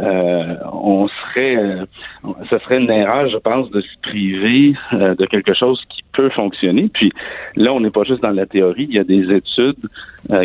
euh, 0.00 0.54
on 0.72 1.08
serait, 1.08 1.56
euh, 1.56 1.84
ce 2.48 2.58
serait 2.58 2.78
une 2.78 2.90
erreur, 2.90 3.28
je 3.28 3.36
pense, 3.38 3.68
de 3.70 3.80
se 3.80 3.98
priver 4.02 4.74
euh, 4.92 5.14
de 5.16 5.26
quelque 5.26 5.54
chose 5.54 5.82
qui 5.88 6.02
peut 6.18 6.30
fonctionner. 6.30 6.90
Puis 6.92 7.12
là, 7.54 7.72
on 7.72 7.80
n'est 7.80 7.92
pas 7.92 8.02
juste 8.02 8.22
dans 8.22 8.30
la 8.30 8.46
théorie, 8.46 8.86
il 8.90 8.96
y 8.96 8.98
a 8.98 9.04
des 9.04 9.32
études 9.32 9.84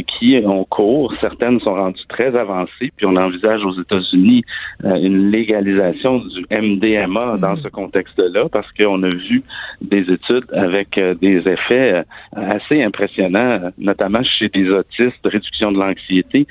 qui 0.08 0.40
ont 0.46 0.64
cours, 0.66 1.14
certaines 1.20 1.60
sont 1.60 1.74
rendues 1.74 2.08
très 2.08 2.36
avancées, 2.38 2.92
puis 2.96 3.08
on 3.08 3.16
envisage 3.16 3.66
aux 3.66 3.74
États-Unis 3.82 4.44
une 4.84 5.32
légalisation 5.32 6.20
du 6.20 6.46
MDMA 6.52 7.38
dans 7.38 7.56
ce 7.56 7.68
contexte-là, 7.70 8.50
parce 8.50 8.72
qu'on 8.74 9.02
a 9.02 9.10
vu 9.10 9.42
des 9.82 10.02
études 10.12 10.46
avec 10.52 11.00
des 11.22 11.42
effets 11.48 12.04
assez 12.36 12.84
impressionnants, 12.84 13.72
notamment 13.80 14.24
chez 14.24 14.50
des 14.50 14.70
autistes, 14.70 15.26
réduction 15.26 15.72
de 15.72 15.80
l'anxiété, 15.80 16.46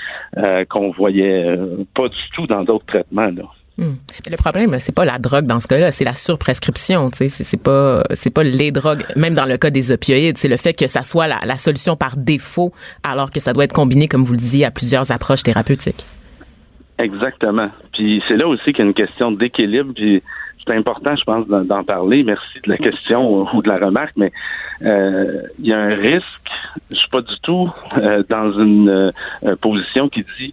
qu'on 0.69 0.91
voyait 0.91 1.57
pas 1.95 2.09
du 2.09 2.25
tout 2.35 2.49
dans 2.49 2.65
d'autres 2.65 2.87
traitement. 2.87 3.31
Là. 3.31 3.45
Hmm. 3.79 3.95
le 4.31 4.37
problème, 4.37 4.77
c'est 4.79 4.95
pas 4.95 5.07
la 5.07 5.19
drogue 5.19 5.47
dans 5.47 5.59
ce 5.59 5.67
cas-là, 5.67 5.91
c'est 5.91 6.05
la 6.05 6.13
surprescription. 6.13 7.09
C'est, 7.13 7.29
c'est 7.29 7.57
pas, 7.57 8.03
les 8.43 8.71
drogues. 8.71 9.03
Même 9.17 9.35
dans 9.35 9.47
le 9.47 9.57
cas 9.57 9.71
des 9.71 9.93
opioïdes, 9.93 10.37
c'est 10.37 10.49
le 10.49 10.59
fait 10.59 10.75
que 10.75 10.87
ça 10.87 11.03
soit 11.03 11.27
la, 11.27 11.57
solution 11.57 11.97
par 11.97 12.17
défaut, 12.17 12.73
alors 13.03 13.31
que 13.31 13.41
ça 13.41 13.53
doit 13.53 13.65
être 13.65 13.73
combiné, 13.73 14.09
comme 14.09 14.25
vous 14.25 14.33
le 14.33 14.39
disiez, 14.39 14.67
à 14.67 14.71
plusieurs 14.71 15.11
approches 15.11 15.43
thérapeutiques. 15.43 16.05
Exactement. 16.99 17.71
Puis 17.93 18.23
c'est 18.29 18.37
là 18.37 18.47
aussi 18.47 18.73
qu'il 18.73 18.79
y 18.79 18.83
a 18.83 18.85
une 18.85 18.95
question 18.95 19.33
d'équilibre. 19.33 19.95
C'est 20.67 20.75
important, 20.75 21.17
je 21.17 21.25
pense, 21.25 21.47
d'en 21.47 21.85
parler. 21.85 22.23
Merci 22.23 22.61
de 22.65 22.71
la 22.71 22.77
question 22.77 23.47
ou 23.53 23.63
de 23.63 23.69
la 23.69 23.79
remarque, 23.79 24.15
mais 24.17 24.33
euh, 24.83 25.43
il 25.59 25.67
y 25.67 25.73
a 25.73 25.79
un 25.79 25.95
risque. 25.95 26.27
Je 26.91 26.97
suis 26.97 27.09
pas 27.09 27.21
du 27.21 27.35
tout 27.43 27.71
euh, 27.99 28.23
dans 28.29 28.53
une 28.53 28.89
euh, 28.89 29.57
position 29.61 30.09
qui 30.09 30.25
dit 30.39 30.53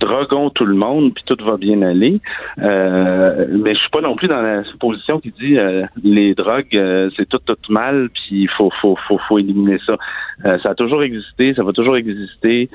droguons 0.00 0.50
tout 0.50 0.64
le 0.64 0.74
monde 0.74 1.12
puis 1.14 1.22
tout 1.26 1.36
va 1.44 1.56
bien 1.56 1.82
aller. 1.82 2.20
mais 2.56 3.74
je 3.74 3.78
suis 3.78 3.90
pas 3.90 4.00
non 4.00 4.16
plus 4.16 4.28
dans 4.28 4.40
la 4.40 4.62
position 4.80 5.20
qui 5.20 5.32
dit 5.38 5.58
les 6.02 6.34
drogues 6.34 6.78
c'est 7.16 7.28
tout 7.28 7.38
tout 7.38 7.56
mal 7.68 8.08
puis 8.14 8.42
il 8.42 8.48
faut 8.48 8.70
faut 8.80 8.96
faut 9.06 9.18
faut 9.28 9.38
éliminer 9.38 9.78
ça. 9.84 9.96
ça 10.62 10.70
a 10.70 10.74
toujours 10.74 11.02
existé, 11.02 11.54
ça 11.54 11.62
va 11.62 11.72
toujours 11.72 11.96
exister. 11.96 12.70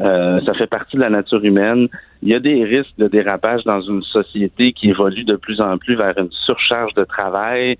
Euh, 0.00 0.40
ça 0.44 0.54
fait 0.54 0.66
partie 0.66 0.96
de 0.96 1.02
la 1.02 1.10
nature 1.10 1.44
humaine. 1.44 1.88
Il 2.22 2.28
y 2.28 2.34
a 2.34 2.40
des 2.40 2.64
risques 2.64 2.96
de 2.98 3.08
dérapage 3.08 3.64
dans 3.64 3.80
une 3.80 4.02
société 4.02 4.72
qui 4.72 4.90
évolue 4.90 5.24
de 5.24 5.36
plus 5.36 5.60
en 5.60 5.78
plus 5.78 5.96
vers 5.96 6.16
une 6.18 6.30
surcharge 6.30 6.94
de 6.94 7.04
travail 7.04 7.76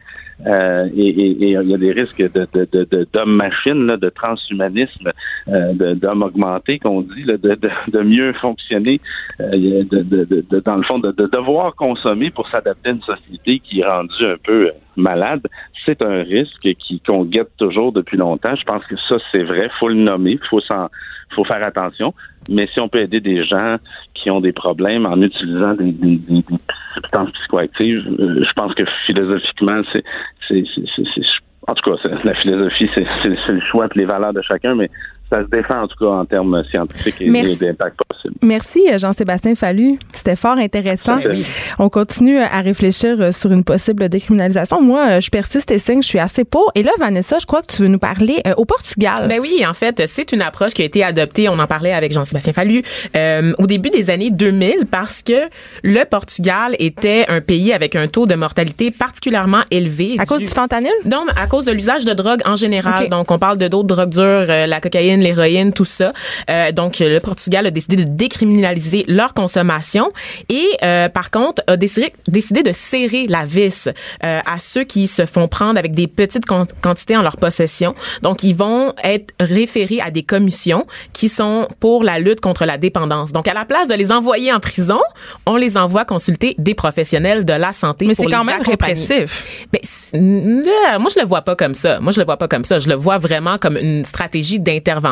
euh, 0.47 0.89
et, 0.95 1.09
il 1.09 1.49
y 1.49 1.75
a 1.75 1.79
des 1.79 1.93
risques 1.93 2.21
de, 2.21 2.47
de, 2.53 2.69
de, 2.71 3.09
d'hommes-machines, 3.13 3.97
de 3.97 4.09
transhumanisme, 4.11 5.13
euh, 5.49 5.95
d'hommes 5.95 6.23
augmentés, 6.23 6.79
qu'on 6.79 7.01
dit, 7.01 7.25
de, 7.25 7.37
de, 7.37 8.03
mieux 8.03 8.33
fonctionner, 8.35 9.01
euh, 9.41 9.83
de, 9.85 10.61
dans 10.61 10.77
le 10.77 10.83
fond, 10.83 10.99
de, 10.99 11.13
devoir 11.13 11.75
consommer 11.75 12.31
pour 12.31 12.49
s'adapter 12.49 12.91
à 12.91 12.93
une 12.93 13.03
société 13.03 13.61
qui 13.61 13.81
est 13.81 13.87
rendue 13.87 14.27
un 14.27 14.37
peu 14.45 14.71
malade. 14.97 15.47
C'est 15.85 16.03
un 16.03 16.23
risque 16.23 16.69
qui 16.79 17.01
qu'on 17.01 17.25
guette 17.25 17.57
toujours 17.59 17.93
depuis 17.93 18.17
longtemps. 18.17 18.55
Je 18.57 18.65
pense 18.65 18.85
que 18.87 18.97
ça, 19.09 19.17
c'est 19.33 19.43
vrai. 19.43 19.71
faut 19.79 19.89
le 19.89 19.95
nommer. 19.95 20.39
faut 20.49 20.61
s'en 20.61 20.89
faut 21.35 21.45
faire 21.45 21.63
attention. 21.63 22.15
Mais 22.49 22.69
si 22.73 22.81
on 22.81 22.89
peut 22.89 23.01
aider 23.01 23.21
des 23.21 23.45
gens 23.45 23.77
qui 24.15 24.31
ont 24.31 24.41
des 24.41 24.53
problèmes 24.53 25.07
en 25.07 25.21
utilisant 25.21 25.75
des, 25.75 26.45
substances 26.95 27.33
psychoactives, 27.33 28.07
euh, 28.19 28.45
je 28.45 28.53
pense 28.55 28.75
que 28.75 28.85
philosophiquement, 29.07 29.83
c'est, 29.93 30.05
c'est, 30.49 30.65
en 31.67 31.75
tout 31.75 31.91
cas, 31.91 32.09
la 32.25 32.35
philosophie, 32.35 32.89
c'est, 32.95 33.05
le 33.25 33.61
choix 33.61 33.87
et 33.87 33.99
les 33.99 34.05
valeurs 34.05 34.33
de 34.33 34.43
chacun, 34.43 34.75
mais 34.75 34.89
ça 35.29 35.43
se 35.43 35.49
défend 35.49 35.83
en 35.83 35.89
tout 35.89 35.97
cas 35.99 36.11
en 36.11 36.25
termes 36.25 36.63
scientifiques 36.71 37.21
et, 37.21 37.31
d'impact 37.31 37.97
possible. 38.09 38.35
Merci 38.43 38.87
Jean-Sébastien 38.97 39.55
Fallu. 39.55 39.99
C'était 40.13 40.37
fort 40.37 40.57
intéressant. 40.57 41.19
On 41.79 41.89
continue 41.89 42.39
à 42.39 42.61
réfléchir 42.61 43.21
euh, 43.21 43.33
sur 43.33 43.53
une 43.53 43.65
possible 43.65 44.09
décriminalisation. 44.09 44.81
Moi, 44.81 45.07
euh, 45.09 45.21
je 45.21 45.31
persiste 45.31 45.71
et 45.71 45.79
signe, 45.79 46.03
je 46.03 46.07
suis 46.07 46.19
assez 46.19 46.45
pour. 46.45 46.71
Et 46.75 46.83
là, 46.83 46.93
Vanessa, 46.99 47.39
je 47.39 47.47
crois 47.47 47.63
que 47.63 47.75
tu 47.75 47.83
veux 47.83 47.89
nous 47.89 47.99
parler 47.99 48.41
euh, 48.47 48.55
au 48.57 48.65
Portugal. 48.65 49.27
Ben 49.29 49.41
oui, 49.41 49.65
en 49.69 49.75
fait, 49.75 50.03
c'est 50.07 50.33
une 50.33 50.43
approche 50.43 50.73
qui 50.75 50.83
a 50.83 50.85
été 50.85 51.03
adoptée. 51.03 51.49
On 51.49 51.59
en 51.59 51.67
parlait 51.67 51.93
avec 51.93 52.13
Jean-Sébastien 52.13 52.53
Fallu 52.53 52.83
au 53.59 53.67
début 53.67 53.91
des 53.91 54.11
années 54.11 54.31
2000 54.31 54.87
parce 54.91 55.23
que 55.23 55.49
le 55.83 56.05
Portugal 56.05 56.77
était 56.79 57.25
un 57.29 57.41
pays 57.41 57.73
avec 57.73 57.97
un 57.97 58.07
taux 58.07 58.27
de 58.27 58.35
mortalité 58.35 58.91
particulièrement 58.91 59.63
élevé. 59.71 60.17
À 60.19 60.27
cause 60.27 60.39
du 60.39 60.47
fentanyl? 60.47 60.91
Non, 61.05 61.25
à 61.37 61.47
cause 61.47 61.65
de 61.65 61.73
l'usage 61.73 62.05
de 62.05 62.13
drogue 62.13 62.41
en 62.45 62.57
général. 62.57 63.09
Donc, 63.09 63.31
on 63.31 63.39
parle 63.39 63.59
de 63.59 63.69
d'autres 63.69 63.89
drogues 63.89 64.11
dures, 64.11 64.47
la 64.47 64.81
cocaïne 64.81 65.16
cocaïne, 65.17 65.23
l'héroïne, 65.23 65.73
tout 65.73 65.85
ça. 65.85 66.13
Euh, 66.51 66.73
donc, 66.73 66.99
le 67.01 67.19
Portugal 67.19 67.67
a 67.67 67.71
décidé 67.71 67.97
de 67.97 68.05
décriminaliser 68.05 69.05
leur 69.09 69.35
consommation 69.35 70.11
et, 70.49 70.67
euh, 70.83 71.09
par 71.09 71.31
contre, 71.31 71.63
a 71.67 71.77
décidé, 71.77 72.13
décidé 72.29 72.63
de 72.63 72.73
serrer 72.73 73.27
la 73.29 73.45
vis 73.45 73.89
euh, 74.25 74.41
à 74.45 74.59
ceux 74.59 74.85
qui 74.85 75.07
se 75.07 75.27
font 75.27 75.49
prendre 75.49 75.79
avec 75.79 75.95
des 75.95 76.07
petites 76.07 76.45
quantités 76.47 77.17
en 77.17 77.23
leur 77.23 77.37
possession. 77.37 77.95
Donc, 78.23 78.43
ils 78.43 78.55
vont 78.55 78.93
être 79.03 79.35
référés 79.41 80.01
à 80.01 80.11
des 80.11 80.23
commissions 80.23 80.87
qui 81.13 81.29
sont 81.29 81.69
pour 81.81 82.05
la 82.05 82.19
lutte 82.19 82.41
contre 82.41 82.65
la 82.65 82.79
dépendance. 82.79 83.33
Donc, 83.33 83.49
à 83.49 83.55
la 83.55 83.65
place 83.65 83.89
de 83.89 83.95
les 83.95 84.13
envoyer 84.13 84.53
en 84.53 84.61
prison, 84.61 85.01
on 85.47 85.57
les 85.57 85.77
envoie 85.77 86.05
consulter 86.05 86.55
des 86.59 86.75
professionnels 86.75 87.45
de 87.45 87.53
la 87.53 87.73
santé. 87.73 88.07
Mais 88.07 88.15
c'est 88.15 88.27
quand 88.27 88.45
même 88.45 88.63
répressif. 88.63 89.67
Ben, 89.73 89.81
moi, 90.99 91.11
je 91.15 91.21
le 91.21 91.27
vois 91.27 91.43
pas 91.43 91.57
comme 91.57 91.75
ça. 91.75 92.01
Moi, 92.01 92.13
je 92.13 92.21
le 92.21 92.25
vois 92.25 92.37
pas 92.37 92.49
comme 92.49 92.65
ça. 92.65 92.79
Je 92.79 92.89
le 92.89 92.95
vois 92.95 93.19
vraiment 93.19 93.59
comme 93.59 93.77
une 93.77 94.05
stratégie 94.05 94.61
d'intervention 94.61 95.06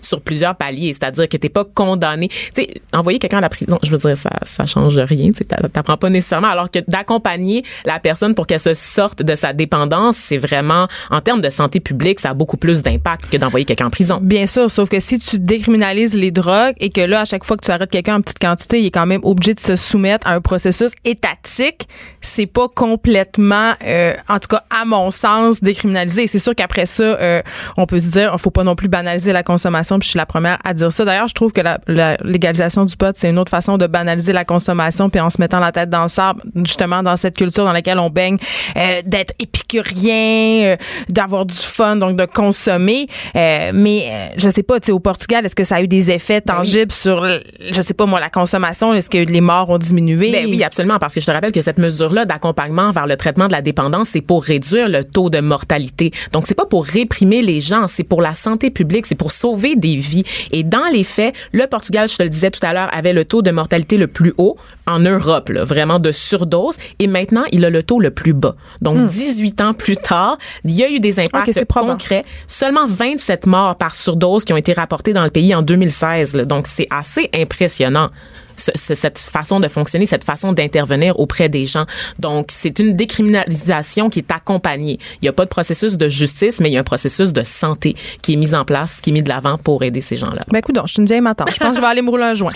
sur 0.00 0.20
plusieurs 0.20 0.56
paliers. 0.56 0.92
C'est-à-dire 0.92 1.28
que 1.28 1.36
t'es 1.36 1.48
pas 1.48 1.64
condamné. 1.64 2.28
Tu 2.28 2.36
sais, 2.54 2.74
envoyer 2.92 3.18
quelqu'un 3.18 3.38
à 3.38 3.42
la 3.42 3.48
prison, 3.48 3.78
je 3.82 3.90
veux 3.90 3.98
dire, 3.98 4.16
ça, 4.16 4.30
ça 4.42 4.66
change 4.66 4.98
rien. 4.98 5.32
Tu 5.32 5.44
t'apprends 5.44 5.96
pas 5.96 6.10
nécessairement. 6.10 6.48
Alors 6.48 6.70
que 6.70 6.78
d'accompagner 6.88 7.64
la 7.84 7.98
personne 7.98 8.34
pour 8.34 8.46
qu'elle 8.46 8.60
se 8.60 8.74
sorte 8.74 9.22
de 9.22 9.34
sa 9.34 9.52
dépendance, 9.52 10.16
c'est 10.16 10.38
vraiment, 10.38 10.88
en 11.10 11.20
termes 11.20 11.40
de 11.40 11.50
santé 11.50 11.80
publique, 11.80 12.20
ça 12.20 12.30
a 12.30 12.34
beaucoup 12.34 12.56
plus 12.56 12.82
d'impact 12.82 13.28
que 13.28 13.36
d'envoyer 13.36 13.64
quelqu'un 13.64 13.86
en 13.86 13.90
prison. 13.90 14.18
Bien 14.22 14.46
sûr, 14.46 14.70
sauf 14.70 14.88
que 14.88 15.00
si 15.00 15.18
tu 15.18 15.38
décriminalises 15.38 16.14
les 16.14 16.30
drogues 16.30 16.74
et 16.78 16.90
que 16.90 17.00
là, 17.00 17.20
à 17.20 17.24
chaque 17.24 17.44
fois 17.44 17.56
que 17.56 17.64
tu 17.64 17.70
arrêtes 17.70 17.90
quelqu'un 17.90 18.16
en 18.16 18.20
petite 18.20 18.38
quantité, 18.38 18.80
il 18.80 18.86
est 18.86 18.90
quand 18.90 19.06
même 19.06 19.20
obligé 19.24 19.54
de 19.54 19.60
se 19.60 19.76
soumettre 19.76 20.26
à 20.26 20.34
un 20.34 20.40
processus 20.40 20.92
étatique, 21.04 21.88
c'est 22.20 22.46
pas 22.46 22.68
complètement, 22.68 23.72
euh, 23.84 24.14
en 24.28 24.38
tout 24.38 24.48
cas, 24.48 24.62
à 24.70 24.84
mon 24.84 25.10
sens, 25.10 25.60
décriminalisé. 25.62 26.26
C'est 26.26 26.38
sûr 26.38 26.54
qu'après 26.54 26.86
ça, 26.86 27.02
euh, 27.02 27.42
on 27.76 27.86
peut 27.86 27.98
se 27.98 28.08
dire, 28.08 28.34
faut 28.38 28.50
pas 28.50 28.64
non 28.64 28.76
plus 28.76 28.88
banaliser 28.88 29.32
la 29.34 29.42
consommation. 29.42 29.98
Puis 29.98 30.06
je 30.06 30.10
suis 30.10 30.18
la 30.18 30.26
première 30.26 30.58
à 30.64 30.74
dire 30.74 30.90
ça. 30.90 31.04
D'ailleurs, 31.04 31.28
je 31.28 31.34
trouve 31.34 31.52
que 31.52 31.60
la, 31.60 31.78
légalisation 32.24 32.84
du 32.84 32.96
pot, 32.96 33.14
c'est 33.14 33.30
une 33.30 33.38
autre 33.38 33.50
façon 33.50 33.76
de 33.76 33.86
banaliser 33.86 34.32
la 34.32 34.44
consommation, 34.44 35.10
puis 35.10 35.20
en 35.20 35.30
se 35.30 35.40
mettant 35.40 35.60
la 35.60 35.72
tête 35.72 35.90
dans 35.90 36.02
le 36.02 36.08
sable, 36.08 36.42
justement 36.64 37.02
dans 37.02 37.16
cette 37.16 37.36
culture 37.36 37.64
dans 37.64 37.72
laquelle 37.72 37.98
on 37.98 38.10
baigne, 38.10 38.38
euh, 38.76 39.02
d'être 39.04 39.34
épicurien, 39.38 40.76
d'avoir 41.08 41.46
du 41.46 41.54
fun, 41.54 41.96
donc 41.96 42.16
de 42.16 42.24
consommer. 42.24 43.06
mais 43.34 44.32
je 44.36 44.48
sais 44.48 44.62
pas, 44.62 44.80
tu 44.80 44.86
sais, 44.86 44.92
au 44.92 45.00
Portugal, 45.00 45.44
est-ce 45.44 45.54
que 45.54 45.64
ça 45.64 45.76
a 45.76 45.82
eu 45.82 45.88
des 45.88 46.10
effets 46.10 46.40
ben 46.44 46.56
tangibles 46.56 46.92
sur, 46.92 47.26
je 47.70 47.80
sais 47.80 47.94
pas 47.94 48.06
moi, 48.06 48.20
la 48.20 48.30
consommation? 48.30 48.94
Est-ce 48.94 49.10
que 49.10 49.18
les 49.18 49.40
morts 49.40 49.70
ont 49.70 49.78
diminué? 49.78 50.30
Ben 50.30 50.46
oui, 50.48 50.62
absolument, 50.62 50.98
parce 50.98 51.14
que 51.14 51.20
je 51.20 51.26
te 51.26 51.30
rappelle 51.30 51.52
que 51.52 51.60
cette 51.60 51.78
mesure-là 51.78 52.24
d'accompagnement 52.24 52.90
vers 52.90 53.06
le 53.06 53.16
traitement 53.16 53.46
de 53.46 53.52
la 53.52 53.62
dépendance, 53.62 54.08
c'est 54.10 54.20
pour 54.20 54.44
réduire 54.44 54.88
le 54.88 55.04
taux 55.04 55.30
de 55.30 55.40
mortalité. 55.40 56.12
Donc, 56.32 56.46
c'est 56.46 56.54
pas 56.54 56.66
pour 56.66 56.84
réprimer 56.84 57.42
les 57.42 57.60
gens, 57.60 57.86
c'est 57.86 58.04
pour 58.04 58.22
la 58.22 58.34
santé 58.34 58.70
publique, 58.70 59.06
c'est 59.06 59.14
pour 59.14 59.23
sauver 59.32 59.76
des 59.76 59.96
vies. 59.96 60.24
Et 60.50 60.62
dans 60.62 60.86
les 60.92 61.04
faits, 61.04 61.34
le 61.52 61.66
Portugal, 61.66 62.08
je 62.08 62.16
te 62.16 62.22
le 62.22 62.28
disais 62.28 62.50
tout 62.50 62.64
à 62.64 62.72
l'heure, 62.72 62.88
avait 62.92 63.12
le 63.12 63.24
taux 63.24 63.42
de 63.42 63.50
mortalité 63.50 63.96
le 63.96 64.06
plus 64.06 64.34
haut 64.38 64.56
en 64.86 64.98
Europe, 64.98 65.48
là, 65.48 65.64
vraiment 65.64 65.98
de 65.98 66.12
surdose. 66.12 66.76
Et 66.98 67.06
maintenant, 67.06 67.44
il 67.52 67.64
a 67.64 67.70
le 67.70 67.82
taux 67.82 68.00
le 68.00 68.10
plus 68.10 68.32
bas. 68.32 68.54
Donc, 68.82 69.06
18 69.06 69.60
hmm. 69.60 69.64
ans 69.64 69.74
plus 69.74 69.96
tard, 69.96 70.38
il 70.64 70.72
y 70.72 70.84
a 70.84 70.90
eu 70.90 71.00
des 71.00 71.20
impacts 71.20 71.64
concrets. 71.66 72.24
Seulement 72.46 72.86
27 72.86 73.46
morts 73.46 73.76
par 73.76 73.94
surdose 73.94 74.44
qui 74.44 74.52
ont 74.52 74.58
été 74.58 74.72
rapportés 74.72 75.12
dans 75.12 75.24
le 75.24 75.30
pays 75.30 75.54
en 75.54 75.62
2016. 75.62 76.34
Donc, 76.46 76.66
c'est 76.66 76.86
assez 76.90 77.30
impressionnant 77.34 78.10
cette 78.56 79.18
façon 79.18 79.60
de 79.60 79.68
fonctionner, 79.68 80.06
cette 80.06 80.24
façon 80.24 80.52
d'intervenir 80.52 81.18
auprès 81.18 81.48
des 81.48 81.66
gens. 81.66 81.86
Donc, 82.18 82.46
c'est 82.50 82.78
une 82.78 82.94
décriminalisation 82.94 84.10
qui 84.10 84.20
est 84.20 84.32
accompagnée. 84.32 84.98
Il 85.16 85.24
n'y 85.24 85.28
a 85.28 85.32
pas 85.32 85.44
de 85.44 85.50
processus 85.50 85.96
de 85.96 86.08
justice, 86.08 86.60
mais 86.60 86.70
il 86.70 86.72
y 86.72 86.76
a 86.76 86.80
un 86.80 86.84
processus 86.84 87.32
de 87.32 87.44
santé 87.44 87.94
qui 88.22 88.34
est 88.34 88.36
mis 88.36 88.54
en 88.54 88.64
place, 88.64 89.00
qui 89.00 89.10
est 89.10 89.12
mis 89.12 89.22
de 89.22 89.28
l'avant 89.28 89.58
pour 89.58 89.82
aider 89.82 90.00
ces 90.00 90.16
gens-là. 90.16 90.44
Ben, 90.50 90.58
écoute, 90.58 90.78
je 90.84 90.92
suis 90.92 91.00
une 91.00 91.08
vieille 91.08 91.20
matin. 91.20 91.44
Je 91.50 91.56
pense 91.56 91.70
que 91.70 91.76
je 91.76 91.80
vais 91.80 91.86
aller 91.90 92.02
me 92.02 92.10
rouler 92.10 92.24
un 92.24 92.34
joint. 92.34 92.52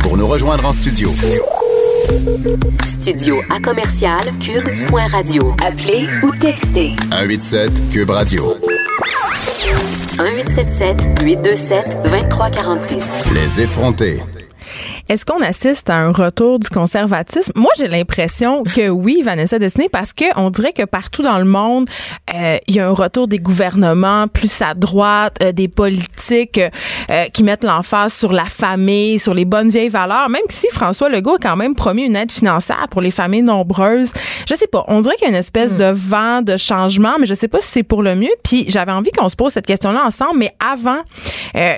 Pour 0.00 0.16
nous 0.16 0.26
rejoindre 0.26 0.66
en 0.66 0.72
studio. 0.72 1.14
Studio 2.84 3.42
à 3.50 3.60
commercial 3.60 4.20
cube.radio. 4.40 5.54
Appelez 5.66 6.06
ou 6.22 6.30
textez. 6.36 6.92
187 7.10 7.90
cube 7.90 8.10
radio. 8.10 8.54
1877 10.18 11.22
827 11.24 12.02
2346. 12.04 13.04
Les 13.32 13.60
effrontés. 13.60 14.20
Est-ce 15.08 15.26
qu'on 15.26 15.42
assiste 15.42 15.90
à 15.90 15.96
un 15.96 16.12
retour 16.12 16.58
du 16.58 16.68
conservatisme? 16.70 17.52
Moi, 17.56 17.70
j'ai 17.76 17.88
l'impression 17.88 18.62
que 18.62 18.88
oui, 18.88 19.20
Vanessa 19.22 19.58
Destiné, 19.58 19.90
parce 19.90 20.14
que 20.14 20.24
on 20.36 20.48
dirait 20.48 20.72
que 20.72 20.84
partout 20.84 21.20
dans 21.20 21.38
le 21.38 21.44
monde, 21.44 21.90
euh, 22.34 22.56
il 22.68 22.76
y 22.76 22.80
a 22.80 22.88
un 22.88 22.92
retour 22.92 23.28
des 23.28 23.38
gouvernements 23.38 24.28
plus 24.28 24.62
à 24.62 24.72
droite, 24.72 25.36
euh, 25.42 25.52
des 25.52 25.68
politiques 25.68 26.58
euh, 26.58 27.24
qui 27.34 27.42
mettent 27.42 27.64
l'emphase 27.64 28.14
sur 28.14 28.32
la 28.32 28.46
famille, 28.46 29.18
sur 29.18 29.34
les 29.34 29.44
bonnes 29.44 29.68
vieilles 29.68 29.90
valeurs. 29.90 30.30
Même 30.30 30.42
si 30.48 30.68
François 30.72 31.10
Legault 31.10 31.34
a 31.34 31.38
quand 31.38 31.56
même 31.56 31.74
promis 31.74 32.04
une 32.04 32.16
aide 32.16 32.32
financière 32.32 32.86
pour 32.90 33.02
les 33.02 33.10
familles 33.10 33.42
nombreuses, 33.42 34.14
je 34.48 34.54
sais 34.54 34.68
pas. 34.68 34.84
On 34.88 35.00
dirait 35.00 35.16
qu'il 35.16 35.26
y 35.26 35.30
a 35.30 35.34
une 35.34 35.38
espèce 35.38 35.74
hmm. 35.74 35.78
de 35.78 35.92
vent 35.92 36.40
de 36.40 36.56
changement, 36.56 37.16
mais 37.20 37.26
je 37.26 37.34
sais 37.34 37.48
pas 37.48 37.60
si 37.60 37.68
c'est 37.68 37.82
pour 37.82 38.02
le 38.02 38.14
mieux. 38.14 38.32
Puis 38.42 38.64
j'avais 38.68 38.92
envie 38.92 39.10
qu'on 39.10 39.28
se 39.28 39.36
pose 39.36 39.52
cette 39.52 39.66
question-là 39.66 40.02
ensemble, 40.02 40.38
mais 40.38 40.54
avant, 40.64 41.02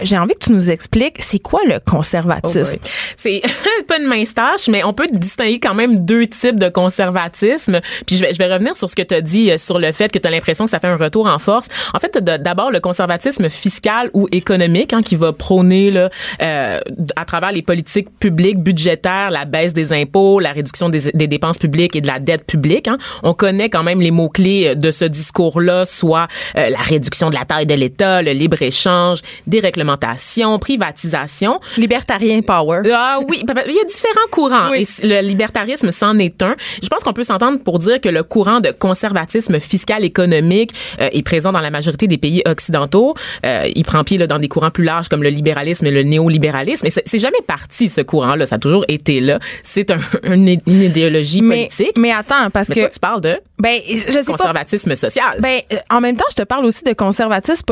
j'ai 0.03 0.17
envie 0.17 0.35
que 0.35 0.45
tu 0.45 0.53
nous 0.53 0.71
expliques 0.71 1.17
c'est 1.21 1.41
quoi 1.41 1.61
le 1.67 1.81
conservatisme? 1.81 2.77
Oh 2.77 2.89
c'est 3.17 3.43
pas 3.89 3.99
une 3.99 4.07
mince 4.07 4.35
tâche, 4.35 4.69
mais 4.69 4.85
on 4.85 4.93
peut 4.93 5.09
distinguer 5.11 5.59
quand 5.59 5.75
même 5.75 6.05
deux 6.05 6.27
types 6.27 6.59
de 6.59 6.69
conservatisme. 6.69 7.81
Puis 8.07 8.17
je 8.17 8.23
vais, 8.23 8.33
je 8.33 8.39
vais 8.39 8.53
revenir 8.53 8.77
sur 8.77 8.89
ce 8.89 8.95
que 8.95 9.03
tu 9.03 9.15
as 9.15 9.21
dit 9.21 9.51
euh, 9.51 9.59
sur 9.59 9.79
le 9.79 9.93
fait 9.93 10.13
que 10.13 10.19
tu 10.19 10.29
as 10.29 10.31
l'impression 10.31 10.65
que 10.65 10.71
ça 10.71 10.79
fait 10.79 10.87
un 10.87 10.97
retour 10.97 11.27
en 11.27 11.39
force. 11.39 11.69
En 11.95 11.99
fait, 11.99 12.19
d'abord 12.19 12.71
le 12.71 12.81
conservatisme 12.81 13.49
fiscal 13.49 14.11
ou 14.13 14.29
économique 14.33 14.93
hein, 14.93 15.03
qui 15.03 15.17
va 15.17 15.33
prôner 15.33 15.91
là, 15.91 16.11
euh, 16.43 16.81
à 17.17 17.25
travers 17.25 17.53
les 17.53 17.63
politiques 17.63 18.09
publiques, 18.19 18.59
budgétaires, 18.59 19.31
la 19.31 19.45
baisse 19.45 19.73
des 19.73 19.93
impôts, 19.93 20.41
la 20.41 20.53
réduction 20.53 20.89
des, 20.89 21.11
des 21.13 21.27
dépenses 21.27 21.59
publiques 21.59 21.97
et 21.97 22.01
de 22.01 22.07
la 22.07 22.19
dette 22.19 22.45
publique. 22.45 22.89
Hein. 22.89 22.99
On 23.23 23.35
connaît 23.35 23.71
quand 23.71 23.83
même 23.83 24.01
les 24.01 24.11
mots-clés 24.11 24.75
de 24.77 24.91
ce 24.91 25.05
discours-là, 25.05 25.85
soit 25.85 26.29
euh, 26.57 26.71
la 26.71 26.79
réduction 26.79 27.31
de 27.31 27.35
la 27.35 27.45
taille 27.45 27.67
de 27.67 27.75
l'État, 27.75 28.23
le 28.23 28.33
libre-échange, 28.33 29.21
déréglementation, 29.47 30.59
privatisation. 30.59 31.61
Libertarien 31.77 32.43
power. 32.43 32.83
Ah, 32.93 33.06
ah 33.09 33.21
oui, 33.27 33.43
il 33.43 33.73
y 33.75 33.81
a 33.81 33.85
différents 33.85 34.29
courants 34.31 34.73
et 34.73 34.83
le 35.03 35.21
libertarisme 35.21 35.93
c'en 35.93 36.19
est 36.19 36.43
un. 36.43 36.57
Je 36.83 36.89
pense 36.89 37.05
qu'on 37.05 37.13
peut 37.13 37.23
s'entendre 37.23 37.63
pour 37.63 37.79
dire 37.79 38.01
que 38.01 38.09
le 38.09 38.25
courant 38.25 38.61
de 38.61 38.71
conservatisme 38.71 39.61
fiscal 39.61 40.05
économique 40.05 40.73
euh, 41.01 41.09
est 41.13 41.23
présent 41.23 41.53
dans 41.53 41.61
la 41.61 41.71
majorité 41.71 42.09
des 42.09 42.19
pays 42.19 42.43
occidentaux. 42.47 43.15
Euh, 43.45 43.69
il 43.75 43.85
prend 43.85 44.03
pied 44.03 44.19
là, 44.19 44.27
dans 44.27 44.39
des 44.39 44.49
courants 44.49 44.71
plus 44.71 44.85
larges 44.85 45.09
comme 45.09 45.23
le 45.23 45.29
libéralisme 45.29 45.87
et 45.87 45.91
le 45.91 46.03
néolibéralisme. 46.03 46.87
Mais 46.87 47.03
c'est 47.05 47.19
jamais 47.19 47.41
parti 47.47 47.89
ce 47.89 48.01
courant-là, 48.01 48.47
ça 48.47 48.57
a 48.57 48.59
toujours 48.59 48.85
été 48.89 49.21
là. 49.21 49.39
C'est 49.63 49.93
un, 49.93 50.01
une, 50.25 50.49
idéologie 50.67 51.43
politique. 51.43 51.97
Mais 51.97 52.13
attends, 52.13 52.51
parce 52.51 52.69
que 52.69 52.93
tu 52.93 52.99
parles 52.99 53.21
de 53.21 53.39
ben 53.59 53.81
je 53.89 54.11
sais 54.11 54.25
conservatisme 54.25 54.95
social. 54.95 55.41
Ben 55.41 55.61
euh, 55.73 55.77
en 55.91 56.01
même 56.01 56.17
temps, 56.17 56.27
je 56.31 56.37
te 56.37 56.43
parle 56.43 56.65
aussi 56.65 56.83
de 56.83 56.93
conservatisme 56.93 57.65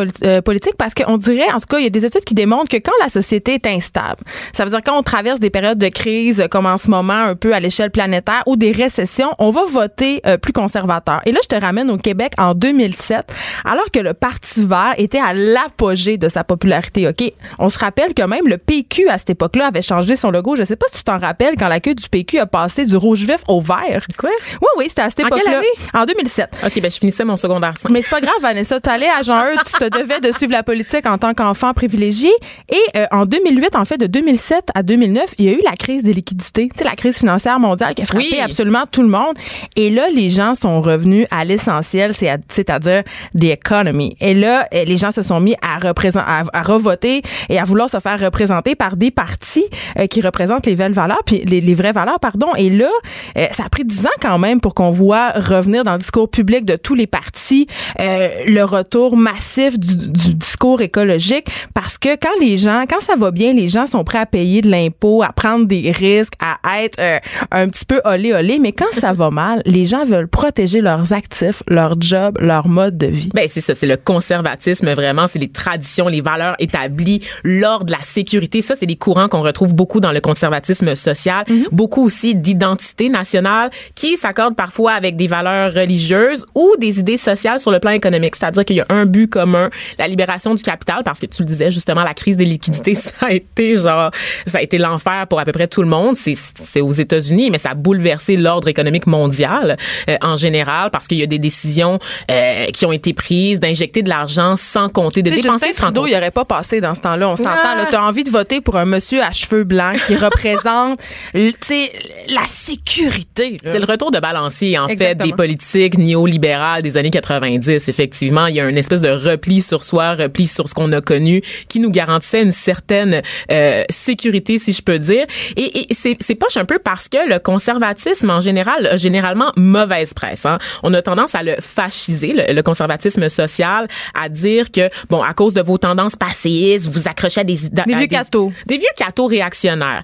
politique 0.44 0.76
parce 0.78 0.94
qu'on 0.94 1.18
dirait, 1.18 1.50
en 1.52 1.58
tout 1.58 1.66
cas, 1.68 1.78
il 1.78 1.84
y 1.84 1.86
a 1.86 1.90
des 1.90 2.04
études 2.04 2.24
qui 2.24 2.34
démontrent 2.34 2.68
que 2.68 2.76
quand 2.76 2.92
la 3.02 3.08
société 3.08 3.54
est 3.54 3.66
instable, 3.66 4.22
ça 4.52 4.64
veut 4.64 4.70
dire 4.70 4.80
quand 4.84 4.96
on 4.96 5.02
travaille 5.02 5.23
des 5.24 5.50
périodes 5.50 5.78
de 5.78 5.88
crise 5.88 6.44
comme 6.50 6.66
en 6.66 6.76
ce 6.76 6.90
moment 6.90 7.14
un 7.14 7.34
peu 7.34 7.54
à 7.54 7.60
l'échelle 7.60 7.90
planétaire 7.90 8.42
ou 8.46 8.56
des 8.56 8.72
récessions, 8.72 9.30
on 9.38 9.50
va 9.50 9.64
voter 9.64 10.20
euh, 10.26 10.36
plus 10.36 10.52
conservateur. 10.52 11.20
Et 11.24 11.32
là, 11.32 11.40
je 11.42 11.48
te 11.48 11.60
ramène 11.60 11.90
au 11.90 11.96
Québec 11.96 12.34
en 12.38 12.54
2007, 12.54 13.32
alors 13.64 13.90
que 13.90 14.00
le 14.00 14.12
Parti 14.12 14.64
vert 14.66 14.94
était 14.98 15.18
à 15.18 15.32
l'apogée 15.32 16.18
de 16.18 16.28
sa 16.28 16.44
popularité. 16.44 17.08
OK, 17.08 17.32
on 17.58 17.68
se 17.68 17.78
rappelle 17.78 18.12
que 18.14 18.22
même 18.22 18.46
le 18.46 18.58
PQ 18.58 19.08
à 19.08 19.18
cette 19.18 19.30
époque-là 19.30 19.68
avait 19.68 19.82
changé 19.82 20.16
son 20.16 20.30
logo. 20.30 20.56
Je 20.56 20.64
sais 20.64 20.76
pas 20.76 20.86
si 20.92 20.98
tu 20.98 21.04
t'en 21.04 21.18
rappelles 21.18 21.54
quand 21.58 21.68
la 21.68 21.80
queue 21.80 21.94
du 21.94 22.08
PQ 22.08 22.38
a 22.38 22.46
passé 22.46 22.84
du 22.84 22.96
rouge 22.96 23.20
vif 23.20 23.42
au 23.48 23.60
vert. 23.60 24.06
Quoi? 24.18 24.30
Oui 24.60 24.68
oui, 24.76 24.84
c'était 24.88 25.02
à 25.02 25.10
cette 25.10 25.20
époque-là. 25.20 25.62
En 25.94 26.04
2007. 26.04 26.64
OK, 26.66 26.80
ben 26.80 26.90
je 26.90 26.98
finissais 26.98 27.24
mon 27.24 27.36
secondaire 27.36 27.74
5. 27.78 27.90
Mais 27.90 28.02
c'est 28.02 28.10
pas 28.10 28.20
grave 28.20 28.34
Vanessa, 28.42 28.80
tu 28.80 28.90
allais 28.90 29.08
à 29.08 29.22
Jean 29.22 29.44
tu 29.64 29.72
te 29.72 29.98
devais 29.98 30.20
de 30.20 30.32
suivre 30.32 30.52
la 30.52 30.62
politique 30.62 31.06
en 31.06 31.18
tant 31.18 31.34
qu'enfant 31.34 31.72
privilégié 31.72 32.30
et 32.70 32.98
euh, 32.98 33.06
en 33.10 33.26
2008 33.26 33.76
en 33.76 33.84
fait 33.84 33.98
de 33.98 34.06
2007 34.06 34.66
à 34.74 34.82
2009 34.82 35.13
il 35.38 35.44
y 35.44 35.48
a 35.48 35.52
eu 35.52 35.60
la 35.64 35.76
crise 35.76 36.02
des 36.02 36.12
liquidités, 36.12 36.68
tu 36.72 36.78
sais, 36.78 36.84
la 36.84 36.96
crise 36.96 37.18
financière 37.18 37.58
mondiale 37.58 37.94
qui 37.94 38.02
a 38.02 38.06
frappé 38.06 38.40
absolument 38.40 38.84
tout 38.90 39.02
le 39.02 39.08
monde. 39.08 39.36
Et 39.76 39.90
là, 39.90 40.08
les 40.12 40.30
gens 40.30 40.54
sont 40.54 40.80
revenus 40.80 41.26
à 41.30 41.44
l'essentiel, 41.44 42.12
c'est-à-dire 42.14 43.02
l'économie. 43.34 44.16
Et 44.20 44.34
là, 44.34 44.66
eh, 44.70 44.84
les 44.84 44.96
gens 44.96 45.10
se 45.10 45.22
sont 45.22 45.40
mis 45.40 45.54
à, 45.62 45.78
représenter, 45.78 46.26
à, 46.52 46.62
revoter 46.62 47.22
et 47.48 47.58
à 47.58 47.64
vouloir 47.64 47.88
se 47.88 48.00
faire 48.00 48.18
représenter 48.18 48.74
par 48.74 48.96
des 48.96 49.10
partis 49.10 49.66
euh, 49.98 50.06
qui 50.06 50.20
représentent 50.20 50.66
les 50.66 50.74
vraies 50.74 50.90
valeurs, 50.90 51.22
puis 51.24 51.44
les, 51.44 51.74
vraies 51.74 51.92
valeurs, 51.92 52.20
pardon. 52.20 52.48
Et 52.56 52.70
là, 52.70 52.90
euh, 53.36 53.46
ça 53.50 53.64
a 53.64 53.68
pris 53.68 53.84
dix 53.84 54.06
ans 54.06 54.16
quand 54.20 54.38
même 54.38 54.60
pour 54.60 54.74
qu'on 54.74 54.90
voit 54.90 55.30
revenir 55.30 55.84
dans 55.84 55.92
le 55.92 55.98
discours 55.98 56.28
public 56.28 56.64
de 56.64 56.76
tous 56.76 56.94
les 56.94 57.06
partis 57.06 57.66
euh, 58.00 58.28
le 58.46 58.64
retour 58.64 59.16
massif 59.16 59.78
du, 59.78 59.96
du 59.96 60.34
discours 60.34 60.80
écologique, 60.80 61.48
parce 61.74 61.98
que 61.98 62.16
quand 62.16 62.40
les 62.40 62.56
gens, 62.56 62.84
quand 62.88 63.00
ça 63.00 63.16
va 63.16 63.30
bien, 63.30 63.52
les 63.52 63.68
gens 63.68 63.86
sont 63.86 64.04
prêts 64.04 64.18
à 64.18 64.26
payer 64.26 64.60
de 64.60 64.70
l'impôt 64.70 65.03
à 65.22 65.32
prendre 65.32 65.66
des 65.66 65.90
risques, 65.90 66.34
à 66.40 66.82
être 66.82 66.98
euh, 66.98 67.18
un 67.50 67.68
petit 67.68 67.84
peu 67.84 68.00
olé 68.04 68.32
olé. 68.32 68.58
Mais 68.58 68.72
quand 68.72 68.92
ça 68.92 69.12
va 69.12 69.30
mal, 69.30 69.62
les 69.66 69.86
gens 69.86 70.04
veulent 70.04 70.28
protéger 70.28 70.80
leurs 70.80 71.12
actifs, 71.12 71.62
leur 71.68 72.00
job, 72.00 72.38
leur 72.40 72.68
mode 72.68 72.96
de 72.98 73.06
vie. 73.06 73.28
Ben 73.34 73.46
c'est 73.48 73.60
ça, 73.60 73.74
c'est 73.74 73.86
le 73.86 73.96
conservatisme 73.96 74.92
vraiment, 74.92 75.26
c'est 75.26 75.38
les 75.38 75.50
traditions, 75.50 76.08
les 76.08 76.20
valeurs 76.20 76.56
établies, 76.58 77.20
l'ordre, 77.42 77.92
la 77.92 78.02
sécurité. 78.02 78.60
Ça, 78.62 78.74
c'est 78.78 78.86
des 78.86 78.96
courants 78.96 79.28
qu'on 79.28 79.42
retrouve 79.42 79.74
beaucoup 79.74 80.00
dans 80.00 80.12
le 80.12 80.20
conservatisme 80.20 80.94
social, 80.94 81.44
Mhm. 81.48 81.64
beaucoup 81.72 82.04
aussi 82.04 82.34
d'identité 82.34 83.08
nationale 83.08 83.70
qui 83.94 84.16
s'accordent 84.16 84.56
parfois 84.56 84.92
avec 84.92 85.16
des 85.16 85.26
valeurs 85.26 85.72
religieuses 85.72 86.44
ou 86.54 86.74
des 86.78 86.98
idées 87.00 87.16
sociales 87.16 87.58
sur 87.58 87.70
le 87.70 87.78
plan 87.80 87.90
économique. 87.90 88.36
C'est-à-dire 88.36 88.64
qu'il 88.64 88.76
y 88.76 88.80
a 88.80 88.86
un 88.88 89.06
but 89.06 89.28
commun, 89.28 89.70
la 89.98 90.08
libération 90.08 90.54
du 90.54 90.62
capital, 90.62 91.02
parce 91.04 91.20
que 91.20 91.26
tu 91.26 91.42
le 91.42 91.46
disais 91.46 91.70
justement, 91.70 92.02
la 92.02 92.14
crise 92.14 92.36
des 92.36 92.44
liquidités, 92.44 92.94
ça 92.94 93.12
a 93.22 93.32
été 93.32 93.76
genre, 93.76 94.10
ça 94.46 94.58
a 94.58 94.62
été 94.62 94.78
l'enfer 94.94 95.26
pour 95.26 95.40
à 95.40 95.44
peu 95.44 95.52
près 95.52 95.66
tout 95.66 95.82
le 95.82 95.88
monde. 95.88 96.16
C'est, 96.16 96.34
c'est 96.34 96.80
aux 96.80 96.92
États-Unis, 96.92 97.50
mais 97.50 97.58
ça 97.58 97.70
a 97.70 97.74
bouleversé 97.74 98.36
l'ordre 98.36 98.68
économique 98.68 99.06
mondial 99.06 99.76
euh, 100.08 100.16
en 100.22 100.36
général 100.36 100.90
parce 100.90 101.06
qu'il 101.06 101.18
y 101.18 101.22
a 101.22 101.26
des 101.26 101.38
décisions 101.38 101.98
euh, 102.30 102.66
qui 102.66 102.86
ont 102.86 102.92
été 102.92 103.12
prises 103.12 103.60
d'injecter 103.60 104.02
de 104.02 104.08
l'argent 104.08 104.56
sans 104.56 104.88
compter, 104.88 105.22
de 105.22 105.30
Tu 105.30 105.36
sais, 105.36 105.42
dépenser 105.42 105.66
Justin 105.66 105.80
sans 105.80 105.86
Trudeau, 105.86 106.00
compter. 106.02 106.12
il 106.12 106.16
aurait 106.16 106.30
pas 106.30 106.44
passé 106.44 106.80
dans 106.80 106.94
ce 106.94 107.00
temps-là. 107.00 107.28
On 107.28 107.36
s'entend. 107.36 107.50
Ah. 107.54 107.76
Là, 107.76 107.86
t'as 107.90 108.02
envie 108.02 108.24
de 108.24 108.30
voter 108.30 108.60
pour 108.60 108.76
un 108.76 108.84
monsieur 108.84 109.22
à 109.22 109.32
cheveux 109.32 109.64
blancs 109.64 109.96
qui 110.06 110.16
représente, 110.16 111.00
tu 111.34 111.52
sais, 111.62 111.92
la 112.28 112.46
sécurité. 112.46 113.56
C'est 113.64 113.78
le 113.78 113.84
retour 113.84 114.10
de 114.10 114.20
balancier, 114.20 114.78
en 114.78 114.88
fait, 114.88 115.14
des 115.16 115.32
politiques 115.32 115.98
néolibérales 115.98 116.82
des 116.82 116.96
années 116.96 117.10
90. 117.10 117.88
Effectivement, 117.88 118.46
il 118.46 118.56
y 118.56 118.60
a 118.60 118.68
une 118.68 118.78
espèce 118.78 119.00
de 119.00 119.10
repli 119.10 119.60
sur 119.60 119.82
soi, 119.82 120.14
repli 120.14 120.46
sur 120.46 120.68
ce 120.68 120.74
qu'on 120.74 120.92
a 120.92 121.00
connu, 121.00 121.42
qui 121.68 121.80
nous 121.80 121.90
garantissait 121.90 122.42
une 122.42 122.52
certaine 122.52 123.22
euh, 123.50 123.82
sécurité, 123.90 124.58
si 124.58 124.72
je 124.72 124.82
peux 124.84 124.98
dire. 124.98 125.26
Et, 125.56 125.80
et 125.80 125.86
c'est, 125.94 126.16
c'est 126.20 126.34
poche 126.34 126.56
un 126.56 126.64
peu 126.64 126.78
parce 126.78 127.08
que 127.08 127.18
le 127.28 127.38
conservatisme, 127.38 128.30
en 128.30 128.40
général, 128.40 128.86
a 128.86 128.96
généralement 128.96 129.52
mauvaise 129.56 130.14
presse. 130.14 130.46
Hein. 130.46 130.58
On 130.82 130.92
a 130.94 131.02
tendance 131.02 131.34
à 131.34 131.42
le 131.42 131.56
fasciser, 131.60 132.32
le, 132.32 132.52
le 132.52 132.62
conservatisme 132.62 133.28
social, 133.28 133.88
à 134.14 134.28
dire 134.28 134.70
que, 134.70 134.88
bon, 135.10 135.22
à 135.22 135.34
cause 135.34 135.54
de 135.54 135.62
vos 135.62 135.78
tendances 135.78 136.16
passéistes, 136.16 136.88
vous 136.88 137.08
accrochez 137.08 137.40
à 137.40 137.44
des... 137.44 137.56
Des 137.70 137.94
à 137.94 137.98
vieux 137.98 138.06
cathos. 138.06 138.52
des 138.66 138.76
vieux 138.78 138.86
cathos 138.96 139.26
réactionnaires. 139.26 140.02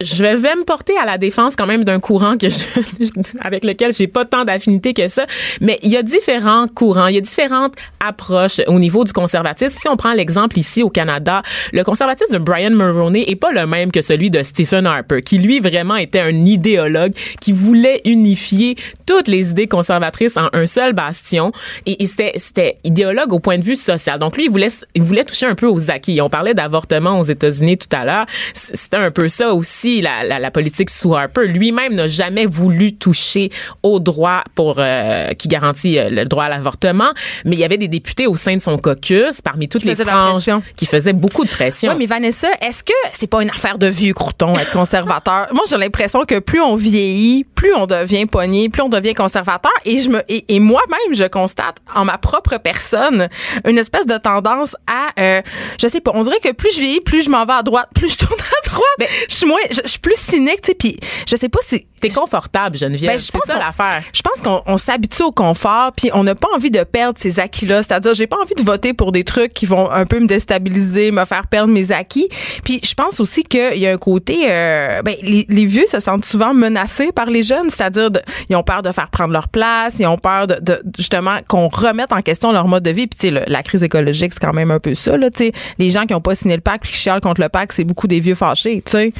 Je 0.00 0.24
vais 0.24 0.54
me 0.56 0.64
porter 0.64 0.96
à 0.98 1.04
la 1.06 1.18
défense 1.18 1.56
quand 1.56 1.66
même 1.66 1.84
d'un 1.84 2.00
courant 2.00 2.36
que 2.36 2.48
je- 2.48 2.64
avec 3.40 3.64
lequel 3.64 3.92
j'ai 3.94 4.06
pas 4.06 4.24
tant 4.24 4.44
d'affinité 4.44 4.92
que 4.94 5.08
ça, 5.08 5.26
mais 5.60 5.78
il 5.82 5.90
y 5.90 5.96
a 5.96 6.02
différents 6.02 6.66
courants, 6.68 7.06
il 7.06 7.14
y 7.14 7.18
a 7.18 7.20
différentes 7.20 7.74
approches 8.04 8.60
au 8.66 8.78
niveau 8.78 9.04
du 9.04 9.12
conservatisme. 9.12 9.78
Si 9.80 9.88
on 9.88 9.96
prend 9.96 10.12
l'exemple 10.12 10.58
ici 10.58 10.82
au 10.82 10.90
Canada, 10.90 11.42
le 11.72 11.82
conservatisme 11.84 12.32
de 12.34 12.38
Brian 12.38 12.70
Mulroney 12.70 13.24
est 13.30 13.36
pas 13.36 13.52
le 13.52 13.66
même 13.66 13.83
que 13.90 14.02
celui 14.02 14.30
de 14.30 14.42
Stephen 14.42 14.86
Harper, 14.86 15.22
qui 15.22 15.38
lui 15.38 15.60
vraiment 15.60 15.96
était 15.96 16.20
un 16.20 16.44
idéologue 16.46 17.12
qui 17.40 17.52
voulait 17.52 18.00
unifier 18.04 18.76
toutes 19.06 19.28
les 19.28 19.50
idées 19.50 19.68
conservatrices 19.68 20.36
en 20.36 20.48
un 20.52 20.66
seul 20.66 20.92
bastion 20.92 21.52
et, 21.86 22.02
et 22.02 22.06
c'était 22.06 22.32
c'était 22.36 22.78
idéologue 22.84 23.32
au 23.32 23.38
point 23.38 23.58
de 23.58 23.64
vue 23.64 23.76
social. 23.76 24.18
Donc 24.18 24.36
lui 24.36 24.44
il 24.44 24.50
voulait 24.50 24.68
il 24.94 25.02
voulait 25.02 25.24
toucher 25.24 25.46
un 25.46 25.54
peu 25.54 25.66
aux 25.66 25.90
acquis. 25.90 26.20
On 26.20 26.28
parlait 26.28 26.54
d'avortement 26.54 27.18
aux 27.18 27.24
États-Unis 27.24 27.78
tout 27.78 27.94
à 27.96 28.04
l'heure. 28.04 28.26
C'était 28.52 28.96
un 28.96 29.10
peu 29.10 29.28
ça 29.28 29.54
aussi 29.54 30.00
la, 30.00 30.24
la, 30.24 30.38
la 30.38 30.50
politique 30.50 30.90
sous 30.90 31.14
Harper. 31.14 31.46
Lui-même 31.46 31.94
n'a 31.94 32.06
jamais 32.06 32.46
voulu 32.46 32.94
toucher 32.94 33.50
aux 33.82 34.00
droits 34.00 34.44
pour 34.54 34.76
euh, 34.78 35.32
qui 35.32 35.48
garantit 35.48 35.98
euh, 35.98 36.10
le 36.10 36.24
droit 36.24 36.44
à 36.44 36.48
l'avortement, 36.48 37.12
mais 37.44 37.52
il 37.52 37.58
y 37.58 37.64
avait 37.64 37.78
des 37.78 37.88
députés 37.88 38.26
au 38.26 38.36
sein 38.36 38.56
de 38.56 38.60
son 38.62 38.76
caucus 38.78 39.40
parmi 39.40 39.68
toutes 39.68 39.82
Qui 39.82 39.88
les 39.88 39.94
franges 39.94 40.50
qui 40.76 40.86
faisaient 40.86 41.12
beaucoup 41.12 41.44
de 41.44 41.50
pression. 41.50 41.92
Oui, 41.92 41.98
mais 41.98 42.06
Vanessa, 42.06 42.48
est-ce 42.60 42.84
que 42.84 42.92
c'est 43.12 43.26
pas 43.26 43.42
une 43.42 43.50
affaire 43.50 43.63
de 43.72 43.86
vieux 43.86 44.12
croutons 44.12 44.56
être 44.58 44.72
conservateur? 44.72 45.48
Moi, 45.52 45.64
j'ai 45.68 45.76
l'impression 45.76 46.24
que 46.24 46.38
plus 46.38 46.60
on 46.60 46.76
vieillit, 46.76 47.44
plus 47.44 47.74
on 47.74 47.86
devient 47.86 48.26
pogné, 48.26 48.68
plus 48.68 48.82
on 48.82 48.88
devient 48.88 49.14
conservateur. 49.14 49.72
Et 49.84 49.98
je 49.98 50.10
me 50.10 50.22
et, 50.28 50.44
et 50.54 50.60
moi-même, 50.60 51.14
je 51.14 51.24
constate 51.24 51.76
en 51.94 52.04
ma 52.04 52.18
propre 52.18 52.58
personne 52.58 53.28
une 53.66 53.78
espèce 53.78 54.06
de 54.06 54.18
tendance 54.18 54.76
à, 54.86 55.20
euh, 55.20 55.42
je 55.80 55.86
sais 55.88 56.00
pas, 56.00 56.12
on 56.14 56.22
dirait 56.22 56.40
que 56.40 56.52
plus 56.52 56.74
je 56.74 56.80
vieillis, 56.80 57.00
plus 57.00 57.22
je 57.22 57.30
m'en 57.30 57.44
vais 57.46 57.54
à 57.54 57.62
droite, 57.62 57.88
plus 57.94 58.12
je 58.12 58.18
tourne 58.18 58.40
à 58.40 58.68
droite. 58.68 58.84
Ben, 58.98 59.08
je 59.28 59.34
suis 59.34 59.46
moins, 59.46 59.58
je, 59.70 59.80
je 59.84 59.90
suis 59.90 59.98
plus 59.98 60.16
cynique, 60.16 60.62
tu 60.62 60.68
sais. 60.68 60.74
Puis 60.74 60.98
je 61.26 61.36
sais 61.36 61.48
pas 61.48 61.60
si 61.62 61.86
T'es 62.08 62.14
confortable, 62.14 62.76
Geneviève. 62.76 63.12
Ben, 63.12 63.18
je 63.18 63.24
c'est 63.24 63.32
pense 63.32 63.46
ça 63.46 63.56
l'affaire. 63.58 64.02
Je 64.12 64.20
pense 64.22 64.40
qu'on 64.42 64.60
on 64.66 64.76
s'habitue 64.76 65.22
au 65.22 65.32
confort, 65.32 65.92
puis 65.96 66.10
on 66.12 66.22
n'a 66.24 66.34
pas 66.34 66.48
envie 66.54 66.70
de 66.70 66.82
perdre 66.82 67.18
ces 67.18 67.40
acquis-là. 67.40 67.82
C'est-à-dire, 67.82 68.14
j'ai 68.14 68.26
pas 68.26 68.36
envie 68.40 68.54
de 68.54 68.62
voter 68.62 68.92
pour 68.92 69.12
des 69.12 69.24
trucs 69.24 69.54
qui 69.54 69.66
vont 69.66 69.90
un 69.90 70.04
peu 70.06 70.20
me 70.20 70.26
déstabiliser, 70.26 71.10
me 71.12 71.24
faire 71.24 71.46
perdre 71.46 71.72
mes 71.72 71.92
acquis. 71.92 72.28
Puis 72.64 72.80
je 72.84 72.94
pense 72.94 73.20
aussi 73.20 73.42
qu'il 73.42 73.78
y 73.78 73.86
a 73.86 73.92
un 73.92 73.96
côté, 73.98 74.46
euh, 74.48 75.02
ben, 75.02 75.14
les, 75.22 75.46
les 75.48 75.66
vieux 75.66 75.86
se 75.86 76.00
sentent 76.00 76.24
souvent 76.24 76.52
menacés 76.54 77.12
par 77.12 77.26
les 77.26 77.42
jeunes, 77.42 77.70
c'est-à-dire 77.70 78.10
ils 78.48 78.56
ont 78.56 78.62
peur 78.62 78.82
de 78.82 78.92
faire 78.92 79.08
prendre 79.10 79.32
leur 79.32 79.48
place, 79.48 79.94
ils 79.98 80.06
ont 80.06 80.18
peur 80.18 80.46
de, 80.46 80.56
de- 80.60 80.82
justement 80.98 81.36
qu'on 81.48 81.68
remette 81.68 82.12
en 82.12 82.20
question 82.22 82.52
leur 82.52 82.68
mode 82.68 82.82
de 82.82 82.90
vie. 82.90 83.06
Puis 83.06 83.18
tu 83.18 83.26
sais, 83.28 83.30
le- 83.32 83.44
la 83.46 83.62
crise 83.62 83.82
écologique, 83.82 84.32
c'est 84.34 84.40
quand 84.44 84.52
même 84.52 84.70
un 84.70 84.78
peu 84.80 84.94
ça. 84.94 85.16
Là, 85.16 85.30
tu 85.30 85.44
sais, 85.46 85.52
les 85.78 85.90
gens 85.90 86.04
qui 86.06 86.14
ont 86.14 86.20
pas 86.20 86.34
signé 86.34 86.54
le 86.56 86.60
pacte, 86.60 86.82
puis 86.84 86.92
qui 86.92 86.98
chialent 86.98 87.20
contre 87.20 87.40
le 87.40 87.48
pacte, 87.48 87.72
c'est 87.72 87.84
beaucoup 87.84 88.06
des 88.06 88.20
vieux 88.20 88.34
fâchés. 88.34 88.82
tu 88.84 88.92
sais. 88.92 89.12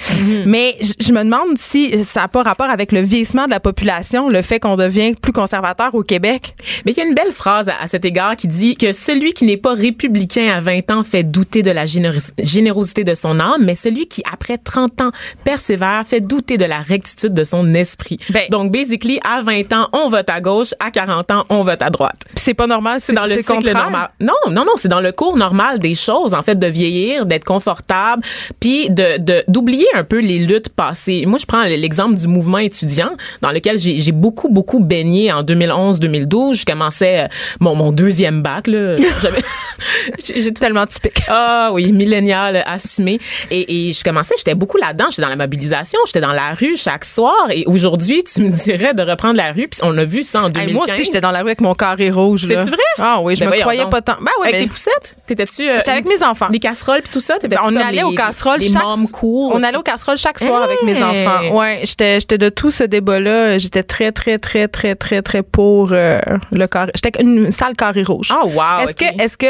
Mais 0.47 0.76
je 1.01 1.12
me 1.12 1.22
demande 1.24 1.57
si 1.57 2.05
ça 2.05 2.22
n'a 2.22 2.28
pas 2.28 2.43
rapport 2.43 2.68
avec 2.75 2.93
le 2.93 3.01
vieillissement 3.01 3.47
de 3.47 3.51
la 3.51 3.61
population, 3.61 4.29
le 4.29 4.43
fait 4.43 4.61
qu'on 4.61 4.77
devient 4.77 5.14
plus 5.20 5.33
conservateur 5.33 5.95
au 5.95 6.03
Québec? 6.03 6.55
Mais 6.85 6.93
il 6.93 6.99
y 6.99 7.01
a 7.01 7.05
une 7.05 7.14
belle 7.14 7.33
phrase 7.33 7.68
à, 7.68 7.75
à 7.81 7.87
cet 7.87 8.05
égard 8.05 8.37
qui 8.37 8.49
dit 8.49 8.77
que 8.77 8.93
celui 8.93 9.33
qui 9.33 9.45
n'est 9.47 9.57
pas 9.57 9.72
républicain 9.75 10.53
à 10.55 10.61
20 10.61 10.91
ans 10.91 11.03
fait 11.05 11.22
douter 11.22 11.62
de 11.62 11.70
la 11.70 11.85
généros- 11.87 12.33
générosité 12.39 13.05
de 13.05 13.14
son 13.14 13.41
âme, 13.41 13.62
mais 13.64 13.75
celui 13.75 14.07
qui, 14.07 14.22
après 14.31 14.59
30 14.59 15.01
ans, 15.01 15.11
persévère 15.45 16.03
fait 16.07 16.20
douter 16.20 16.57
de 16.57 16.64
la 16.64 16.79
rectitude 16.79 17.33
de 17.35 17.45
son 17.45 17.75
esprit. 17.75 18.18
Ben- 18.31 18.43
Donc, 18.51 18.72
basically, 18.72 19.20
à 19.25 19.41
20 19.43 19.72
ans, 19.72 19.89
on 19.93 20.09
vote 20.09 20.29
à 20.29 20.41
gauche, 20.41 20.75
à 20.81 20.91
40 20.91 21.31
ans, 21.31 21.45
on 21.49 21.62
vote 21.62 21.81
à 21.83 21.91
droite. 21.91 22.20
C'est 22.35 22.55
pas 22.55 22.66
normal, 22.66 22.99
C'est 23.01 23.12
dans 23.12 23.25
le 23.27 23.37
cycle 23.39 23.53
contraire. 23.55 23.75
normal. 23.75 24.11
Non, 24.20 24.35
non, 24.51 24.64
non, 24.64 24.72
c'est 24.77 24.89
dans 24.89 25.01
le 25.01 25.12
cours 25.12 25.37
normal 25.37 25.79
des 25.79 25.95
choses, 25.95 26.35
en 26.35 26.43
fait, 26.43 26.59
de 26.59 26.66
vieillir, 26.66 27.27
d'être 27.27 27.45
confortable, 27.45 28.22
puis 28.61 28.91
de- 28.91 29.45
d'oublier 29.49 29.87
un 29.95 30.05
peu 30.05 30.20
les 30.20 30.39
luttes 30.39 30.68
passées. 30.70 31.25
Moi, 31.27 31.39
je 31.39 31.47
prends 31.47 31.62
l'exemple 31.64 32.14
du 32.16 32.27
mouvement 32.27 32.59
étudiant, 32.65 33.11
dans 33.41 33.51
lequel 33.51 33.79
j'ai 33.79 34.12
beaucoup, 34.12 34.49
beaucoup 34.49 34.81
baigné 34.81 35.33
en 35.33 35.43
2011-2012. 35.43 36.61
Je 36.61 36.65
commençais 36.65 37.25
euh, 37.25 37.29
mon, 37.61 37.75
mon 37.75 37.93
deuxième 37.93 38.43
bac, 38.43 38.65
j'ai- 40.25 40.53
Tellement 40.55 40.87
typique. 40.87 41.23
ah 41.29 41.71
oui, 41.73 41.93
millénial 41.93 42.62
assumé. 42.67 43.19
Et, 43.51 43.89
et 43.89 43.93
je 43.93 44.03
commençais, 44.05 44.35
j'étais 44.39 44.55
beaucoup 44.55 44.77
là-dedans. 44.77 45.07
J'étais 45.11 45.23
dans 45.23 45.29
la 45.29 45.37
mobilisation, 45.37 45.99
j'étais 46.07 46.21
dans 46.21 46.33
la 46.33 46.55
rue 46.55 46.77
chaque 46.77 47.05
soir. 47.05 47.35
Et 47.51 47.65
aujourd'hui, 47.67 48.23
tu 48.25 48.41
me 48.43 48.51
dirais 48.51 48.95
de 48.95 49.03
reprendre 49.03 49.37
la 49.37 49.53
rue. 49.53 49.69
Puis 49.69 49.81
on 49.83 49.97
a 49.99 50.05
vu 50.05 50.23
ça 50.23 50.43
en 50.43 50.47
Hey, 50.47 50.53
2015. 50.53 50.75
moi 50.75 50.85
aussi, 50.85 51.05
j'étais 51.05 51.21
dans 51.21 51.33
la 51.33 51.41
rue 51.41 51.47
avec 51.47 51.61
mon 51.61 51.75
carré 51.75 52.11
rouge. 52.11 52.47
là. 52.47 52.61
C'est-tu 52.61 52.71
vrai? 52.71 52.83
Ah 52.99 53.21
oui, 53.21 53.35
je 53.35 53.41
Ben 53.41 53.47
me 53.47 53.51
voyons 53.51 53.62
croyais 53.62 53.83
donc. 53.83 53.91
pas 53.91 54.01
tant. 54.03 54.17
Ben 54.21 54.31
oui, 54.41 54.49
avec 54.49 54.55
mais 54.55 54.62
tes 54.62 54.69
poussettes? 54.69 55.17
T'étais-tu... 55.27 55.69
euh, 55.69 55.79
J'étais 55.79 55.91
avec 55.91 56.07
mes 56.07 56.23
enfants. 56.23 56.49
Des 56.51 56.59
casseroles 56.61 57.03
puis 57.03 57.11
tout 57.12 57.21
ça? 57.21 57.39
T'étais-tu 57.39 57.62
on 57.65 57.77
allait 57.77 57.99
les- 57.99 58.03
aux 58.05 58.12
casseroles 58.12 58.61
les 58.61 58.69
chaque 58.73 58.83
cool? 59.12 59.53
On 59.55 59.62
allait 59.62 59.77
aux 59.79 59.83
casseroles 59.83 60.17
chaque 60.19 60.39
soir 60.39 60.62
avec 60.62 60.83
mes 60.83 60.97
Hey! 60.97 61.03
enfants. 61.27 61.57
Ouais, 61.59 61.81
j'étais 61.85 62.21
j'étais 62.21 62.39
de 62.45 62.51
tout 62.51 62.70
ce 62.70 62.84
débat-là, 62.84 63.57
j'étais 63.59 63.82
très 63.82 64.12
très 64.12 64.38
très 64.38 64.68
très 64.68 64.95
très 64.95 65.22
très 65.22 65.42
pour 65.42 65.88
euh, 65.92 66.20
le 66.53 66.66
carré. 66.66 66.92
J'étais 66.95 67.22
une 67.22 67.51
sale 67.51 67.74
carré 67.74 68.03
rouge. 68.03 68.28
Oh, 68.32 68.49
wow, 68.49 68.80
Est-ce 68.82 68.90
ok. 68.90 68.97
que 68.97 69.22
est-ce 69.22 69.36
que 69.38 69.47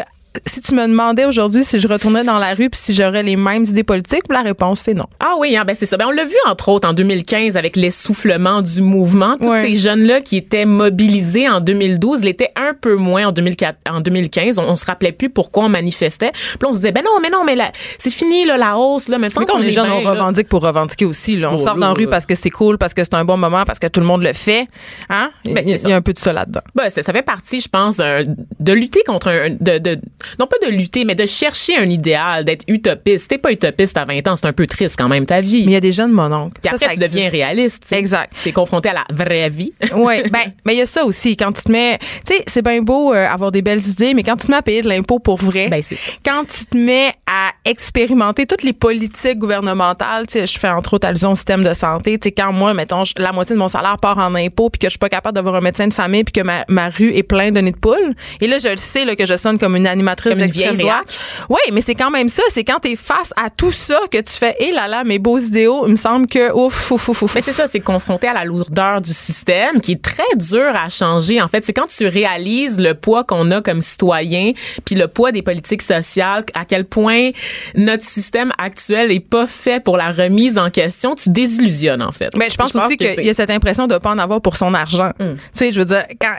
si 0.46 0.60
tu 0.60 0.74
me 0.74 0.86
demandais 0.86 1.24
aujourd'hui 1.24 1.64
si 1.64 1.78
je 1.78 1.86
retournais 1.88 2.24
dans 2.24 2.38
la 2.38 2.54
rue 2.54 2.68
puis 2.70 2.80
si 2.80 2.94
j'aurais 2.94 3.22
les 3.22 3.36
mêmes 3.36 3.64
idées 3.64 3.84
politiques, 3.84 4.22
la 4.30 4.42
réponse 4.42 4.80
c'est 4.80 4.94
non. 4.94 5.06
Ah 5.20 5.34
oui, 5.38 5.56
hein, 5.56 5.64
ben 5.66 5.74
c'est 5.74 5.86
ça. 5.86 5.96
Ben 5.96 6.06
on 6.08 6.10
l'a 6.10 6.24
vu 6.24 6.34
entre 6.46 6.68
autres 6.70 6.88
en 6.88 6.92
2015 6.92 7.56
avec 7.56 7.76
l'essoufflement 7.76 8.60
du 8.62 8.82
mouvement. 8.82 9.36
Tous 9.40 9.48
Ouais. 9.48 9.62
ces 9.66 9.74
jeunes-là 9.76 10.20
qui 10.20 10.36
étaient 10.36 10.64
mobilisés 10.64 11.48
en 11.48 11.60
2012 11.60 12.24
l'étaient 12.24 12.50
un 12.56 12.74
peu 12.74 12.96
moins 12.96 13.28
en 13.28 13.32
2004, 13.32 13.78
en 13.88 14.00
2015. 14.00 14.58
On, 14.58 14.64
on 14.68 14.76
se 14.76 14.84
rappelait 14.86 15.12
plus 15.12 15.30
pourquoi 15.30 15.64
on 15.64 15.68
manifestait. 15.68 16.32
Puis 16.32 16.58
là, 16.62 16.68
on 16.68 16.72
se 16.72 16.78
disait 16.78 16.92
ben 16.92 17.02
non, 17.04 17.20
mais 17.22 17.30
non, 17.30 17.44
mais 17.44 17.54
là, 17.54 17.70
c'est 17.98 18.10
fini 18.12 18.44
là, 18.44 18.56
la 18.56 18.76
hausse 18.76 19.08
là. 19.08 19.18
Mais 19.18 19.28
quand 19.30 19.44
on 19.54 19.60
est 19.62 19.70
jeune, 19.70 19.88
on 19.90 20.00
revendique 20.00 20.48
pour 20.48 20.62
revendiquer 20.62 21.04
aussi. 21.04 21.36
Là. 21.36 21.52
On 21.52 21.54
Oh, 21.54 21.58
sort 21.58 21.74
là, 21.76 21.80
dans 21.80 21.86
la 21.88 21.92
rue 21.92 22.06
parce 22.08 22.26
que 22.26 22.34
c'est 22.34 22.50
cool, 22.50 22.76
parce 22.78 22.92
que 22.94 23.04
c'est 23.04 23.14
un 23.14 23.24
bon 23.24 23.36
moment, 23.36 23.64
parce 23.64 23.78
que 23.78 23.86
tout 23.86 24.00
le 24.00 24.06
monde 24.06 24.22
le 24.22 24.32
fait. 24.32 24.66
Hein? 25.10 25.30
Ben, 25.46 25.62
il, 25.64 25.70
y 25.70 25.72
a, 25.74 25.76
c'est 25.76 25.82
ça. 25.82 25.88
il 25.88 25.90
y 25.90 25.94
a 25.94 25.96
un 25.96 26.02
peu 26.02 26.12
de 26.12 26.18
ça 26.18 26.32
là-dedans. 26.32 26.60
Ben, 26.74 26.90
ça, 26.90 27.02
ça 27.02 27.12
fait 27.12 27.22
partie, 27.22 27.60
je 27.60 27.68
pense, 27.68 27.96
d'un- 27.98 28.22
de 28.60 28.72
lutter 28.72 29.02
contre 29.06 29.28
un, 29.28 29.50
de, 29.50 29.78
de, 29.78 29.98
non 30.38 30.46
pas 30.46 30.56
de 30.66 30.70
lutter, 30.70 31.04
mais 31.04 31.14
de 31.14 31.26
chercher 31.26 31.76
un 31.76 31.88
idéal, 31.88 32.44
d'être 32.44 32.64
utopiste. 32.68 33.28
T'es 33.28 33.38
pas 33.38 33.52
utopiste 33.52 33.96
à 33.96 34.04
20 34.04 34.26
ans, 34.28 34.36
c'est 34.36 34.46
un 34.46 34.52
peu 34.52 34.66
triste 34.66 34.96
quand 34.98 35.08
même 35.08 35.26
ta 35.26 35.40
vie. 35.40 35.60
Mais 35.64 35.72
il 35.72 35.74
y 35.74 35.76
a 35.76 35.80
des 35.80 35.92
jeunes 35.92 36.12
mononcles. 36.12 36.58
Puis 36.62 36.68
Ça, 36.70 36.74
après, 36.76 36.86
ça 36.86 36.92
tu 36.94 37.00
deviens 37.00 37.28
réaliste. 37.28 37.92
Exact. 37.92 38.32
T'es 38.42 38.52
confronté 38.52 38.88
à 38.90 38.94
la 38.94 39.04
vraie 39.10 39.48
vie. 39.48 39.72
Oui, 39.94 40.22
ben, 40.30 40.52
mais 40.66 40.74
il 40.74 40.78
y 40.78 40.82
a 40.82 40.86
ça 40.86 41.04
aussi. 41.04 41.36
Quand 41.36 41.52
tu 41.52 41.62
te 41.62 41.70
mets, 41.72 41.98
tu 42.26 42.34
sais, 42.34 42.44
c'est 42.46 42.62
bien 42.62 42.82
beau 42.82 43.14
euh, 43.14 43.26
avoir 43.26 43.52
des 43.52 43.62
belles 43.62 43.86
idées, 43.86 44.12
mais 44.12 44.22
quand 44.22 44.36
tu 44.36 44.46
te 44.46 44.50
mets 44.50 44.56
à 44.58 44.62
payer 44.62 44.82
de 44.82 44.88
l'impôt 44.88 45.18
pour 45.18 45.36
vrai, 45.36 45.68
Ben, 45.68 45.80
c'est 45.82 45.96
ça. 45.96 46.10
quand 46.24 46.44
tu 46.46 46.66
te 46.66 46.76
mets 46.76 47.12
à 47.26 47.50
expérimenté 47.64 48.46
toutes 48.46 48.62
les 48.62 48.72
politiques 48.72 49.38
gouvernementales. 49.38 50.26
Tu 50.26 50.34
sais, 50.34 50.46
je 50.46 50.58
fais 50.58 50.68
entre 50.68 50.94
autres 50.94 51.06
allusion 51.06 51.32
au 51.32 51.34
système 51.34 51.62
de 51.64 51.74
santé. 51.74 52.18
Tu 52.18 52.28
sais, 52.28 52.32
quand 52.32 52.52
moi, 52.52 52.74
mettons, 52.74 53.02
la 53.18 53.32
moitié 53.32 53.54
de 53.54 53.58
mon 53.60 53.68
salaire 53.68 53.96
part 54.00 54.18
en 54.18 54.34
impôts, 54.34 54.70
puis 54.70 54.78
que 54.78 54.86
je 54.86 54.90
suis 54.90 54.98
pas 54.98 55.08
capable 55.08 55.34
d'avoir 55.34 55.54
un 55.56 55.60
médecin 55.60 55.86
de 55.88 55.94
famille, 55.94 56.24
puis 56.24 56.32
que 56.32 56.40
ma, 56.46 56.64
ma 56.68 56.88
rue 56.88 57.12
est 57.14 57.22
pleine 57.22 57.54
de 57.54 57.60
nids 57.60 57.72
de 57.72 57.76
poules. 57.76 58.14
Et 58.40 58.46
là, 58.46 58.58
je 58.58 58.68
le 58.68 58.76
sais 58.76 59.04
là, 59.04 59.16
que 59.16 59.26
je 59.26 59.36
sonne 59.36 59.58
comme 59.58 59.76
une 59.76 59.86
animatrice 59.86 60.13
D'extrême 60.14 60.76
droite. 60.76 61.18
Oui, 61.48 61.60
mais 61.72 61.80
c'est 61.80 61.94
quand 61.94 62.10
même 62.10 62.28
ça. 62.28 62.42
C'est 62.50 62.64
quand 62.64 62.80
t'es 62.80 62.96
face 62.96 63.32
à 63.36 63.50
tout 63.50 63.72
ça 63.72 63.98
que 64.10 64.18
tu 64.18 64.32
fais, 64.32 64.56
hé 64.58 64.72
là 64.72 64.88
là, 64.88 65.04
mes 65.04 65.18
beaux 65.18 65.38
idéaux, 65.38 65.84
il 65.86 65.92
me 65.92 65.96
semble 65.96 66.26
que 66.28 66.52
ouf, 66.52 66.90
ouf, 66.90 67.08
ouf, 67.08 67.22
ouf. 67.22 67.34
Mais 67.34 67.40
c'est 67.40 67.52
ça, 67.52 67.66
c'est 67.66 67.80
confronté 67.80 68.28
à 68.28 68.34
la 68.34 68.44
lourdeur 68.44 69.00
du 69.00 69.12
système 69.12 69.80
qui 69.80 69.92
est 69.92 70.02
très 70.02 70.22
dur 70.36 70.72
à 70.74 70.88
changer. 70.88 71.40
En 71.40 71.48
fait, 71.48 71.64
c'est 71.64 71.72
quand 71.72 71.86
tu 71.86 72.06
réalises 72.06 72.78
le 72.78 72.94
poids 72.94 73.24
qu'on 73.24 73.50
a 73.50 73.60
comme 73.60 73.80
citoyen, 73.80 74.52
puis 74.84 74.94
le 74.94 75.08
poids 75.08 75.32
des 75.32 75.42
politiques 75.42 75.82
sociales, 75.82 76.44
à 76.54 76.64
quel 76.64 76.84
point 76.84 77.30
notre 77.74 78.04
système 78.04 78.52
actuel 78.58 79.10
est 79.12 79.20
pas 79.20 79.46
fait 79.46 79.82
pour 79.82 79.96
la 79.96 80.10
remise 80.10 80.58
en 80.58 80.70
question, 80.70 81.14
tu 81.14 81.30
désillusionnes 81.30 82.02
en 82.02 82.12
fait. 82.12 82.30
Ben, 82.36 82.50
je 82.50 82.56
pense 82.56 82.74
aussi 82.74 82.96
qu'il 82.96 83.24
y 83.24 83.30
a 83.30 83.34
cette 83.34 83.50
impression 83.50 83.86
de 83.86 83.96
pas 83.98 84.10
en 84.10 84.18
avoir 84.18 84.40
pour 84.40 84.56
son 84.56 84.74
argent. 84.74 85.10
Mm. 85.18 85.34
Tu 85.34 85.38
sais, 85.52 85.72
je 85.72 85.78
veux 85.80 85.86
dire, 85.86 86.04
quand, 86.20 86.34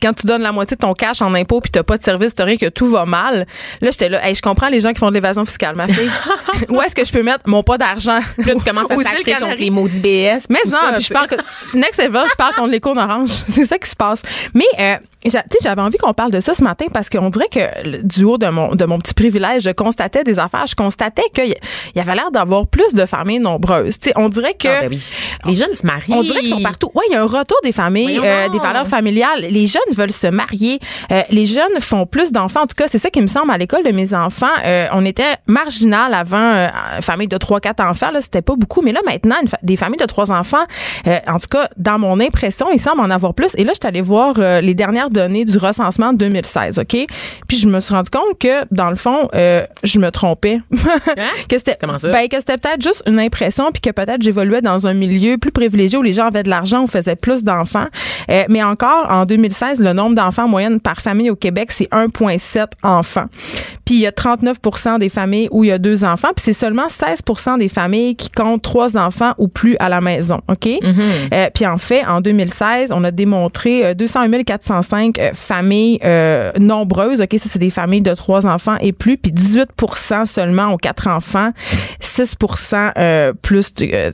quand 0.00 0.12
tu 0.14 0.26
donnes 0.26 0.42
la 0.42 0.52
moitié 0.52 0.76
de 0.76 0.80
ton 0.80 0.94
cash 0.94 1.22
en 1.22 1.34
impôts 1.34 1.60
puis 1.60 1.70
t'as 1.70 1.82
pas 1.82 1.98
de 1.98 2.04
service, 2.04 2.34
t'as 2.34 2.44
rien 2.44 2.56
que 2.56 2.68
tout 2.68 2.86
va 2.86 2.99
mal. 3.06 3.46
Là, 3.80 3.90
j'étais 3.90 4.08
là, 4.08 4.26
hey, 4.26 4.34
je 4.34 4.42
comprends 4.42 4.68
les 4.68 4.80
gens 4.80 4.92
qui 4.92 4.98
font 4.98 5.08
de 5.08 5.14
l'évasion 5.14 5.44
fiscale, 5.44 5.76
ma 5.76 5.88
fille. 5.88 6.10
Où 6.68 6.80
est-ce 6.82 6.94
que 6.94 7.04
je 7.04 7.12
peux 7.12 7.22
mettre 7.22 7.48
mon 7.48 7.62
pas 7.62 7.78
d'argent? 7.78 8.20
Là, 8.38 8.54
tu 8.54 8.64
commences 8.64 8.90
à 8.90 8.96
sacrer 8.96 9.34
contre 9.34 9.58
les 9.58 9.70
maudits 9.70 10.00
BS. 10.00 10.46
Mais 10.48 10.58
non, 10.66 10.70
ça, 10.70 10.92
puis 10.94 11.04
je 11.04 11.12
parle 11.12 11.28
que 11.28 11.36
next 11.74 12.02
level, 12.02 12.24
je 12.30 12.36
parle 12.36 12.54
contre 12.54 12.70
les 12.70 12.80
cônes 12.80 12.98
orange. 12.98 13.30
C'est 13.48 13.64
ça 13.64 13.78
qui 13.78 13.88
se 13.88 13.96
passe. 13.96 14.22
Mais 14.54 14.64
euh, 14.78 14.96
tu 15.22 15.30
sais, 15.30 15.42
j'avais 15.62 15.82
envie 15.82 15.98
qu'on 15.98 16.14
parle 16.14 16.30
de 16.30 16.40
ça 16.40 16.54
ce 16.54 16.64
matin 16.64 16.86
parce 16.92 17.10
qu'on 17.10 17.28
dirait 17.28 17.48
que 17.48 18.02
du 18.02 18.24
haut 18.24 18.38
de 18.38 18.48
mon 18.48 18.74
de 18.74 18.84
mon 18.84 18.98
petit 18.98 19.14
privilège, 19.14 19.64
je 19.64 19.70
constatais 19.70 20.24
des 20.24 20.38
affaires, 20.38 20.66
je 20.66 20.74
constatais 20.74 21.24
qu'il 21.34 21.54
y, 21.94 22.00
avait 22.00 22.14
l'air 22.14 22.30
d'avoir 22.30 22.66
plus 22.66 22.94
de 22.94 23.04
familles 23.04 23.38
nombreuses. 23.38 23.98
Tu 23.98 24.08
sais, 24.08 24.14
on 24.16 24.28
dirait 24.28 24.54
que 24.54 24.68
Ah, 24.68 24.80
ben 24.82 24.90
oui. 24.90 25.12
Les 25.44 25.54
jeunes 25.54 25.74
se 25.74 25.86
marient. 25.86 26.14
on 26.14 26.22
dirait 26.22 26.40
qu'ils 26.40 26.50
sont 26.50 26.62
partout. 26.62 26.90
Oui, 26.94 27.04
il 27.10 27.12
y 27.12 27.16
a 27.16 27.22
un 27.22 27.26
retour 27.26 27.58
des 27.62 27.72
familles, 27.72 28.20
euh, 28.22 28.48
des 28.48 28.58
valeurs 28.58 28.86
familiales. 28.86 29.46
Les 29.50 29.66
jeunes 29.66 29.82
veulent 29.92 30.10
se 30.10 30.26
marier. 30.26 30.78
Euh, 31.10 31.22
les 31.30 31.46
jeunes 31.46 31.80
font 31.80 32.06
plus 32.06 32.32
d'enfants. 32.32 32.62
En 32.62 32.66
tout 32.66 32.76
cas, 32.76 32.88
c'est 32.90 32.98
ça 32.98 33.08
qui 33.10 33.20
me 33.22 33.28
semble 33.28 33.50
à 33.52 33.56
l'école 33.58 33.84
de 33.84 33.92
mes 33.92 34.14
enfants. 34.14 34.46
Euh, 34.64 34.86
on 34.92 35.04
était 35.04 35.36
marginal 35.46 36.12
avant, 36.12 36.36
euh, 36.54 36.68
famille 37.00 37.28
de 37.28 37.36
trois, 37.36 37.60
quatre 37.60 37.80
enfants. 37.80 38.10
Là, 38.10 38.20
c'était 38.20 38.42
pas 38.42 38.56
beaucoup. 38.56 38.82
Mais 38.82 38.90
là, 38.92 39.00
maintenant, 39.06 39.36
fa- 39.48 39.58
des 39.62 39.76
familles 39.76 39.98
de 40.00 40.04
trois 40.06 40.32
enfants, 40.32 40.64
euh, 41.06 41.18
en 41.28 41.38
tout 41.38 41.46
cas, 41.50 41.68
dans 41.76 41.98
mon 42.00 42.18
impression, 42.20 42.66
il 42.72 42.80
semble 42.80 43.00
en 43.00 43.10
avoir 43.10 43.34
plus. 43.34 43.50
Et 43.56 43.62
là, 43.64 43.72
je 43.74 43.78
suis 43.80 43.86
allée 43.88 44.00
voir 44.00 44.34
euh, 44.38 44.60
les 44.60 44.74
dernières 44.74 45.08
données 45.10 45.44
du 45.44 45.56
recensement 45.56 46.12
de 46.12 46.18
2016, 46.18 46.80
OK? 46.80 46.96
Puis 47.46 47.58
je 47.58 47.68
me 47.68 47.78
suis 47.80 47.94
rendu 47.94 48.10
compte 48.10 48.38
que, 48.38 48.64
dans 48.72 48.90
le 48.90 48.96
fond, 48.96 49.28
euh, 49.34 49.64
je 49.84 50.00
me 50.00 50.10
trompais. 50.10 50.58
que 51.48 51.58
c'était, 51.58 51.76
Comment 51.80 51.98
ça? 51.98 52.08
Ben, 52.10 52.28
que 52.28 52.36
c'était 52.38 52.58
peut-être 52.58 52.82
juste 52.82 53.02
une 53.06 53.18
impression, 53.20 53.70
puis 53.72 53.80
que 53.80 53.90
peut-être 53.90 54.22
j'évoluais 54.22 54.62
dans 54.62 54.86
un 54.86 54.94
milieu 54.94 55.38
plus 55.38 55.52
privilégié 55.52 55.96
où 55.98 56.02
les 56.02 56.12
gens 56.12 56.26
avaient 56.26 56.42
de 56.42 56.50
l'argent, 56.50 56.82
on 56.82 56.86
faisait 56.88 57.16
plus 57.16 57.44
d'enfants. 57.44 57.86
Euh, 58.30 58.44
mais 58.48 58.62
encore, 58.64 59.06
en 59.10 59.26
2016, 59.26 59.80
le 59.80 59.92
nombre 59.92 60.16
d'enfants 60.16 60.44
en 60.44 60.48
moyenne 60.48 60.80
par 60.80 61.00
famille 61.00 61.30
au 61.30 61.36
Québec, 61.36 61.70
c'est 61.70 61.88
1,7 61.92 62.69
enfants. 62.82 63.26
Puis 63.84 63.96
il 63.96 64.00
y 64.00 64.06
a 64.06 64.10
39% 64.10 64.98
des 64.98 65.08
familles 65.08 65.48
où 65.50 65.64
il 65.64 65.68
y 65.68 65.72
a 65.72 65.78
deux 65.78 66.04
enfants, 66.04 66.28
puis 66.34 66.44
c'est 66.44 66.52
seulement 66.52 66.86
16% 66.86 67.58
des 67.58 67.68
familles 67.68 68.14
qui 68.16 68.30
comptent 68.30 68.62
trois 68.62 68.96
enfants 68.96 69.32
ou 69.38 69.48
plus 69.48 69.76
à 69.80 69.88
la 69.88 70.00
maison. 70.00 70.40
OK? 70.48 70.68
Euh, 70.68 71.48
puis 71.52 71.66
en 71.66 71.76
fait, 71.76 72.04
en 72.06 72.20
2016, 72.20 72.92
on 72.92 73.02
a 73.04 73.10
démontré 73.10 73.86
euh, 73.86 73.94
208 73.94 74.44
405 74.44 75.18
euh, 75.18 75.30
familles 75.34 75.98
euh, 76.04 76.52
nombreuses. 76.58 77.20
OK? 77.20 77.34
Ça, 77.38 77.48
c'est 77.48 77.58
des 77.58 77.70
familles 77.70 78.02
de 78.02 78.14
trois 78.14 78.46
enfants 78.46 78.76
et 78.80 78.92
plus. 78.92 79.16
Puis 79.16 79.32
18 79.32 79.70
seulement 80.26 80.68
ont 80.68 80.76
quatre 80.76 81.08
enfants. 81.08 81.50
6 82.00 82.36
euh, 82.98 83.32
plus, 83.42 83.72
euh, 83.82 84.10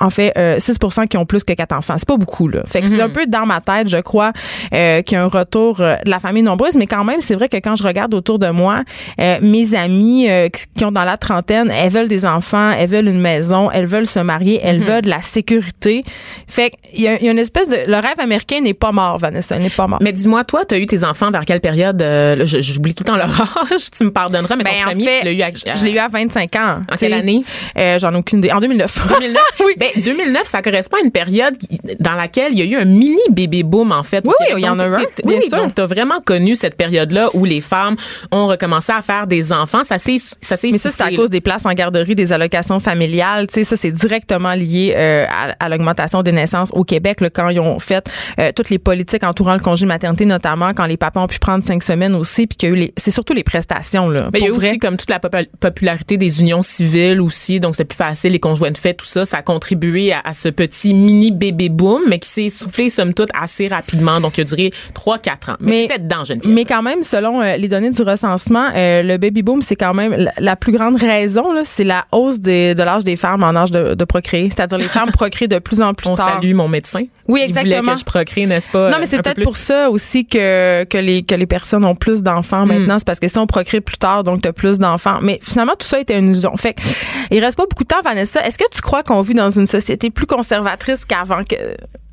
en 0.00 0.10
fait, 0.10 0.32
euh, 0.38 0.58
6 0.58 0.78
qui 1.08 1.16
ont 1.16 1.26
plus 1.26 1.44
que 1.44 1.52
quatre 1.52 1.74
enfants. 1.74 1.94
C'est 1.98 2.08
pas 2.08 2.16
beaucoup, 2.16 2.48
là. 2.48 2.62
Fait 2.66 2.80
que 2.80 2.88
c'est 2.88 3.00
un 3.00 3.08
peu 3.08 3.26
dans 3.26 3.46
ma 3.46 3.60
tête, 3.60 3.88
je 3.88 3.98
crois, 3.98 4.32
euh, 4.72 5.02
qu'il 5.02 5.16
y 5.16 5.20
a 5.20 5.24
un 5.24 5.28
retour 5.28 5.80
euh, 5.80 5.96
de 6.04 6.10
la 6.10 6.18
famille 6.18 6.42
nombreuse. 6.42 6.74
Mais 6.76 6.86
quand 6.86 7.04
même, 7.04 7.20
c'est 7.20 7.34
vrai 7.34 7.48
que 7.48 7.56
quand 7.56 7.76
je 7.76 7.82
regarde 7.82 7.99
autour 8.14 8.38
de 8.38 8.48
moi, 8.50 8.82
euh, 9.20 9.38
mes 9.42 9.74
amies 9.74 10.28
euh, 10.30 10.48
qui 10.76 10.84
ont 10.84 10.92
dans 10.92 11.04
la 11.04 11.16
trentaine, 11.16 11.70
elles 11.70 11.90
veulent 11.90 12.08
des 12.08 12.24
enfants, 12.26 12.70
elles 12.78 12.88
veulent 12.88 13.08
une 13.08 13.20
maison, 13.20 13.70
elles 13.70 13.86
veulent 13.86 14.06
se 14.06 14.20
marier, 14.20 14.60
elles 14.62 14.80
veulent 14.80 15.02
de 15.02 15.08
la 15.10 15.22
sécurité. 15.22 16.04
Fait 16.46 16.70
qu'il 16.92 17.02
y, 17.02 17.08
a- 17.08 17.18
il 17.18 17.24
y 17.24 17.28
a 17.28 17.32
une 17.32 17.38
espèce 17.38 17.68
de... 17.68 17.76
Le 17.86 17.94
rêve 17.96 18.18
américain 18.18 18.60
n'est 18.60 18.74
pas 18.74 18.92
mort, 18.92 19.18
Vanessa, 19.18 19.56
n'est 19.58 19.70
pas 19.70 19.86
mort. 19.86 19.98
Mais 20.02 20.12
dis-moi, 20.12 20.44
toi, 20.44 20.64
tu 20.64 20.74
as 20.74 20.78
eu 20.78 20.86
tes 20.86 21.04
enfants 21.04 21.30
vers 21.30 21.44
quelle 21.44 21.60
période? 21.60 22.00
euh, 22.02 22.44
J'oublie 22.44 22.94
tout 22.94 23.04
le 23.04 23.08
temps 23.08 23.16
leur 23.16 23.40
âge, 23.72 23.90
tu 23.96 24.04
me 24.04 24.10
pardonneras, 24.10 24.56
mais 24.56 24.64
Ben, 24.64 24.70
ton 24.72 24.80
en 24.80 24.90
premier, 24.90 25.04
fait, 25.06 25.18
tu 25.20 25.24
l'as 25.26 25.32
eu 25.32 25.42
à, 25.42 25.46
à- 25.46 25.74
je 25.76 25.84
l'ai 25.84 25.92
eu 25.92 25.98
à 25.98 26.08
25 26.08 26.56
ans. 26.56 26.80
En 26.90 26.96
quelle 26.96 27.12
année? 27.14 27.44
Euh, 27.76 27.98
J'en 27.98 28.12
ai 28.12 28.16
aucune 28.16 28.38
idée. 28.40 28.52
En 28.52 28.60
2009. 28.60 29.08
2009. 29.20 29.42
Ben, 29.76 29.88
2009, 30.04 30.46
ça 30.46 30.62
correspond 30.62 30.96
à 31.00 31.04
une 31.04 31.10
période 31.12 31.54
dans 32.00 32.14
laquelle 32.14 32.52
il 32.52 32.58
y 32.58 32.62
a 32.62 32.64
eu 32.64 32.80
un 32.80 32.84
mini 32.84 33.20
bébé 33.30 33.62
boom, 33.62 33.92
en 33.92 34.02
fait. 34.02 34.24
Oui, 34.26 34.34
oui, 34.40 34.46
il 34.58 34.64
y 34.64 34.68
en 34.68 34.78
a 34.78 34.84
un, 34.84 35.00
t'es- 35.14 35.22
bien 35.26 35.36
Oui, 35.38 35.48
sûr. 35.48 35.56
donc 35.58 35.74
tu 35.74 35.80
as 35.82 35.86
vraiment 35.86 36.20
connu 36.20 36.54
cette 36.56 36.76
période-là 36.76 37.28
où 37.34 37.44
les 37.44 37.60
femmes 37.60 37.89
ont 38.30 38.46
recommencé 38.46 38.92
à 38.92 39.02
faire 39.02 39.26
des 39.26 39.52
enfants. 39.52 39.84
Ça 39.84 39.98
s'est 39.98 40.16
ça 40.18 40.56
Mais 40.62 40.78
ça, 40.78 40.90
c'est 40.90 41.02
à 41.02 41.10
cause 41.10 41.30
des 41.30 41.40
places 41.40 41.66
en 41.66 41.72
garderie, 41.72 42.14
des 42.14 42.32
allocations 42.32 42.80
familiales. 42.80 43.46
Tu 43.46 43.54
sais, 43.54 43.64
ça, 43.64 43.76
c'est 43.76 43.92
directement 43.92 44.54
lié 44.54 44.94
euh, 44.96 45.26
à, 45.28 45.54
à 45.64 45.68
l'augmentation 45.68 46.22
des 46.22 46.32
naissances 46.32 46.70
au 46.72 46.84
Québec, 46.84 47.20
là, 47.20 47.30
quand 47.30 47.48
ils 47.48 47.60
ont 47.60 47.78
fait 47.78 48.06
euh, 48.38 48.52
toutes 48.54 48.70
les 48.70 48.78
politiques 48.78 49.24
entourant 49.24 49.54
le 49.54 49.60
congé 49.60 49.86
maternité, 49.86 50.24
notamment 50.24 50.72
quand 50.74 50.86
les 50.86 50.96
papas 50.96 51.20
ont 51.22 51.26
pu 51.28 51.38
prendre 51.38 51.64
cinq 51.64 51.82
semaines 51.82 52.14
aussi, 52.14 52.46
puis 52.46 52.56
qu'il 52.56 52.72
les... 52.74 52.92
C'est 52.96 53.10
surtout 53.10 53.32
les 53.32 53.44
prestations, 53.44 54.08
là. 54.08 54.28
Mais 54.32 54.40
il 54.40 54.44
y 54.46 54.48
a 54.48 54.52
aussi 54.52 54.78
comme 54.78 54.96
toute 54.96 55.10
la 55.10 55.18
popu- 55.18 55.48
popularité 55.60 56.16
des 56.16 56.40
unions 56.40 56.62
civiles 56.62 57.20
aussi, 57.20 57.60
donc 57.60 57.76
c'est 57.76 57.84
plus 57.84 57.96
facile, 57.96 58.32
les 58.32 58.38
conjoints 58.40 58.70
de 58.70 58.78
fait, 58.78 58.94
tout 58.94 59.06
ça, 59.06 59.24
ça 59.24 59.38
a 59.38 59.42
contribué 59.42 60.12
à, 60.12 60.20
à 60.24 60.32
ce 60.32 60.48
petit 60.48 60.92
mini 60.94 61.30
bébé 61.30 61.68
boom, 61.68 62.02
mais 62.08 62.18
qui 62.18 62.28
s'est 62.28 62.44
essoufflé 62.44 62.90
somme 62.90 63.14
toute 63.14 63.30
assez 63.34 63.68
rapidement, 63.68 64.20
donc 64.20 64.36
il 64.38 64.42
a 64.42 64.44
duré 64.44 64.70
3-4 64.94 65.52
ans. 65.52 65.56
Mais, 65.60 65.70
Mais- 65.70 65.86
peut-être 65.88 66.06
dans 66.08 66.24
Geneviève. 66.24 66.52
Mais 66.52 66.64
quand 66.64 66.82
même, 66.82 67.02
selon 67.04 67.40
euh, 67.40 67.56
les 67.56 67.68
données 67.68 67.79
du 67.88 68.02
recensement, 68.02 68.66
euh, 68.76 69.02
le 69.02 69.16
baby 69.16 69.42
boom, 69.42 69.62
c'est 69.62 69.76
quand 69.76 69.94
même 69.94 70.14
la, 70.14 70.32
la 70.38 70.56
plus 70.56 70.72
grande 70.72 70.96
raison, 71.00 71.54
là, 71.54 71.62
c'est 71.64 71.84
la 71.84 72.04
hausse 72.12 72.38
des- 72.40 72.74
de 72.74 72.82
l'âge 72.82 73.04
des 73.04 73.16
femmes 73.16 73.42
en 73.42 73.56
âge 73.56 73.70
de, 73.70 73.94
de 73.94 74.04
procréer. 74.04 74.50
C'est-à-dire 74.50 74.76
les 74.76 74.84
femmes 74.84 75.10
procréent 75.10 75.48
de 75.48 75.58
plus 75.58 75.80
en 75.80 75.94
plus 75.94 76.08
On 76.10 76.14
tard. 76.16 76.34
salue 76.40 76.52
mon 76.54 76.68
médecin. 76.68 77.04
Oui, 77.30 77.40
exactement. 77.40 77.92
que 77.94 77.98
je 78.00 78.04
procrée, 78.04 78.46
n'est-ce 78.46 78.68
pas? 78.68 78.90
Non, 78.90 78.96
mais 79.00 79.06
c'est 79.06 79.16
peu 79.16 79.22
peut-être 79.22 79.42
pour 79.42 79.56
ça 79.56 79.90
aussi 79.90 80.26
que, 80.26 80.84
que, 80.84 80.98
les, 80.98 81.22
que 81.22 81.34
les 81.34 81.46
personnes 81.46 81.84
ont 81.84 81.94
plus 81.94 82.22
d'enfants 82.22 82.64
Hmm. 82.66 82.68
maintenant. 82.68 82.98
C'est 82.98 83.06
parce 83.06 83.20
que 83.20 83.28
si 83.28 83.38
on 83.38 83.46
procrée 83.46 83.80
plus 83.80 83.96
tard, 83.98 84.24
donc 84.24 84.42
tu 84.42 84.48
as 84.48 84.52
plus 84.52 84.78
d'enfants. 84.78 85.18
Mais 85.22 85.38
finalement, 85.42 85.74
tout 85.78 85.86
ça 85.86 86.00
était 86.00 86.18
une 86.18 86.30
illusion. 86.30 86.56
Fait 86.56 86.74
que, 86.74 86.82
il 87.30 87.42
reste 87.42 87.56
pas 87.56 87.64
beaucoup 87.68 87.84
de 87.84 87.88
temps, 87.88 88.02
Vanessa. 88.02 88.44
Est-ce 88.46 88.58
que 88.58 88.64
tu 88.70 88.80
crois 88.82 89.02
qu'on 89.02 89.22
vit 89.22 89.34
dans 89.34 89.50
une 89.50 89.66
société 89.66 90.10
plus 90.10 90.26
conservatrice 90.26 91.04
qu'avant? 91.04 91.44
Que... 91.44 91.56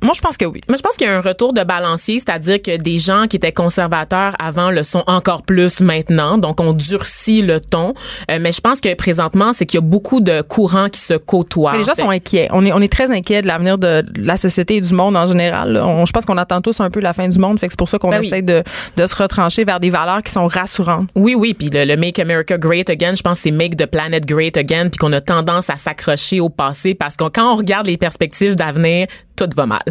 Moi, 0.00 0.12
je 0.14 0.20
pense 0.20 0.36
que 0.36 0.44
oui. 0.44 0.60
Moi, 0.68 0.76
je 0.76 0.82
pense 0.82 0.94
qu'il 0.96 1.08
y 1.08 1.10
a 1.10 1.16
un 1.16 1.20
retour 1.20 1.52
de 1.52 1.64
balancier, 1.64 2.20
c'est-à-dire 2.20 2.62
que 2.62 2.76
des 2.76 2.98
gens 2.98 3.26
qui 3.26 3.36
étaient 3.36 3.50
conservateurs 3.52 4.34
avant 4.38 4.70
le 4.70 4.84
sont 4.84 5.02
encore 5.08 5.42
plus 5.42 5.80
maintenant. 5.80 6.38
Donc, 6.38 6.60
on 6.60 6.72
durcit 6.72 7.42
le 7.42 7.60
ton. 7.60 7.94
Euh, 8.30 8.38
mais 8.40 8.52
je 8.52 8.60
pense 8.60 8.80
que 8.80 8.94
présentement, 8.94 9.52
c'est 9.52 9.66
qu'il 9.66 9.78
y 9.78 9.82
a 9.82 9.86
beaucoup 9.86 10.20
de 10.20 10.40
courants 10.42 10.88
qui 10.88 11.00
se 11.00 11.14
côtoient. 11.14 11.76
Les 11.76 11.82
gens 11.82 11.94
Fait- 11.94 12.02
sont 12.02 12.10
inquiets. 12.10 12.48
On 12.52 12.64
est, 12.64 12.72
on 12.72 12.80
est 12.80 12.92
très 12.92 13.10
inquiets 13.10 13.42
de 13.42 13.48
l'avenir 13.48 13.76
de, 13.76 14.02
de 14.02 14.24
la 14.26 14.36
société 14.36 14.76
et 14.76 14.80
du 14.80 14.94
monde 14.94 15.07
en 15.16 15.26
général. 15.26 15.72
là. 15.72 15.86
On- 15.86 16.06
je 16.06 16.12
pense 16.12 16.24
qu'on 16.24 16.36
attend 16.36 16.60
tous 16.60 16.80
un 16.80 16.90
peu 16.90 17.00
la 17.00 17.12
fin 17.12 17.28
du 17.28 17.38
monde. 17.38 17.58
Fait 17.58 17.66
que 17.68 17.72
c'est 17.72 17.78
pour 17.78 17.88
ça 17.88 17.98
qu'on 17.98 18.10
Ben 18.10 18.20
oui. 18.20 18.26
essaie 18.26 18.42
de, 18.42 18.62
de 18.96 19.06
se 19.06 19.14
retrancher 19.16 19.64
vers 19.64 19.80
des 19.80 19.90
valeurs 19.90 20.22
qui 20.22 20.32
sont 20.32 20.46
rassurantes. 20.46 21.08
Oui, 21.14 21.34
oui, 21.36 21.54
puis 21.54 21.70
le, 21.70 21.84
le 21.84 21.96
Make 21.96 22.18
America 22.18 22.56
Great 22.58 22.90
Again, 22.90 23.14
je 23.14 23.22
pense 23.22 23.38
que 23.38 23.42
c'est 23.44 23.50
Make 23.50 23.76
the 23.76 23.86
Planet 23.86 24.24
Great 24.26 24.56
Again, 24.56 24.88
puis 24.88 24.98
qu'on 24.98 25.12
a 25.12 25.20
tendance 25.20 25.70
à 25.70 25.76
s'accrocher 25.76 26.40
au 26.40 26.48
passé 26.48 26.94
parce 26.94 27.16
que 27.16 27.24
quand 27.28 27.52
on 27.52 27.56
regarde 27.56 27.86
les 27.86 27.96
perspectives 27.96 28.54
d'avenir, 28.56 29.06
tout 29.36 29.48
va 29.56 29.66
mal. 29.66 29.82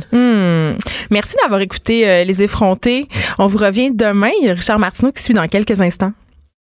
Merci 1.10 1.36
d'avoir 1.42 1.62
écouté 1.62 2.08
euh, 2.08 2.24
Les 2.24 2.42
Effrontés. 2.42 3.08
On 3.38 3.48
vous 3.48 3.58
revient 3.58 3.92
demain. 3.94 4.32
Il 4.42 4.48
y 4.48 4.50
a 4.50 4.54
Richard 4.54 4.80
Martineau 4.80 5.12
qui 5.12 5.24
suit 5.24 5.34
dans 5.34 5.48
quelques 5.48 5.80
instants. 5.82 6.12